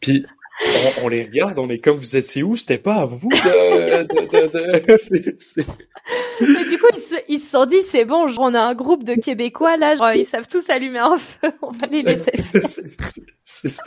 Puis 0.00 0.24
on, 0.64 1.04
on, 1.04 1.08
les 1.08 1.22
regarde, 1.22 1.58
on 1.58 1.68
est 1.68 1.78
comme 1.78 1.96
vous 1.96 2.16
étiez 2.16 2.42
où? 2.42 2.56
C'était 2.56 2.78
pas 2.78 2.96
à 2.96 3.06
vous 3.06 3.28
de. 3.28 4.02
de, 4.02 4.86
de, 4.86 4.96
c'est, 5.38 5.66
Mais 6.40 6.68
du 6.68 6.78
coup, 6.78 6.86
ils 6.94 7.00
se, 7.00 7.14
ils 7.28 7.38
se 7.38 7.50
sont 7.50 7.64
dit 7.64 7.80
c'est 7.82 8.04
bon, 8.04 8.26
on 8.38 8.54
a 8.54 8.60
un 8.60 8.74
groupe 8.74 9.04
de 9.04 9.14
Québécois 9.14 9.76
là, 9.76 9.94
genre, 9.94 10.12
ils 10.12 10.26
savent 10.26 10.48
tous 10.48 10.68
allumer 10.70 10.98
un 10.98 11.16
feu, 11.16 11.50
on 11.62 11.70
va 11.70 11.86
les 11.86 12.02
laisser. 12.02 12.32
c'est, 13.44 13.78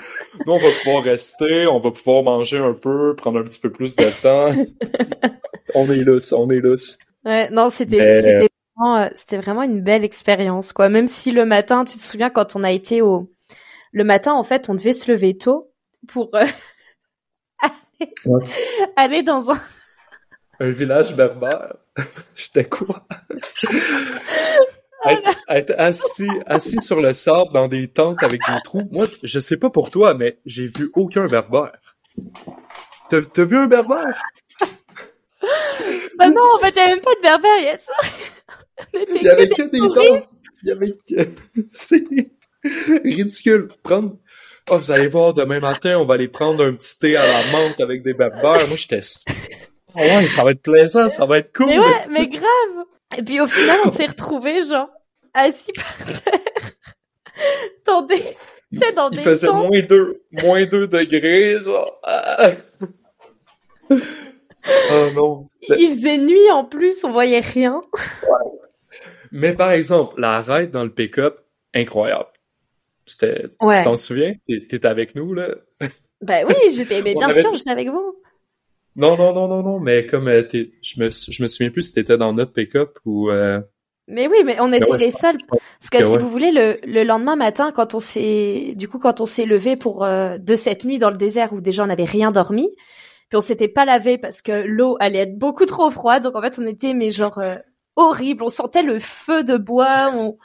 Nous, 0.46 0.54
on 0.54 0.58
va 0.58 0.70
pouvoir 0.84 1.04
rester, 1.04 1.68
on 1.68 1.80
va 1.80 1.92
pouvoir 1.92 2.24
manger 2.24 2.60
un 2.60 2.74
peu, 2.74 3.16
prendre 3.16 3.40
un 3.40 3.44
petit 3.44 3.60
peu 3.60 3.72
plus 3.72 3.96
de 3.96 4.06
temps. 4.22 4.52
on 5.76 5.92
est 5.92 6.04
là, 6.04 6.18
on 6.38 6.50
est 6.50 6.62
là. 6.62 6.76
Ouais, 7.26 7.50
non, 7.52 7.70
c'était, 7.70 8.22
c'était 8.22 8.48
vraiment, 8.78 8.98
euh, 8.98 9.10
c'était 9.16 9.38
vraiment 9.38 9.64
une 9.64 9.82
belle 9.82 10.06
expérience, 10.06 10.72
quoi. 10.72 10.90
Même 10.90 11.08
si 11.08 11.32
le 11.32 11.46
matin, 11.46 11.84
tu 11.84 11.98
te 11.98 12.04
souviens 12.04 12.30
quand 12.30 12.56
on 12.56 12.64
a 12.64 12.72
été 12.72 13.02
au, 13.02 13.30
le 13.92 14.04
matin, 14.04 14.34
en 14.34 14.44
fait, 14.44 14.70
on 14.70 14.76
devait 14.76 14.94
se 14.94 15.12
lever 15.12 15.38
tôt 15.38 15.71
pour 16.08 16.30
euh, 16.36 16.46
aller, 18.96 19.24
dans 19.24 19.52
un... 19.52 19.62
Un 20.60 20.70
village 20.70 21.16
berbère. 21.16 21.76
J'étais 22.36 22.66
quoi? 22.66 23.08
être, 25.50 25.74
assis, 25.78 26.30
assis 26.46 26.80
sur 26.80 27.02
le 27.02 27.14
sable 27.14 27.52
dans 27.54 27.68
des 27.68 27.88
tentes 27.88 28.22
avec 28.24 28.42
des 28.48 28.62
trous. 28.64 28.88
Moi, 28.92 29.08
je 29.24 29.40
sais 29.40 29.58
pas 29.58 29.70
pour 29.70 29.90
toi, 29.90 30.14
mais 30.14 30.40
j'ai 30.46 30.68
vu 30.68 30.92
aucun 30.94 31.26
berbère. 31.28 31.74
T'as, 33.10 33.44
vu 33.44 33.58
un 33.58 33.68
berbère? 33.68 34.22
bah 36.18 36.30
non, 36.30 36.44
en 36.56 36.58
fait, 36.58 36.70
il 36.70 36.76
n'y 36.76 36.82
avait 36.82 36.96
même 36.96 37.02
pas 37.02 37.16
de 37.16 37.22
berbère, 37.22 37.58
il 37.58 37.64
y 37.66 37.70
a 37.70 37.78
ça. 37.78 37.94
Il 38.94 39.24
y 39.24 39.30
avait 39.30 39.50
que 39.50 39.64
des 39.64 39.80
tentes. 39.80 40.30
Il 40.64 40.70
y 40.70 40.72
avait 40.72 40.98
que... 41.08 41.62
C'est 41.74 42.04
ridicule. 43.04 43.70
Prendre... 43.84 44.18
Oh, 44.70 44.78
vous 44.78 44.92
allez 44.92 45.08
voir, 45.08 45.34
demain 45.34 45.60
matin, 45.60 45.98
on 45.98 46.06
va 46.06 46.14
aller 46.14 46.28
prendre 46.28 46.64
un 46.64 46.74
petit 46.74 46.98
thé 47.00 47.18
à 47.18 47.26
la 47.26 47.52
menthe 47.52 47.80
avec 47.82 48.04
des 48.04 48.14
berbères. 48.14 48.68
Moi, 48.68 48.76
j'étais... 48.76 49.02
Oh 49.96 50.00
ouais, 50.00 50.28
ça 50.28 50.44
va 50.44 50.52
être 50.52 50.62
plaisant, 50.62 51.10
ça 51.10 51.26
va 51.26 51.40
être 51.40 51.52
cool. 51.54 51.68
Mais 51.68 51.80
ouais, 51.80 52.08
mais 52.10 52.28
grave. 52.28 52.86
Et 53.18 53.24
puis 53.24 53.42
au 53.42 53.48
final, 53.48 53.78
on 53.86 53.92
s'est 53.92 54.06
retrouvés, 54.06 54.64
genre, 54.66 54.88
assis 55.34 55.74
par 55.74 55.98
terre. 56.06 56.40
dans 57.86 58.02
des, 58.04 58.18
tu 58.18 58.80
sais, 58.80 58.94
dans 58.94 59.10
Il 59.10 59.20
faisait 59.20 59.52
moins 59.52 59.82
deux, 59.82 60.24
moins 60.44 60.66
deux 60.66 60.88
degrés, 60.88 61.60
genre. 61.62 62.00
oh 63.90 65.10
non. 65.14 65.46
Il 65.78 65.94
faisait 65.94 66.18
nuit 66.18 66.52
en 66.52 66.64
plus, 66.64 67.04
on 67.04 67.12
voyait 67.12 67.42
rien. 67.42 67.82
Mais 69.32 69.54
par 69.54 69.72
exemple, 69.72 70.20
la 70.20 70.42
ride 70.42 70.72
dans 70.72 70.84
le 70.84 70.92
pick-up, 70.94 71.40
incroyable. 71.74 72.31
C'était, 73.12 73.50
tu 73.50 73.84
t'en 73.84 73.96
souviens? 73.96 74.34
T'étais 74.48 74.86
avec 74.86 75.16
nous, 75.16 75.34
là? 75.34 75.56
Ben 76.22 76.46
oui, 76.48 76.54
j'étais, 76.76 77.02
mais 77.02 77.16
bien 77.16 77.32
sûr, 77.32 77.52
j'étais 77.56 77.72
avec 77.72 77.90
vous. 77.90 78.16
Non, 78.96 79.18
non, 79.18 79.34
non, 79.34 79.48
non, 79.48 79.64
non, 79.64 79.80
mais 79.80 80.06
comme 80.06 80.28
euh, 80.28 80.44
je 80.52 81.00
me 81.02 81.10
je 81.10 81.42
me 81.42 81.48
souviens 81.48 81.72
plus 81.72 81.82
si 81.82 81.94
t'étais 81.94 82.18
dans 82.18 82.32
notre 82.32 82.54
pick-up 82.54 83.00
ou 83.06 83.32
euh... 83.32 83.60
Mais 84.08 84.28
oui, 84.28 84.38
mais 84.46 84.58
on 84.60 84.72
était 84.74 84.98
les 84.98 85.12
seuls. 85.12 85.38
Parce 85.50 85.90
que 85.90 86.04
si 86.04 86.18
vous 86.18 86.30
voulez, 86.30 86.52
le, 86.52 86.78
le 86.84 87.04
lendemain 87.04 87.36
matin, 87.36 87.72
quand 87.72 87.96
on 87.96 88.00
s'est, 88.00 88.74
du 88.76 88.90
coup, 88.90 89.00
quand 89.00 89.22
on 89.22 89.26
s'est 89.26 89.46
levé 89.46 89.78
pour 89.78 90.04
euh, 90.04 90.38
de 90.38 90.56
cette 90.56 90.84
nuit 90.84 91.00
dans 91.00 91.10
le 91.10 91.18
désert 91.18 91.54
où 91.54 91.62
déjà 91.62 91.84
on 91.84 91.88
n'avait 91.88 92.04
rien 92.04 92.32
dormi, 92.32 92.70
puis 93.30 93.38
on 93.38 93.42
s'était 93.42 93.70
pas 93.70 93.86
lavé 93.86 94.18
parce 94.18 94.42
que 94.42 94.52
l'eau 94.52 94.98
allait 95.00 95.20
être 95.20 95.38
beaucoup 95.38 95.66
trop 95.66 95.90
froide, 95.90 96.24
donc 96.24 96.36
en 96.36 96.42
fait 96.42 96.60
on 96.60 96.66
était 96.68 96.94
mais 96.94 97.10
genre 97.10 97.38
euh, 97.38 97.56
horrible. 97.96 98.44
On 98.44 98.50
sentait 98.50 98.84
le 98.84 99.00
feu 99.00 99.44
de 99.44 99.56
bois. 99.56 100.12
On... 100.14 100.38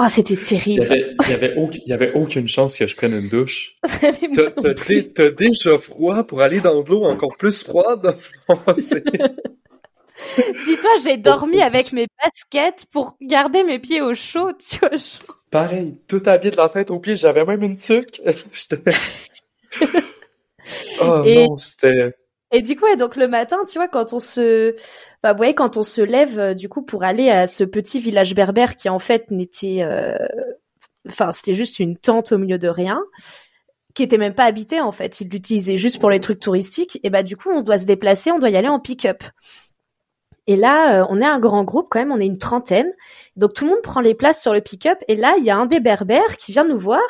Oh, 0.00 0.06
c'était 0.08 0.36
terrible. 0.36 0.88
Il 0.90 1.30
y 1.30 1.34
avait, 1.34 1.54
il 1.56 1.82
y 1.86 1.92
avait, 1.92 2.12
aucune 2.14 2.48
chance 2.48 2.76
que 2.76 2.86
je 2.86 2.96
prenne 2.96 3.12
une 3.12 3.28
douche. 3.28 3.76
T'as 5.14 5.30
déjà 5.30 5.78
froid 5.78 6.24
pour 6.24 6.40
aller 6.42 6.60
dans 6.60 6.82
l'eau 6.82 7.04
encore 7.04 7.36
plus 7.36 7.62
froide? 7.62 8.16
Dis-toi, 10.66 10.90
j'ai 11.04 11.16
dormi 11.16 11.62
avec 11.62 11.92
mes 11.92 12.06
baskets 12.22 12.86
pour 12.90 13.16
garder 13.20 13.62
mes 13.62 13.78
pieds 13.78 14.00
au 14.00 14.14
chaud, 14.14 14.50
tu 14.58 14.78
vois. 14.78 14.98
Pareil, 15.50 15.96
tout 16.08 16.22
habillé 16.26 16.50
de 16.50 16.56
la 16.56 16.68
tête 16.68 16.90
aux 16.90 16.98
pieds, 16.98 17.14
j'avais 17.14 17.44
même 17.44 17.62
une 17.62 17.76
tuque. 17.76 18.20
oh 21.00 21.22
non, 21.24 21.56
c'était... 21.56 22.14
Et 22.54 22.62
du 22.62 22.76
coup, 22.76 22.86
donc 22.96 23.16
le 23.16 23.26
matin, 23.26 23.56
tu 23.68 23.78
vois, 23.78 23.88
quand 23.88 24.12
on 24.12 24.20
se, 24.20 24.76
bah, 25.24 25.34
quand 25.54 25.76
on 25.76 25.82
se 25.82 26.00
lève, 26.00 26.38
euh, 26.38 26.54
du 26.54 26.68
coup, 26.68 26.82
pour 26.82 27.02
aller 27.02 27.28
à 27.28 27.48
ce 27.48 27.64
petit 27.64 27.98
village 27.98 28.32
berbère 28.36 28.76
qui 28.76 28.88
en 28.88 29.00
fait 29.00 29.28
n'était, 29.32 29.82
euh, 29.82 30.14
enfin, 31.08 31.32
c'était 31.32 31.54
juste 31.54 31.80
une 31.80 31.96
tente 31.96 32.30
au 32.30 32.38
milieu 32.38 32.56
de 32.56 32.68
rien, 32.68 33.02
qui 33.94 34.04
était 34.04 34.18
même 34.18 34.34
pas 34.34 34.44
habité 34.44 34.80
en 34.80 34.92
fait. 34.92 35.20
Ils 35.20 35.28
l'utilisaient 35.30 35.76
juste 35.78 35.98
pour 35.98 36.10
les 36.10 36.20
trucs 36.20 36.38
touristiques. 36.38 37.00
Et 37.02 37.10
bah 37.10 37.24
du 37.24 37.36
coup, 37.36 37.50
on 37.50 37.62
doit 37.62 37.76
se 37.76 37.86
déplacer, 37.86 38.30
on 38.30 38.38
doit 38.38 38.50
y 38.50 38.56
aller 38.56 38.68
en 38.68 38.78
pick-up. 38.78 39.24
Et 40.46 40.54
là, 40.54 41.02
euh, 41.02 41.06
on 41.10 41.20
est 41.20 41.26
un 41.26 41.40
grand 41.40 41.64
groupe 41.64 41.88
quand 41.90 41.98
même, 41.98 42.12
on 42.12 42.20
est 42.20 42.26
une 42.26 42.38
trentaine. 42.38 42.92
Donc 43.34 43.54
tout 43.54 43.64
le 43.64 43.70
monde 43.70 43.82
prend 43.82 44.00
les 44.00 44.14
places 44.14 44.40
sur 44.40 44.52
le 44.52 44.60
pick-up. 44.60 44.98
Et 45.08 45.16
là, 45.16 45.34
il 45.38 45.44
y 45.44 45.50
a 45.50 45.56
un 45.56 45.66
des 45.66 45.80
berbères 45.80 46.36
qui 46.38 46.52
vient 46.52 46.64
nous 46.64 46.78
voir 46.78 47.02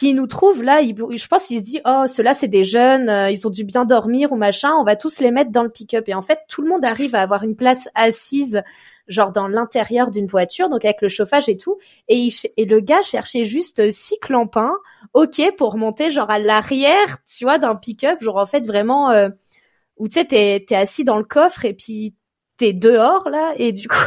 puis 0.00 0.08
il 0.08 0.14
nous 0.14 0.26
trouve 0.26 0.62
là, 0.62 0.80
il, 0.80 0.96
je 0.96 1.26
pense 1.26 1.48
qu'il 1.48 1.58
se 1.58 1.62
dit 1.62 1.78
oh 1.84 2.04
ceux-là 2.06 2.32
c'est 2.32 2.48
des 2.48 2.64
jeunes, 2.64 3.10
euh, 3.10 3.30
ils 3.30 3.46
ont 3.46 3.50
dû 3.50 3.64
bien 3.64 3.84
dormir 3.84 4.32
ou 4.32 4.36
machin, 4.36 4.72
on 4.80 4.82
va 4.82 4.96
tous 4.96 5.20
les 5.20 5.30
mettre 5.30 5.50
dans 5.50 5.62
le 5.62 5.68
pick-up. 5.68 6.08
Et 6.08 6.14
en 6.14 6.22
fait 6.22 6.38
tout 6.48 6.62
le 6.62 6.70
monde 6.70 6.86
arrive 6.86 7.14
à 7.14 7.20
avoir 7.20 7.42
une 7.44 7.54
place 7.54 7.86
assise 7.94 8.62
genre 9.08 9.30
dans 9.30 9.46
l'intérieur 9.46 10.10
d'une 10.10 10.26
voiture, 10.26 10.70
donc 10.70 10.86
avec 10.86 11.02
le 11.02 11.10
chauffage 11.10 11.50
et 11.50 11.58
tout. 11.58 11.76
Et, 12.08 12.28
et 12.56 12.64
le 12.64 12.80
gars 12.80 13.02
cherchait 13.02 13.44
juste 13.44 13.90
six 13.90 14.18
clampins, 14.20 14.72
ok, 15.12 15.54
pour 15.58 15.76
monter 15.76 16.10
genre 16.10 16.30
à 16.30 16.38
l'arrière, 16.38 17.18
tu 17.26 17.44
vois, 17.44 17.58
d'un 17.58 17.74
pick-up, 17.74 18.22
genre 18.22 18.38
en 18.38 18.46
fait 18.46 18.66
vraiment 18.66 19.10
euh, 19.10 19.28
où 19.98 20.08
tu 20.08 20.14
sais 20.14 20.24
t'es 20.24 20.64
es 20.66 20.74
assis 20.74 21.04
dans 21.04 21.18
le 21.18 21.24
coffre 21.24 21.66
et 21.66 21.74
puis 21.74 22.14
t'es 22.56 22.72
dehors 22.72 23.28
là 23.28 23.52
et 23.56 23.72
du 23.72 23.86
coup. 23.86 23.96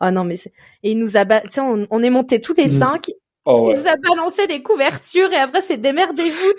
Oh 0.00 0.10
non 0.10 0.24
mais 0.24 0.36
c'est 0.36 0.52
et 0.82 0.92
il 0.92 0.98
nous 0.98 1.18
a 1.18 1.26
tu 1.42 1.60
on, 1.60 1.86
on 1.90 2.02
est 2.02 2.08
monté 2.08 2.40
tous 2.40 2.54
les 2.54 2.68
cinq 2.68 3.10
Oh, 3.50 3.72
il 3.72 3.80
nous 3.80 3.86
a 3.88 3.96
balancé 3.96 4.46
des 4.46 4.62
couvertures 4.62 5.32
et 5.32 5.38
après 5.38 5.62
c'est 5.62 5.78
démerdez-vous. 5.78 6.52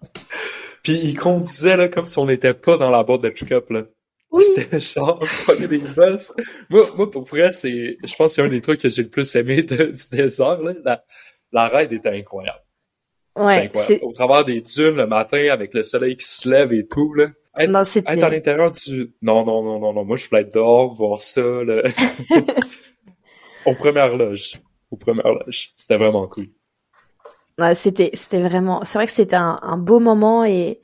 Puis 0.82 0.94
il 0.94 1.18
conduisait 1.18 1.76
là 1.76 1.88
comme 1.88 2.06
si 2.06 2.18
on 2.18 2.24
n'était 2.24 2.54
pas 2.54 2.78
dans 2.78 2.88
la 2.88 3.02
boîte 3.02 3.20
de 3.20 3.28
pick-up 3.28 3.68
là. 3.68 3.82
Oui. 4.30 4.42
C'était 4.54 4.80
genre 4.80 5.18
prenait 5.44 5.68
des 5.68 5.76
bosses. 5.76 6.32
Moi, 6.70 6.88
moi 6.96 7.10
pour 7.10 7.24
vrai, 7.24 7.52
c'est, 7.52 7.98
je 8.02 8.16
pense 8.16 8.28
que 8.28 8.32
c'est 8.36 8.42
un 8.42 8.48
des 8.48 8.62
trucs 8.62 8.80
que 8.80 8.88
j'ai 8.88 9.02
le 9.02 9.10
plus 9.10 9.34
aimé 9.36 9.62
de, 9.62 9.76
du 9.76 10.02
désert 10.10 10.62
là. 10.62 10.72
La, 10.82 11.04
la 11.52 11.68
ride 11.68 11.92
était 11.92 12.08
incroyable. 12.08 12.64
Ouais. 13.36 13.64
Incroyable. 13.66 14.02
Au 14.02 14.12
travers 14.12 14.46
des 14.46 14.62
dunes 14.62 14.96
le 14.96 15.06
matin 15.06 15.48
avec 15.50 15.74
le 15.74 15.82
soleil 15.82 16.16
qui 16.16 16.26
se 16.26 16.48
lève 16.48 16.72
et 16.72 16.86
tout 16.86 17.12
là. 17.12 17.26
Être, 17.58 17.70
non, 17.70 17.82
être 17.82 18.24
à 18.24 18.30
l'intérieur 18.30 18.72
du. 18.72 19.12
Non, 19.20 19.44
non, 19.44 19.62
non, 19.62 19.78
non, 19.78 19.92
non. 19.92 20.04
Moi, 20.06 20.16
je 20.16 20.30
voulais 20.30 20.42
être 20.42 20.54
dehors, 20.54 20.94
voir 20.94 21.20
ça. 21.20 21.42
Là. 21.42 21.82
Aux 23.66 23.74
premières 23.74 24.16
loges 24.16 24.58
aux 24.90 24.96
premières 24.96 25.32
loges. 25.32 25.72
C'était 25.76 25.96
vraiment 25.96 26.26
cool. 26.28 26.48
c'était, 27.74 28.10
c'était 28.14 28.40
vraiment, 28.40 28.84
c'est 28.84 28.98
vrai 28.98 29.06
que 29.06 29.12
c'était 29.12 29.36
un, 29.36 29.76
beau 29.76 30.00
moment 30.00 30.44
et, 30.44 30.80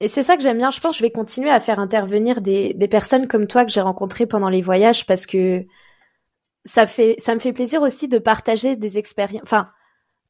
et 0.00 0.08
c'est 0.08 0.22
ça 0.22 0.36
que 0.36 0.42
j'aime 0.42 0.58
bien. 0.58 0.70
Je 0.70 0.80
pense 0.80 0.92
que 0.92 0.98
je 0.98 1.02
vais 1.02 1.10
continuer 1.10 1.50
à 1.50 1.60
faire 1.60 1.78
intervenir 1.78 2.40
des, 2.40 2.74
des 2.74 2.88
personnes 2.88 3.28
comme 3.28 3.46
toi 3.46 3.64
que 3.64 3.72
j'ai 3.72 3.80
rencontrées 3.80 4.26
pendant 4.26 4.48
les 4.48 4.62
voyages 4.62 5.06
parce 5.06 5.26
que 5.26 5.64
ça 6.64 6.86
fait, 6.86 7.14
ça 7.18 7.34
me 7.34 7.40
fait 7.40 7.52
plaisir 7.52 7.82
aussi 7.82 8.08
de 8.08 8.18
partager 8.18 8.76
des 8.76 8.98
expériences, 8.98 9.42
enfin, 9.44 9.68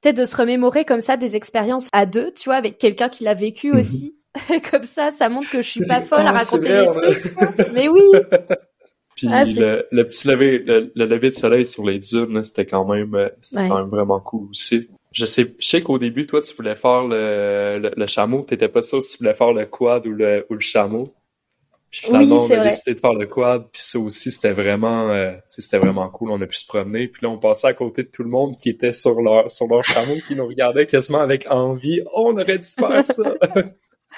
peut-être 0.00 0.16
de 0.16 0.24
se 0.24 0.36
remémorer 0.36 0.84
comme 0.84 1.00
ça 1.00 1.16
des 1.16 1.34
expériences 1.34 1.88
à 1.92 2.06
deux, 2.06 2.32
tu 2.32 2.44
vois, 2.44 2.56
avec 2.56 2.78
quelqu'un 2.78 3.08
qui 3.08 3.24
l'a 3.24 3.34
vécu 3.34 3.72
mhm. 3.72 3.78
aussi. 3.78 4.16
comme 4.70 4.84
ça, 4.84 5.10
ça 5.10 5.30
montre 5.30 5.50
que 5.50 5.62
je 5.62 5.68
suis 5.68 5.86
pas 5.86 6.02
folle 6.02 6.20
à 6.20 6.28
ah, 6.28 6.32
raconter 6.32 6.68
les 6.68 6.90
trucs. 6.90 7.72
Mais 7.72 7.88
oui. 7.88 8.02
Puis 9.16 9.28
ah, 9.32 9.44
le, 9.44 9.86
le, 9.90 10.06
petit 10.06 10.28
lever, 10.28 10.58
le, 10.58 10.92
lever 10.94 11.30
de 11.30 11.34
soleil 11.34 11.64
sur 11.64 11.84
les 11.84 11.98
dunes, 11.98 12.44
c'était 12.44 12.66
quand 12.66 12.84
même, 12.84 13.14
euh, 13.14 13.30
c'était 13.40 13.66
quand 13.66 13.78
même 13.78 13.88
vraiment 13.88 14.20
cool 14.20 14.50
aussi. 14.50 14.90
Je 15.12 15.24
sais, 15.24 15.54
je 15.58 15.66
sais 15.66 15.80
qu'au 15.80 15.98
début, 15.98 16.26
toi, 16.26 16.42
tu 16.42 16.54
voulais 16.54 16.74
faire 16.74 17.04
le, 17.04 17.78
le, 17.78 17.92
le 17.96 18.06
chameau. 18.06 18.44
T'étais 18.44 18.68
pas 18.68 18.82
sûr 18.82 19.02
si 19.02 19.16
tu 19.16 19.24
voulais 19.24 19.32
faire 19.32 19.54
le 19.54 19.64
quad 19.64 20.06
ou 20.06 20.12
le, 20.12 20.44
ou 20.50 20.54
le 20.54 20.60
chameau. 20.60 21.08
Puis 21.90 22.02
finalement, 22.02 22.42
on 22.42 22.50
a 22.50 22.64
décidé 22.64 22.94
de 22.94 23.00
faire 23.00 23.14
le 23.14 23.24
quad. 23.24 23.70
Puis 23.72 23.80
ça 23.80 23.98
aussi, 23.98 24.30
c'était 24.30 24.52
vraiment, 24.52 25.08
euh, 25.08 25.32
c'était 25.46 25.78
vraiment 25.78 26.10
cool. 26.10 26.30
On 26.30 26.42
a 26.42 26.46
pu 26.46 26.56
se 26.56 26.66
promener. 26.66 27.08
Puis 27.08 27.24
là, 27.24 27.30
on 27.30 27.38
passait 27.38 27.68
à 27.68 27.72
côté 27.72 28.02
de 28.02 28.08
tout 28.08 28.22
le 28.22 28.28
monde 28.28 28.54
qui 28.56 28.68
était 28.68 28.92
sur 28.92 29.22
leur, 29.22 29.50
sur 29.50 29.66
leur 29.66 29.82
chameau, 29.82 30.16
qui 30.28 30.36
nous 30.36 30.46
regardait 30.46 30.86
quasiment 30.86 31.20
avec 31.20 31.50
envie. 31.50 32.02
Oh, 32.12 32.32
on 32.34 32.38
aurait 32.38 32.58
dû 32.58 32.68
faire 32.68 33.02
ça. 33.02 33.34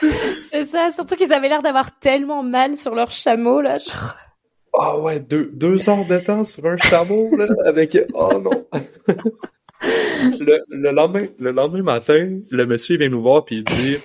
C'est 0.51 0.65
ça. 0.65 0.91
Surtout 0.91 1.15
qu'ils 1.15 1.33
avaient 1.33 1.49
l'air 1.49 1.63
d'avoir 1.63 1.97
tellement 2.01 2.43
mal 2.43 2.77
sur 2.77 2.97
leur 2.97 3.13
chameau, 3.13 3.61
là. 3.61 3.79
Ah 4.81 4.97
oh 4.97 5.03
ouais, 5.03 5.19
deux, 5.21 5.51
deux 5.53 5.89
heures 5.89 6.07
de 6.07 6.19
temps 6.19 6.45
sur 6.45 6.65
un 6.67 6.77
chameau, 6.77 7.35
là, 7.37 7.47
avec... 7.67 7.99
Oh 8.15 8.39
non! 8.39 8.67
le, 9.83 10.63
le, 10.69 10.91
lendemain, 10.93 11.27
le 11.39 11.51
lendemain 11.51 11.83
matin, 11.83 12.39
le 12.51 12.67
monsieur 12.67 12.97
vient 12.97 13.09
nous 13.09 13.23
voir 13.23 13.45
puis 13.45 13.57
il 13.57 13.65
dit, 13.65 13.97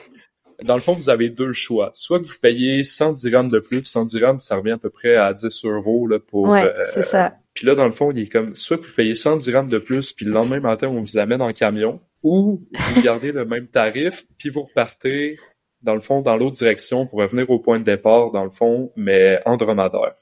dans 0.63 0.75
le 0.75 0.81
fond, 0.81 0.93
vous 0.93 1.09
avez 1.09 1.29
deux 1.29 1.53
choix. 1.53 1.91
Soit 1.93 2.19
que 2.19 2.25
vous 2.25 2.39
payez 2.41 2.83
110 2.83 3.21
dirhams 3.21 3.49
de 3.49 3.59
plus, 3.59 3.83
110 3.83 4.15
dirhams, 4.15 4.39
ça 4.39 4.55
revient 4.55 4.71
à 4.71 4.77
peu 4.77 4.89
près 4.89 5.15
à 5.15 5.33
10 5.33 5.65
euros 5.65 6.07
là, 6.07 6.19
pour... 6.19 6.49
Ouais, 6.49 6.63
euh, 6.63 6.73
c'est 6.81 7.03
ça. 7.03 7.35
Puis 7.53 7.67
là, 7.67 7.75
dans 7.75 7.85
le 7.85 7.91
fond, 7.91 8.11
il 8.11 8.19
est 8.19 8.31
comme, 8.31 8.55
soit 8.55 8.77
que 8.77 8.83
vous 8.83 8.95
payez 8.95 9.13
110 9.13 9.43
dirhams 9.43 9.67
de 9.67 9.77
plus, 9.77 10.11
puis 10.13 10.25
le 10.25 10.31
lendemain 10.31 10.59
matin, 10.59 10.87
on 10.87 11.01
vous 11.01 11.17
amène 11.19 11.41
en 11.41 11.53
camion, 11.53 11.99
ou 12.23 12.63
vous 12.73 13.01
gardez 13.01 13.31
le 13.31 13.45
même 13.45 13.67
tarif, 13.67 14.25
puis 14.39 14.49
vous 14.49 14.63
repartez, 14.63 15.37
dans 15.83 15.93
le 15.93 16.01
fond, 16.01 16.21
dans 16.21 16.35
l'autre 16.35 16.57
direction 16.57 17.05
pour 17.05 17.19
revenir 17.19 17.49
au 17.49 17.59
point 17.59 17.79
de 17.79 17.83
départ, 17.83 18.31
dans 18.31 18.43
le 18.43 18.49
fond, 18.49 18.91
mais 18.95 19.39
en 19.45 19.57
dromadaire. 19.57 20.15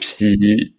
Puis 0.00 0.76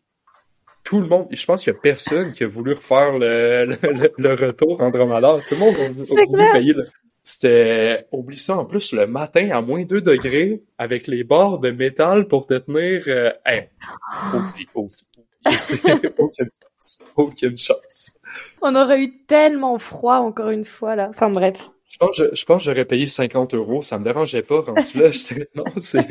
tout 0.83 1.01
le 1.01 1.07
monde, 1.07 1.27
je 1.31 1.45
pense 1.45 1.63
qu'il 1.63 1.73
y 1.73 1.75
a 1.75 1.79
personne 1.79 2.33
qui 2.33 2.43
a 2.43 2.47
voulu 2.47 2.73
refaire 2.73 3.17
le, 3.17 3.77
le, 4.17 4.33
retour 4.33 4.81
en 4.81 4.89
dromadaire. 4.89 5.37
Tout 5.47 5.55
le 5.55 5.59
monde 5.59 5.75
a, 5.75 6.25
voulu 6.25 6.51
payer 6.51 6.73
le... 6.73 6.85
C'était, 7.23 8.07
oublie 8.11 8.39
ça, 8.39 8.57
en 8.57 8.65
plus, 8.65 8.91
le 8.91 9.05
matin 9.05 9.49
à 9.51 9.61
moins 9.61 9.83
2 9.83 10.01
degrés, 10.01 10.63
avec 10.79 11.05
les 11.05 11.23
barres 11.23 11.59
de 11.59 11.69
métal 11.69 12.27
pour 12.27 12.47
te 12.47 12.55
tenir, 12.55 13.03
euh, 13.05 13.31
hey, 13.45 13.69
aucune, 14.33 14.89
aucune 17.15 17.57
chance. 17.57 18.19
On 18.63 18.75
aurait 18.75 19.03
eu 19.03 19.25
tellement 19.27 19.77
froid, 19.77 20.15
encore 20.15 20.49
une 20.49 20.65
fois, 20.65 20.95
là. 20.95 21.07
Enfin, 21.11 21.29
bref. 21.29 21.69
Je 21.87 21.97
pense, 21.97 22.15
je, 22.17 22.45
pense 22.45 22.63
que 22.63 22.71
j'aurais 22.71 22.85
payé 22.85 23.05
50 23.05 23.53
euros, 23.53 23.83
ça 23.83 23.99
me 23.99 24.03
dérangeait 24.05 24.41
pas, 24.41 24.61
rendu 24.61 24.97
là, 24.97 25.11
j'étais, 25.11 25.47
non, 25.53 25.65
c'est, 25.77 26.07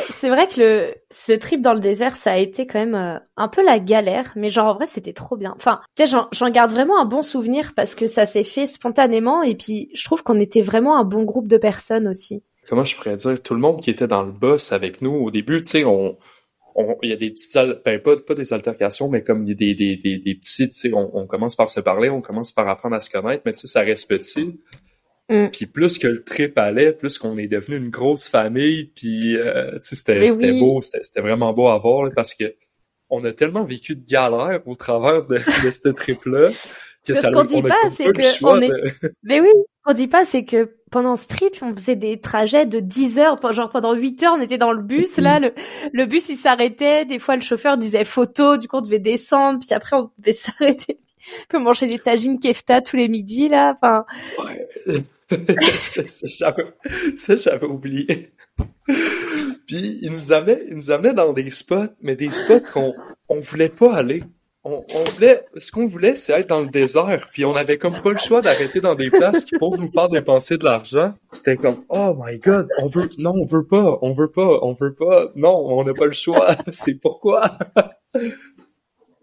c'est 0.00 0.28
vrai 0.28 0.46
que 0.48 0.60
le 0.60 0.94
ce 1.10 1.32
trip 1.32 1.62
dans 1.62 1.72
le 1.72 1.80
désert, 1.80 2.16
ça 2.16 2.32
a 2.32 2.36
été 2.36 2.66
quand 2.66 2.78
même 2.78 2.94
euh, 2.94 3.18
un 3.36 3.48
peu 3.48 3.64
la 3.64 3.78
galère, 3.78 4.32
mais 4.36 4.50
genre 4.50 4.66
en 4.66 4.74
vrai 4.74 4.86
c'était 4.86 5.12
trop 5.12 5.36
bien. 5.36 5.54
Enfin, 5.56 5.80
tu 5.96 6.06
sais, 6.06 6.16
j'en 6.32 6.50
garde 6.50 6.70
vraiment 6.70 7.00
un 7.00 7.04
bon 7.04 7.22
souvenir 7.22 7.72
parce 7.74 7.94
que 7.94 8.06
ça 8.06 8.26
s'est 8.26 8.44
fait 8.44 8.66
spontanément 8.66 9.42
et 9.42 9.54
puis 9.54 9.90
je 9.94 10.04
trouve 10.04 10.22
qu'on 10.22 10.40
était 10.40 10.62
vraiment 10.62 10.98
un 10.98 11.04
bon 11.04 11.24
groupe 11.24 11.48
de 11.48 11.56
personnes 11.56 12.08
aussi. 12.08 12.42
Comment 12.68 12.84
je 12.84 12.96
pourrais 12.96 13.16
dire, 13.16 13.42
tout 13.42 13.54
le 13.54 13.60
monde 13.60 13.80
qui 13.80 13.90
était 13.90 14.06
dans 14.06 14.22
le 14.22 14.32
boss 14.32 14.72
avec 14.72 15.00
nous 15.00 15.12
au 15.12 15.30
début, 15.30 15.62
tu 15.62 15.68
sais, 15.70 15.84
on 15.84 16.18
il 17.02 17.10
y 17.10 17.12
a 17.12 17.16
des 17.16 17.30
petites, 17.30 17.56
ben, 17.84 18.00
pas, 18.00 18.16
pas 18.16 18.34
des 18.34 18.52
altercations, 18.52 19.08
mais 19.08 19.22
comme 19.22 19.44
il 19.44 19.48
y 19.48 19.52
a 19.52 19.54
des, 19.54 19.74
des, 19.74 19.96
des, 19.96 20.18
des 20.18 20.38
sais, 20.42 20.92
on, 20.92 21.10
on, 21.16 21.26
commence 21.26 21.56
par 21.56 21.68
se 21.68 21.80
parler, 21.80 22.08
on 22.08 22.20
commence 22.20 22.52
par 22.52 22.68
apprendre 22.68 22.94
à 22.94 23.00
se 23.00 23.10
connaître, 23.10 23.42
mais 23.44 23.52
tu 23.52 23.60
sais, 23.60 23.66
ça 23.66 23.80
reste 23.80 24.08
petit. 24.08 24.60
Mm. 25.28 25.48
Puis 25.52 25.66
plus 25.66 25.98
que 25.98 26.06
le 26.06 26.22
trip 26.24 26.56
allait, 26.56 26.92
plus 26.92 27.18
qu'on 27.18 27.36
est 27.36 27.48
devenu 27.48 27.76
une 27.76 27.90
grosse 27.90 28.28
famille, 28.28 28.90
puis 28.94 29.36
euh, 29.36 29.78
c'était, 29.80 30.26
beau, 30.58 30.80
c'était, 30.80 31.20
vraiment 31.20 31.52
beau 31.52 31.68
à 31.68 31.78
voir, 31.78 32.10
parce 32.14 32.34
que 32.34 32.54
on 33.10 33.24
a 33.24 33.32
tellement 33.32 33.64
vécu 33.64 33.96
de 33.96 34.04
galères 34.04 34.60
au 34.66 34.74
travers 34.74 35.24
de, 35.26 35.38
de 35.64 35.70
ce 35.70 35.88
trip-là. 35.88 36.50
Que 37.06 37.14
ce 37.14 37.26
qu'on 37.32 37.44
dit 37.44 37.62
pas, 37.62 37.88
c'est 37.88 38.12
que 38.12 38.44
on 38.44 38.60
est... 38.60 38.70
Mais 39.22 39.40
oui, 39.40 39.48
qu'on 39.82 39.94
dit 39.94 40.08
pas, 40.08 40.24
c'est 40.24 40.44
que 40.44 40.74
pendant 40.90 41.16
ce 41.16 41.26
trip, 41.26 41.54
on 41.62 41.74
faisait 41.74 41.96
des 41.96 42.20
trajets 42.20 42.66
de 42.66 42.80
10 42.80 43.18
heures, 43.18 43.52
genre 43.52 43.70
pendant 43.70 43.94
8 43.94 44.22
heures, 44.24 44.34
on 44.36 44.42
était 44.42 44.58
dans 44.58 44.72
le 44.72 44.82
bus, 44.82 45.16
là, 45.18 45.40
le, 45.40 45.52
le 45.92 46.06
bus, 46.06 46.28
il 46.28 46.36
s'arrêtait, 46.36 47.06
des 47.06 47.18
fois, 47.18 47.36
le 47.36 47.42
chauffeur 47.42 47.78
disait 47.78 48.04
photo, 48.04 48.56
du 48.58 48.68
coup, 48.68 48.76
on 48.76 48.82
devait 48.82 48.98
descendre, 48.98 49.58
puis 49.60 49.74
après, 49.74 49.96
on 49.96 50.10
devait 50.18 50.32
s'arrêter, 50.32 50.98
puis 51.48 51.58
manger 51.58 51.86
des 51.86 51.98
tagines 51.98 52.38
kefta 52.38 52.82
tous 52.82 52.96
les 52.96 53.08
midis, 53.08 53.48
là, 53.48 53.74
enfin... 53.74 54.04
Ouais. 54.44 55.00
Ça, 57.16 57.36
j'avais 57.36 57.66
oublié. 57.66 58.32
puis, 59.66 59.98
il 60.02 60.10
nous 60.10 60.32
amenait, 60.32 60.64
il 60.68 60.74
nous 60.74 60.90
amenait 60.90 61.14
dans 61.14 61.32
des 61.32 61.50
spots, 61.50 61.94
mais 62.00 62.16
des 62.16 62.30
spots 62.30 62.60
qu'on 62.72 62.94
on 63.28 63.40
voulait 63.40 63.68
pas 63.68 63.94
aller 63.94 64.22
on, 64.64 65.04
voulait, 65.14 65.46
ce 65.56 65.70
qu'on 65.70 65.86
voulait, 65.86 66.14
c'est 66.14 66.32
être 66.32 66.48
dans 66.48 66.60
le 66.60 66.68
désert, 66.68 67.28
puis 67.32 67.44
on 67.44 67.54
avait 67.54 67.78
comme 67.78 68.00
pas 68.00 68.10
le 68.10 68.18
choix 68.18 68.42
d'arrêter 68.42 68.80
dans 68.80 68.94
des 68.94 69.10
places 69.10 69.44
qui 69.44 69.56
pour 69.58 69.78
nous 69.78 69.90
faire 69.90 70.08
dépenser 70.08 70.58
de 70.58 70.64
l'argent. 70.64 71.14
C'était 71.32 71.56
comme, 71.56 71.84
oh 71.88 72.14
my 72.18 72.38
god, 72.38 72.68
on 72.78 72.86
veut, 72.86 73.08
non, 73.18 73.32
on 73.34 73.44
veut 73.44 73.66
pas, 73.66 73.98
on 74.02 74.12
veut 74.12 74.30
pas, 74.30 74.58
on 74.62 74.74
veut 74.78 74.94
pas, 74.94 75.28
non, 75.36 75.56
on 75.56 75.84
n'a 75.84 75.94
pas 75.94 76.06
le 76.06 76.12
choix, 76.12 76.54
c'est 76.72 77.00
pourquoi? 77.00 77.44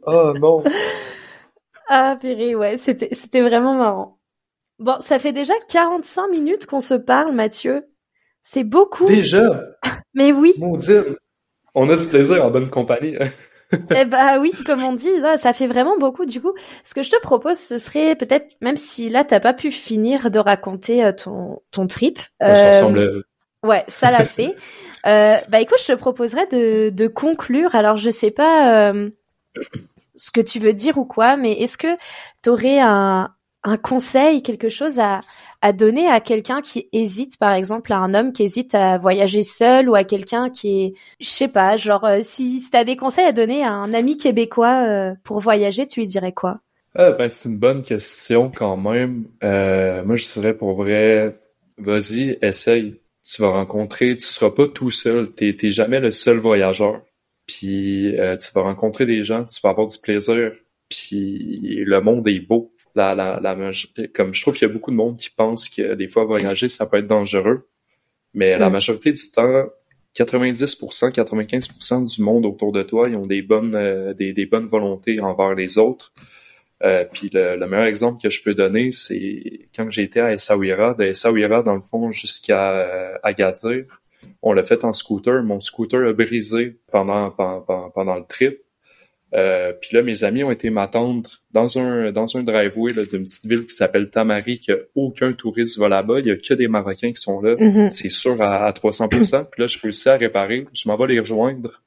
oh 0.06 0.34
non. 0.39 0.64
Ah, 1.88 2.18
péré, 2.20 2.56
ouais, 2.56 2.78
c'était, 2.78 3.10
c'était 3.14 3.41
vraiment 3.41 3.76
marrant. 3.76 4.14
Bon, 4.80 4.97
ça 4.99 5.19
fait 5.19 5.32
déjà 5.32 5.53
45 5.69 6.28
minutes 6.30 6.65
qu'on 6.65 6.82
se 6.82 6.93
parle, 6.93 7.34
Mathieu. 7.34 7.86
C'est 8.43 8.63
beaucoup. 8.63 9.05
Déjà? 9.07 9.63
Mais 10.13 10.32
oui. 10.32 10.53
Mon 10.59 10.76
Dieu. 10.76 11.17
On 11.73 11.89
a 11.89 11.97
du 11.97 12.07
plaisir 12.07 12.45
en 12.45 12.51
bonne 12.51 12.69
compagnie. 12.69 13.15
eh 13.95 14.05
bah 14.05 14.39
oui, 14.39 14.51
comme 14.65 14.84
on 14.84 14.93
dit, 14.93 15.17
là, 15.19 15.38
ça 15.38 15.51
fait 15.53 15.67
vraiment 15.67 15.97
beaucoup. 15.97 16.26
Du 16.26 16.41
coup, 16.41 16.53
ce 16.84 16.93
que 16.93 17.03
je 17.03 17.09
te 17.09 17.19
propose, 17.19 17.57
ce 17.57 17.78
serait 17.78 18.15
peut-être, 18.15 18.47
même 18.61 18.78
si 18.78 19.09
là 19.09 19.23
t'as 19.23 19.39
pas 19.39 19.53
pu 19.53 19.71
finir 19.71 20.32
de 20.32 20.39
raconter 20.39 21.03
euh, 21.03 21.11
ton 21.11 21.61
ton 21.71 21.88
trip. 21.88 22.19
Euh, 22.43 23.21
ouais, 23.63 23.84
ça 23.88 24.11
l'a 24.11 24.26
fait. 24.26 24.55
euh, 25.05 25.38
bah 25.49 25.59
écoute, 25.59 25.80
je 25.82 25.93
te 25.93 25.97
proposerais 25.97 26.47
de 26.47 26.89
de 26.91 27.07
conclure. 27.07 27.76
Alors 27.76 27.97
je 27.97 28.09
sais 28.09 28.32
pas 28.32 28.89
euh, 28.89 29.09
ce 30.15 30.32
que 30.32 30.41
tu 30.41 30.59
veux 30.59 30.73
dire 30.73 30.97
ou 30.97 31.05
quoi, 31.05 31.36
mais 31.36 31.53
est-ce 31.53 31.78
que 31.78 31.97
t'aurais 32.41 32.80
un 32.80 33.36
un 33.66 33.78
conseil, 33.78 34.41
quelque 34.41 34.70
chose 34.70 34.99
à 34.99 35.20
à 35.66 35.74
donner 35.74 36.07
à 36.07 36.20
quelqu'un 36.20 36.61
qui 36.61 36.89
hésite, 36.93 37.39
par 37.39 37.51
exemple, 37.53 37.91
à 37.91 37.97
un 37.97 38.13
homme 38.13 38.34
qui 38.34 38.43
hésite 38.43 38.76
à 38.76 38.99
voyager 38.99 39.41
seul 39.41 39.89
ou 39.89 39.95
à 39.95 40.03
quelqu'un 40.03 40.51
qui 40.51 40.84
est, 40.84 40.93
je 41.20 41.28
sais 41.28 41.47
pas, 41.47 41.76
genre, 41.76 42.05
euh, 42.05 42.20
si, 42.22 42.59
si 42.59 42.70
tu 42.70 42.78
as 42.78 42.84
des 42.84 42.95
conseils 42.95 43.26
à 43.26 43.32
donner 43.32 43.63
à 43.63 43.72
un 43.72 43.91
ami 43.91 44.16
québécois 44.16 44.86
euh, 44.88 45.16
pour 45.24 45.39
voyager, 45.39 45.88
tu 45.88 46.01
lui 46.01 46.05
dirais 46.05 46.34
quoi? 46.34 46.59
Ah, 46.93 47.13
ben, 47.13 47.28
c'est 47.30 47.49
une 47.49 47.57
bonne 47.57 47.82
question 47.82 48.51
quand 48.55 48.78
même. 48.78 49.26
Euh, 49.43 50.03
moi, 50.05 50.18
je 50.18 50.32
dirais 50.34 50.55
pour 50.55 50.74
vrai, 50.74 51.36
vas-y, 51.80 52.38
essaye. 52.43 53.01
Tu 53.24 53.41
vas 53.41 53.49
rencontrer, 53.49 54.13
tu 54.13 54.22
seras 54.22 54.51
pas 54.51 54.68
tout 54.68 54.91
seul. 54.91 55.32
T'es, 55.32 55.55
t'es 55.55 55.72
jamais 55.72 55.99
le 55.99 56.11
seul 56.11 56.38
voyageur. 56.38 57.01
Puis 57.47 58.13
tu 58.16 58.53
vas 58.53 58.61
rencontrer 58.61 59.07
des 59.07 59.24
gens, 59.24 59.45
tu 59.45 59.59
vas 59.63 59.72
avoir 59.72 59.88
du 59.88 59.97
plaisir. 59.97 60.51
Puis 60.89 61.84
le 61.84 62.01
monde 62.01 62.28
est 62.28 62.39
beau 62.39 62.74
la, 62.95 63.13
la, 63.13 63.39
la, 63.41 63.71
comme 64.13 64.33
je 64.33 64.41
trouve 64.41 64.55
qu'il 64.55 64.67
y 64.67 64.71
a 64.71 64.73
beaucoup 64.73 64.91
de 64.91 64.95
monde 64.95 65.17
qui 65.17 65.29
pense 65.29 65.69
que 65.69 65.93
des 65.95 66.07
fois 66.07 66.23
voyager 66.25 66.69
ça 66.69 66.85
peut 66.85 66.97
être 66.97 67.07
dangereux, 67.07 67.67
mais 68.33 68.57
la 68.57 68.69
mm. 68.69 68.73
majorité 68.73 69.11
du 69.11 69.31
temps, 69.31 69.65
90%, 70.15 71.11
95% 71.11 72.15
du 72.15 72.21
monde 72.21 72.45
autour 72.45 72.71
de 72.71 72.83
toi, 72.83 73.09
ils 73.09 73.17
ont 73.17 73.25
des 73.25 73.41
bonnes, 73.41 73.75
euh, 73.75 74.13
des, 74.13 74.33
des, 74.33 74.45
bonnes 74.45 74.67
volontés 74.67 75.19
envers 75.19 75.53
les 75.53 75.77
autres. 75.77 76.13
Euh, 76.83 77.05
puis 77.11 77.29
le, 77.33 77.57
le, 77.57 77.67
meilleur 77.67 77.85
exemple 77.85 78.21
que 78.21 78.29
je 78.29 78.41
peux 78.43 78.53
donner, 78.53 78.91
c'est 78.91 79.67
quand 79.75 79.89
j'étais 79.89 80.19
à 80.19 80.33
Essaouira, 80.33 80.93
de 80.93 81.05
Essaouira 81.05 81.63
dans 81.63 81.75
le 81.75 81.81
fond 81.81 82.11
jusqu'à 82.11 82.71
euh, 82.71 83.17
Agadir. 83.23 83.85
On 84.41 84.53
l'a 84.53 84.63
fait 84.63 84.83
en 84.83 84.93
scooter. 84.93 85.43
Mon 85.43 85.59
scooter 85.59 86.07
a 86.07 86.13
brisé 86.13 86.77
pendant, 86.91 87.31
pendant, 87.31 87.89
pendant 87.89 88.15
le 88.15 88.25
trip. 88.27 88.64
Euh, 89.36 89.73
puis 89.73 89.95
là, 89.95 90.01
mes 90.01 90.23
amis 90.23 90.43
ont 90.43 90.51
été 90.51 90.69
m'attendre 90.69 91.29
dans 91.51 91.77
un 91.77 92.11
dans 92.11 92.38
un 92.38 92.43
driveway 92.43 92.93
d'une 92.93 93.25
petite 93.25 93.45
ville 93.45 93.65
qui 93.65 93.75
s'appelle 93.75 94.09
Tamari, 94.09 94.61
que 94.61 94.88
aucun 94.95 95.33
touriste 95.33 95.77
va 95.77 95.89
là-bas. 95.89 96.19
Il 96.19 96.27
y 96.27 96.31
a 96.31 96.38
que 96.38 96.53
des 96.53 96.69
Marocains 96.69 97.11
qui 97.11 97.21
sont 97.21 97.41
là. 97.41 97.55
Mm-hmm. 97.55 97.89
C'est 97.89 98.09
sûr 98.09 98.41
à, 98.41 98.71
300%. 98.71 99.45
puis 99.51 99.61
là, 99.61 99.67
je 99.67 99.79
réussis 99.79 100.07
à 100.07 100.15
réparer. 100.15 100.65
Je 100.73 100.88
m'en 100.88 100.95
vais 100.95 101.07
les 101.07 101.19
rejoindre 101.19 101.83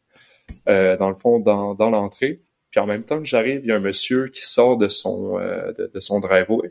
euh, 0.69 0.97
dans 0.99 1.09
le 1.09 1.17
fond, 1.17 1.39
dans, 1.39 1.75
dans 1.75 1.89
l'entrée. 1.89 2.43
Puis 2.71 2.81
en 2.81 2.87
même 2.87 3.05
temps 3.05 3.19
que 3.19 3.25
j'arrive, 3.25 3.61
il 3.65 3.69
y 3.69 3.73
a 3.73 3.77
un 3.77 3.81
monsieur 3.81 4.29
qui 4.29 4.47
sort 4.47 4.77
de 4.77 4.89
son 4.89 5.39
euh, 5.39 5.73
de, 5.73 5.91
de, 5.93 6.01
son 6.01 6.21
driveway. 6.21 6.69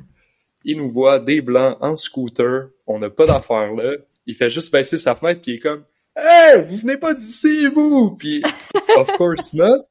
Il 0.63 0.78
nous 0.78 0.89
voit 0.89 1.17
des 1.17 1.41
blancs 1.41 1.78
en 1.82 1.95
scooter. 1.95 2.69
On 2.86 2.99
n'a 2.99 3.09
pas 3.09 3.25
d'affaires 3.25 3.73
là. 3.73 3.93
Il 4.28 4.36
fait 4.36 4.49
juste 4.49 4.71
baisser 4.71 4.97
sa 4.97 5.15
fenêtre 5.15 5.41
puis 5.41 5.53
il 5.53 5.55
est 5.55 5.59
comme 5.59 5.84
Hey, 6.15 6.61
vous 6.61 6.78
venez 6.78 6.97
pas 6.97 7.13
d'ici, 7.13 7.67
vous! 7.67 8.15
Puis, 8.17 8.41
of 8.97 9.11
course 9.17 9.53
not. 9.53 9.86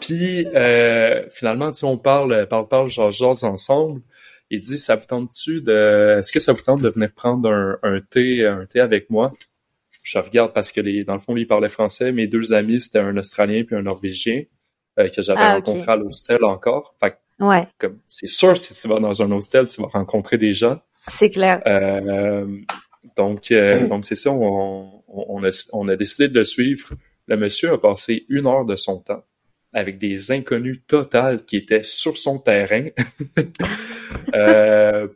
Puis 0.00 0.46
euh, 0.54 1.28
finalement, 1.30 1.72
tu 1.72 1.84
on 1.84 1.98
parle, 1.98 2.46
parle, 2.48 2.68
parle, 2.68 2.88
genre, 2.90 3.10
genre 3.10 3.42
ensemble. 3.44 4.02
Il 4.50 4.60
dit, 4.60 4.78
ça 4.78 4.94
vous 4.94 5.06
tente-tu 5.06 5.60
de, 5.60 6.18
est-ce 6.18 6.30
que 6.30 6.38
ça 6.38 6.52
vous 6.52 6.62
tente 6.62 6.80
de 6.80 6.88
venir 6.88 7.12
prendre 7.12 7.50
un, 7.50 7.78
un 7.82 8.00
thé, 8.00 8.46
un 8.46 8.64
thé 8.66 8.80
avec 8.80 9.10
moi? 9.10 9.32
Je 10.02 10.18
regarde 10.18 10.52
parce 10.52 10.70
que 10.70 10.80
les, 10.80 11.02
dans 11.02 11.14
le 11.14 11.18
fond, 11.18 11.34
lui, 11.34 11.42
il 11.42 11.46
parlait 11.48 11.68
français. 11.68 12.12
Mes 12.12 12.28
deux 12.28 12.52
amis, 12.52 12.80
c'était 12.80 13.00
un 13.00 13.16
Australien 13.16 13.64
puis 13.64 13.74
un 13.74 13.82
Norvégien 13.82 14.44
euh, 15.00 15.08
que 15.08 15.20
j'avais 15.20 15.40
ah, 15.40 15.54
rencontré 15.54 15.90
à 15.90 15.96
l'hostel 15.96 16.44
encore. 16.44 16.94
Fait 17.00 17.18
ouais. 17.40 17.62
comme 17.78 17.98
c'est 18.06 18.28
sûr, 18.28 18.56
si 18.56 18.72
tu 18.72 18.86
vas 18.86 19.00
dans 19.00 19.20
un 19.20 19.32
hostel, 19.32 19.66
tu 19.66 19.82
vas 19.82 19.88
rencontrer 19.88 20.38
des 20.38 20.52
gens. 20.52 20.78
C'est 21.08 21.30
clair. 21.30 21.60
Euh, 21.66 22.46
donc, 23.16 23.50
euh, 23.50 23.88
donc 23.88 24.04
c'est 24.04 24.14
ça. 24.14 24.30
On, 24.30 25.02
on, 25.08 25.44
a, 25.44 25.68
on 25.72 25.88
a 25.88 25.96
décidé 25.96 26.28
de 26.28 26.34
le 26.34 26.44
suivre. 26.44 26.90
Le 27.26 27.36
monsieur 27.36 27.72
a 27.72 27.78
passé 27.78 28.26
une 28.28 28.46
heure 28.46 28.64
de 28.64 28.76
son 28.76 29.00
temps 29.00 29.24
avec 29.76 29.98
des 29.98 30.32
inconnus 30.32 30.80
totales 30.86 31.44
qui 31.44 31.56
étaient 31.56 31.82
sur 31.82 32.16
son 32.16 32.38
terrain. 32.38 32.86
euh, 34.34 35.06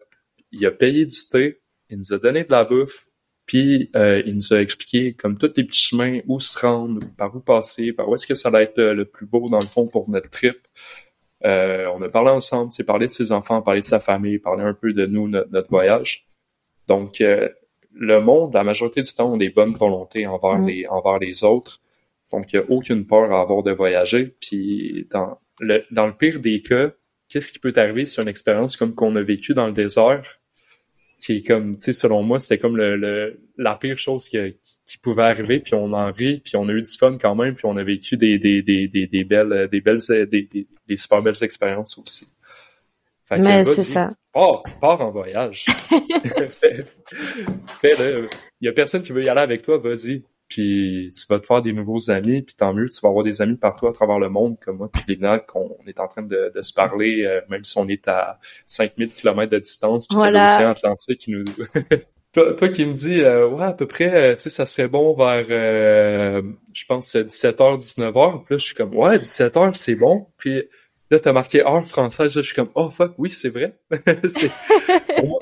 il 0.52 0.66
a 0.66 0.70
payé 0.70 1.06
du 1.06 1.16
thé, 1.32 1.62
il 1.88 1.96
nous 1.96 2.12
a 2.12 2.18
donné 2.18 2.44
de 2.44 2.50
la 2.50 2.64
bouffe, 2.64 3.08
puis 3.46 3.90
euh, 3.96 4.22
il 4.26 4.34
nous 4.34 4.52
a 4.52 4.60
expliqué 4.60 5.14
comme 5.14 5.38
tous 5.38 5.54
les 5.56 5.64
petits 5.64 5.80
chemins 5.80 6.20
où 6.26 6.38
se 6.40 6.58
rendre, 6.58 7.00
par 7.16 7.34
où 7.34 7.40
passer, 7.40 7.94
par 7.94 8.06
où 8.10 8.14
est-ce 8.14 8.26
que 8.26 8.34
ça 8.34 8.50
va 8.50 8.60
être 8.60 8.76
le, 8.76 9.06
plus 9.06 9.24
beau 9.24 9.48
dans 9.48 9.60
le 9.60 9.66
fond 9.66 9.86
pour 9.86 10.10
notre 10.10 10.28
trip. 10.28 10.58
Euh, 11.46 11.86
on 11.94 12.02
a 12.02 12.10
parlé 12.10 12.30
ensemble, 12.30 12.70
c'est 12.70 12.84
parlé 12.84 13.06
de 13.06 13.12
ses 13.12 13.32
enfants, 13.32 13.62
parlé 13.62 13.80
de 13.80 13.86
sa 13.86 13.98
famille, 13.98 14.38
parlé 14.38 14.62
un 14.62 14.74
peu 14.74 14.92
de 14.92 15.06
nous, 15.06 15.26
notre, 15.26 15.70
voyage. 15.70 16.28
Donc 16.86 17.22
euh, 17.22 17.48
le 17.94 18.20
monde, 18.20 18.52
la 18.52 18.62
majorité 18.62 19.00
du 19.00 19.12
temps, 19.14 19.32
ont 19.32 19.38
des 19.38 19.48
bonnes 19.48 19.74
volontés 19.74 20.26
envers 20.26 20.58
mm. 20.58 20.66
les 20.66 20.86
envers 20.86 21.18
les 21.18 21.44
autres. 21.44 21.80
Donc, 22.32 22.52
il 22.52 22.60
n'y 22.60 22.64
a 22.64 22.70
aucune 22.70 23.06
peur 23.06 23.32
à 23.32 23.40
avoir 23.40 23.62
de 23.62 23.72
voyager. 23.72 24.34
Puis, 24.40 25.06
dans 25.10 25.38
le, 25.60 25.84
dans 25.90 26.06
le 26.06 26.12
pire 26.12 26.40
des 26.40 26.62
cas, 26.62 26.92
qu'est-ce 27.28 27.52
qui 27.52 27.58
peut 27.58 27.72
arriver 27.76 28.06
sur 28.06 28.22
une 28.22 28.28
expérience 28.28 28.76
comme 28.76 28.94
qu'on 28.94 29.14
a 29.16 29.22
vécu 29.22 29.54
dans 29.54 29.66
le 29.66 29.72
désert, 29.72 30.40
qui 31.20 31.38
est 31.38 31.42
comme, 31.42 31.76
tu 31.76 31.84
sais, 31.84 31.92
selon 31.92 32.22
moi, 32.22 32.38
c'était 32.38 32.58
comme 32.58 32.76
le, 32.76 33.40
la 33.58 33.74
pire 33.74 33.98
chose 33.98 34.28
qui, 34.28 34.38
qui, 34.86 34.98
pouvait 34.98 35.24
arriver, 35.24 35.60
puis 35.60 35.74
on 35.74 35.92
en 35.92 36.10
rit, 36.12 36.40
puis 36.40 36.56
on 36.56 36.68
a 36.68 36.72
eu 36.72 36.82
du 36.82 36.90
fun 36.90 37.18
quand 37.20 37.34
même, 37.34 37.54
puis 37.54 37.66
on 37.66 37.76
a 37.76 37.84
vécu 37.84 38.16
des, 38.16 38.38
des, 38.38 38.62
des, 38.62 38.88
des, 38.88 39.06
des 39.06 39.24
belles, 39.24 39.68
des 39.70 39.80
belles, 39.80 40.00
des, 40.08 40.48
des, 40.88 40.96
super 40.96 41.22
belles 41.22 41.42
expériences 41.42 41.98
aussi. 41.98 42.26
Mais 43.30 43.62
c'est 43.64 43.84
ça. 43.84 44.08
Pars, 44.32 44.64
pars 44.80 45.00
en 45.00 45.10
voyage. 45.10 45.66
Fais-le. 47.80 48.28
Il 48.60 48.66
y 48.66 48.68
a 48.68 48.72
personne 48.72 49.02
qui 49.02 49.12
veut 49.12 49.22
y 49.22 49.28
aller 49.28 49.40
avec 49.40 49.62
toi, 49.62 49.78
vas-y 49.78 50.24
puis 50.50 51.10
tu 51.14 51.26
vas 51.30 51.38
te 51.38 51.46
faire 51.46 51.62
des 51.62 51.72
nouveaux 51.72 52.10
amis, 52.10 52.42
puis 52.42 52.54
tant 52.56 52.74
mieux, 52.74 52.90
tu 52.90 53.00
vas 53.00 53.08
avoir 53.08 53.24
des 53.24 53.40
amis 53.40 53.56
partout 53.56 53.86
à 53.86 53.92
travers 53.92 54.18
le 54.18 54.28
monde, 54.28 54.58
comme 54.60 54.78
moi, 54.78 54.90
puis 54.92 55.04
Lina, 55.08 55.38
qu'on 55.38 55.78
est 55.86 56.00
en 56.00 56.08
train 56.08 56.22
de, 56.22 56.50
se 56.60 56.74
parler, 56.74 57.24
euh, 57.24 57.40
même 57.48 57.64
si 57.64 57.78
on 57.78 57.88
est 57.88 58.06
à 58.08 58.38
5000 58.66 59.14
km 59.14 59.50
de 59.50 59.58
distance, 59.60 60.06
puis 60.08 60.18
l'océan 60.18 60.70
Atlantique 60.70 61.20
qui 61.20 61.30
nous... 61.30 61.44
Toi, 62.32 62.54
toi 62.54 62.68
qui 62.68 62.86
me 62.86 62.92
dis, 62.92 63.22
euh, 63.22 63.48
ouais, 63.48 63.64
à 63.64 63.72
peu 63.72 63.86
près, 63.86 64.14
euh, 64.14 64.36
tu 64.36 64.42
sais, 64.42 64.50
ça 64.50 64.64
serait 64.64 64.86
bon 64.86 65.16
vers, 65.16 65.46
euh, 65.50 66.42
je 66.72 66.84
pense, 66.86 67.16
17h, 67.16 67.80
19h. 67.80 68.44
Puis 68.44 68.54
là, 68.54 68.58
je 68.58 68.64
suis 68.64 68.74
comme, 68.76 68.94
ouais, 68.94 69.18
17h, 69.18 69.74
c'est 69.74 69.96
bon. 69.96 70.28
Puis 70.38 70.62
là, 71.10 71.18
t'as 71.18 71.32
marqué 71.32 71.62
heure 71.62 71.84
française. 71.84 72.36
Là, 72.36 72.42
je 72.42 72.46
suis 72.46 72.54
comme, 72.54 72.70
oh 72.76 72.88
fuck, 72.88 73.14
oui, 73.18 73.30
c'est 73.30 73.48
vrai. 73.48 73.76
c'est, 74.28 74.52
pour, 75.16 75.26
moi, 75.26 75.38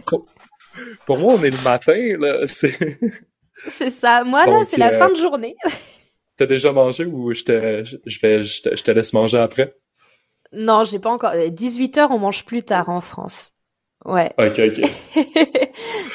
pour, 1.05 1.19
moi, 1.19 1.35
on 1.39 1.45
est 1.45 1.51
le 1.51 1.63
matin, 1.63 2.17
là. 2.19 2.47
C'est, 2.47 2.99
c'est 3.67 3.91
ça. 3.91 4.25
Moi, 4.25 4.47
là, 4.47 4.65
c'est 4.65 4.79
la 4.79 4.93
fin 4.93 5.09
de 5.11 5.17
journée. 5.17 5.57
T'as 6.37 6.47
déjà 6.47 6.73
mangé 6.73 7.05
ou 7.05 7.35
je 7.35 7.43
te, 7.43 7.85
je 8.07 8.21
vais, 8.21 8.45
je 8.45 8.63
te, 8.63 8.77
je 8.77 8.85
te 8.85 8.91
laisse 8.93 9.13
manger 9.13 9.39
après? 9.39 9.75
Non, 10.53 10.85
j'ai 10.85 10.99
pas 10.99 11.11
encore. 11.11 11.33
18h, 11.33 12.09
on 12.11 12.19
mange 12.19 12.45
plus 12.45 12.63
tard 12.63 12.89
en 12.89 13.01
France. 13.01 13.53
Ouais. 14.05 14.33
Ok, 14.39 14.61
ok. 14.61 14.89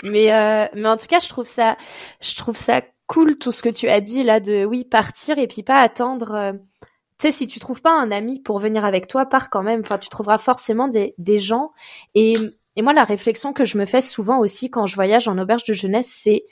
mais 0.04 0.32
euh, 0.34 0.68
mais 0.74 0.88
en 0.88 0.98
tout 0.98 1.08
cas, 1.08 1.20
je 1.20 1.28
trouve 1.28 1.46
ça 1.46 1.78
je 2.22 2.36
trouve 2.36 2.56
ça 2.56 2.82
cool 3.08 3.36
tout 3.36 3.52
ce 3.52 3.62
que 3.62 3.70
tu 3.70 3.90
as 3.90 4.00
dit 4.00 4.24
là 4.24 4.40
de 4.40 4.64
oui 4.64 4.86
partir 4.86 5.38
et 5.38 5.48
puis 5.48 5.64
pas 5.64 5.80
attendre. 5.82 6.34
Euh, 6.34 6.54
tu 7.20 7.28
sais, 7.28 7.32
si 7.32 7.48
tu 7.48 7.60
trouves 7.60 7.82
pas 7.82 7.92
un 7.92 8.10
ami 8.12 8.40
pour 8.40 8.60
venir 8.60 8.86
avec 8.86 9.08
toi, 9.08 9.26
pars 9.26 9.50
quand 9.50 9.64
même. 9.64 9.82
Enfin, 9.82 9.98
tu 9.98 10.10
trouveras 10.10 10.38
forcément 10.38 10.88
des 10.88 11.14
des 11.18 11.40
gens. 11.40 11.72
Et 12.16 12.34
et 12.76 12.82
moi, 12.82 12.94
la 12.94 13.04
réflexion 13.04 13.54
que 13.54 13.66
je 13.66 13.78
me 13.78 13.86
fais 13.86 14.02
souvent 14.02 14.40
aussi 14.40 14.70
quand 14.70 14.88
je 14.88 14.96
voyage 14.96 15.28
en 15.28 15.38
auberge 15.38 15.64
de 15.66 15.74
jeunesse, 15.74 16.10
c'est 16.10 16.46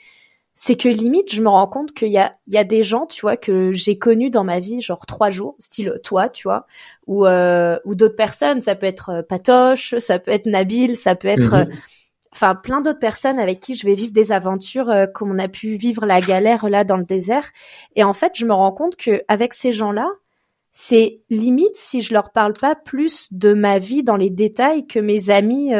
c'est 0.54 0.76
que 0.76 0.88
limite, 0.88 1.32
je 1.32 1.40
me 1.40 1.48
rends 1.48 1.66
compte 1.66 1.92
qu'il 1.92 2.10
y 2.10 2.18
a, 2.18 2.32
il 2.46 2.52
y 2.52 2.58
a 2.58 2.64
des 2.64 2.82
gens, 2.82 3.06
tu 3.06 3.22
vois, 3.22 3.36
que 3.36 3.72
j'ai 3.72 3.96
connus 3.96 4.30
dans 4.30 4.44
ma 4.44 4.60
vie, 4.60 4.80
genre 4.80 5.06
trois 5.06 5.30
jours, 5.30 5.56
style 5.58 5.98
toi, 6.04 6.28
tu 6.28 6.44
vois, 6.44 6.66
ou, 7.06 7.26
euh, 7.26 7.78
ou 7.84 7.94
d'autres 7.94 8.16
personnes. 8.16 8.60
Ça 8.60 8.74
peut 8.74 8.86
être 8.86 9.10
euh, 9.10 9.22
Patoche, 9.22 9.96
ça 9.98 10.18
peut 10.18 10.30
être 10.30 10.46
Nabil, 10.46 10.94
ça 10.94 11.14
peut 11.14 11.28
être, 11.28 11.54
mhm. 11.54 11.70
euh, 11.70 11.74
enfin, 12.32 12.54
plein 12.54 12.82
d'autres 12.82 12.98
personnes 12.98 13.38
avec 13.38 13.60
qui 13.60 13.76
je 13.76 13.86
vais 13.86 13.94
vivre 13.94 14.12
des 14.12 14.30
aventures, 14.30 14.90
euh, 14.90 15.06
comme 15.06 15.30
on 15.30 15.38
a 15.38 15.48
pu 15.48 15.76
vivre 15.76 16.04
la 16.04 16.20
galère 16.20 16.68
là 16.68 16.84
dans 16.84 16.98
le 16.98 17.04
désert. 17.04 17.50
Et 17.96 18.04
en 18.04 18.12
fait, 18.12 18.32
je 18.34 18.44
me 18.44 18.52
rends 18.52 18.72
compte 18.72 18.96
que 18.96 19.22
avec 19.28 19.54
ces 19.54 19.72
gens-là, 19.72 20.08
c'est 20.70 21.20
limite 21.30 21.76
si 21.76 22.02
je 22.02 22.12
leur 22.12 22.30
parle 22.30 22.52
pas 22.54 22.74
plus 22.74 23.32
de 23.32 23.54
ma 23.54 23.78
vie 23.78 24.02
dans 24.02 24.16
les 24.16 24.30
détails 24.30 24.86
que 24.86 24.98
mes 24.98 25.28
amis 25.28 25.72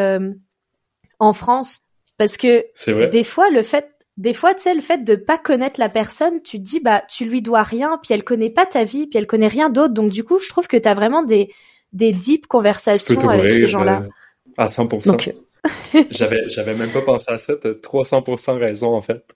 en 1.19 1.33
France 1.33 1.85
parce 2.19 2.37
que 2.37 2.65
des 3.11 3.25
fois 3.25 3.49
le 3.49 3.63
fait 3.63 3.93
des 4.23 4.35
fois, 4.35 4.55
tu 4.55 4.63
sais, 4.63 4.73
le 4.73 4.81
fait 4.81 5.03
de 5.03 5.17
pas 5.17 5.37
connaître 5.37 5.81
la 5.81 5.89
personne, 5.89 6.43
tu 6.43 6.59
te 6.59 6.63
dis, 6.63 6.79
bah, 6.79 7.03
tu 7.09 7.25
lui 7.25 7.43
dois 7.43 7.65
rien, 7.65 7.99
puis 8.01 8.15
elle 8.15 8.23
connaît 8.23 8.51
pas 8.51 8.67
ta 8.67 8.85
vie, 8.85 9.09
puis 9.09 9.19
elle 9.19 9.27
connaît 9.27 9.49
rien 9.49 9.69
d'autre. 9.69 9.93
Donc, 9.93 10.13
du 10.13 10.23
coup, 10.23 10.39
je 10.39 10.49
trouve 10.49 10.69
que 10.69 10.77
tu 10.77 10.89
as 10.89 10.95
vraiment 10.95 11.25
des, 11.25 11.53
des 11.93 12.13
deep 12.13 12.47
conversations 12.47 13.19
avec 13.29 13.51
ces 13.51 13.67
gens-là. 13.67 14.05
Euh, 14.05 14.09
à 14.57 14.67
100%. 14.67 15.35
j'avais, 16.13 16.49
j'avais 16.49 16.75
même 16.75 16.93
pas 16.93 17.03
pensé 17.03 17.33
à 17.33 17.39
ça. 17.39 17.57
T'as 17.57 17.71
300% 17.71 18.59
raison, 18.59 18.95
en 18.95 19.01
fait. 19.01 19.35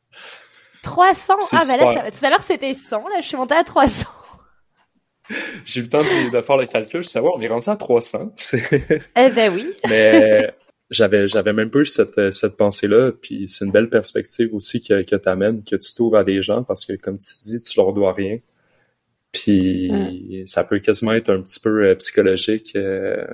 300? 0.84 1.34
Ah, 1.52 1.64
bah 1.66 1.76
là, 1.78 2.10
tout 2.12 2.24
à 2.24 2.30
l'heure, 2.30 2.42
c'était 2.42 2.72
100. 2.72 3.08
Là, 3.08 3.20
je 3.20 3.26
suis 3.26 3.36
montée 3.36 3.56
à 3.56 3.64
300. 3.64 4.06
J'ai 5.64 5.80
eu 5.80 5.82
le 5.82 5.88
temps 5.88 6.02
de, 6.02 6.40
faire 6.42 6.56
le 6.56 6.66
calcul, 6.66 7.02
je 7.02 7.08
sais, 7.08 7.18
on 7.18 7.40
est 7.40 7.48
rendu 7.48 7.68
à 7.68 7.74
300. 7.74 8.32
eh 9.16 9.30
ben 9.30 9.52
oui. 9.52 9.74
Mais 9.88 10.54
j'avais 10.90 11.28
j'avais 11.28 11.52
même 11.52 11.70
pas 11.70 11.80
eu 11.80 11.86
cette, 11.86 12.32
cette 12.32 12.56
pensée-là. 12.56 13.12
Puis 13.12 13.48
c'est 13.48 13.64
une 13.64 13.72
belle 13.72 13.90
perspective 13.90 14.54
aussi 14.54 14.80
que, 14.80 15.02
que 15.02 15.16
t'amènes, 15.16 15.62
que 15.62 15.76
tu 15.76 15.94
t'ouvres 15.94 16.16
à 16.16 16.24
des 16.24 16.42
gens 16.42 16.62
parce 16.62 16.86
que 16.86 16.94
comme 16.94 17.18
tu 17.18 17.34
dis, 17.44 17.60
tu 17.60 17.78
leur 17.78 17.92
dois 17.92 18.12
rien. 18.12 18.38
Puis 19.32 20.42
ça 20.46 20.64
peut 20.64 20.78
quasiment 20.78 21.12
être 21.12 21.30
un 21.30 21.42
petit 21.42 21.60
peu 21.60 21.84
euh, 21.84 21.94
psychologique, 21.96 22.72
euh, 22.76 23.24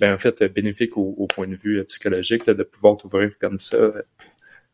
ben 0.00 0.14
en 0.14 0.18
fait 0.18 0.42
bénéfique 0.44 0.96
au, 0.96 1.26
point 1.26 1.46
de 1.46 1.56
vue 1.56 1.80
euh, 1.80 1.84
psychologique 1.84 2.46
de 2.46 2.62
pouvoir 2.62 2.96
t'ouvrir 2.96 3.32
comme 3.40 3.58
ça. 3.58 3.88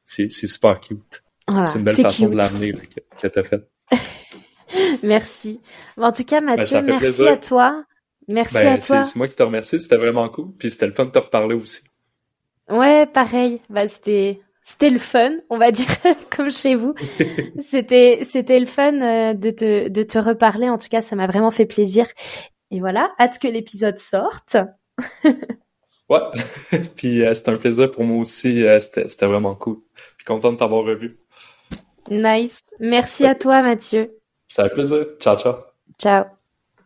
C'est 0.04 0.30
c'est 0.30 0.46
super 0.46 0.80
cute. 0.80 1.22
c'est 1.64 1.78
une 1.78 1.84
belle 1.84 1.96
façon 1.96 2.28
de 2.28 2.36
l'amener 2.36 2.72
que, 2.72 3.00
que 3.20 3.28
t'as 3.28 3.42
fait. 3.42 3.68
merci. 5.02 5.60
en 5.96 6.12
tout 6.12 6.24
cas, 6.24 6.40
ben, 6.40 6.56
Mathieu, 6.56 6.82
merci 6.82 7.26
à 7.26 7.36
toi. 7.36 7.84
Merci 8.28 8.54
ben, 8.54 8.74
à 8.74 8.78
toi. 8.78 9.02
C'est 9.02 9.16
moi 9.16 9.26
qui 9.26 9.34
te 9.34 9.42
remercie. 9.42 9.80
C'était 9.80 9.96
vraiment 9.96 10.28
cool. 10.28 10.52
Puis 10.58 10.70
c'était 10.70 10.86
le 10.86 10.92
fun 10.92 11.06
de 11.06 11.10
te 11.10 11.18
reparler 11.18 11.56
aussi. 11.56 11.82
Ouais, 12.70 13.06
pareil. 13.06 13.60
Bah, 13.70 13.86
c'était 13.86 14.40
c'était 14.62 14.90
le 14.90 14.98
fun, 14.98 15.36
on 15.48 15.56
va 15.56 15.70
dire 15.70 15.86
comme 16.36 16.50
chez 16.50 16.74
vous. 16.74 16.94
c'était 17.58 18.20
c'était 18.22 18.60
le 18.60 18.66
fun 18.66 19.00
euh, 19.00 19.34
de 19.34 19.50
te 19.50 19.88
de 19.88 20.02
te 20.02 20.18
reparler. 20.18 20.68
En 20.68 20.76
tout 20.76 20.88
cas, 20.88 21.00
ça 21.00 21.16
m'a 21.16 21.26
vraiment 21.26 21.50
fait 21.50 21.66
plaisir. 21.66 22.06
Et 22.70 22.80
voilà, 22.80 23.10
hâte 23.18 23.38
que 23.38 23.48
l'épisode 23.48 23.98
sorte. 23.98 24.58
ouais. 26.10 26.20
Puis 26.96 27.24
euh, 27.24 27.34
c'était 27.34 27.50
un 27.50 27.56
plaisir 27.56 27.90
pour 27.90 28.04
moi 28.04 28.20
aussi. 28.20 28.62
Euh, 28.62 28.78
c'était 28.78 29.08
c'était 29.08 29.26
vraiment 29.26 29.54
cool. 29.54 29.78
Puis 30.18 30.26
content 30.26 30.52
de 30.52 30.58
t'avoir 30.58 30.84
revu. 30.84 31.18
Nice. 32.10 32.60
Merci 32.78 33.24
à 33.24 33.34
toi, 33.34 33.62
Mathieu. 33.62 34.18
Ça 34.46 34.64
fait 34.64 34.74
plaisir. 34.74 35.06
Ciao, 35.18 35.36
ciao. 35.38 35.54
Ciao. 35.98 36.38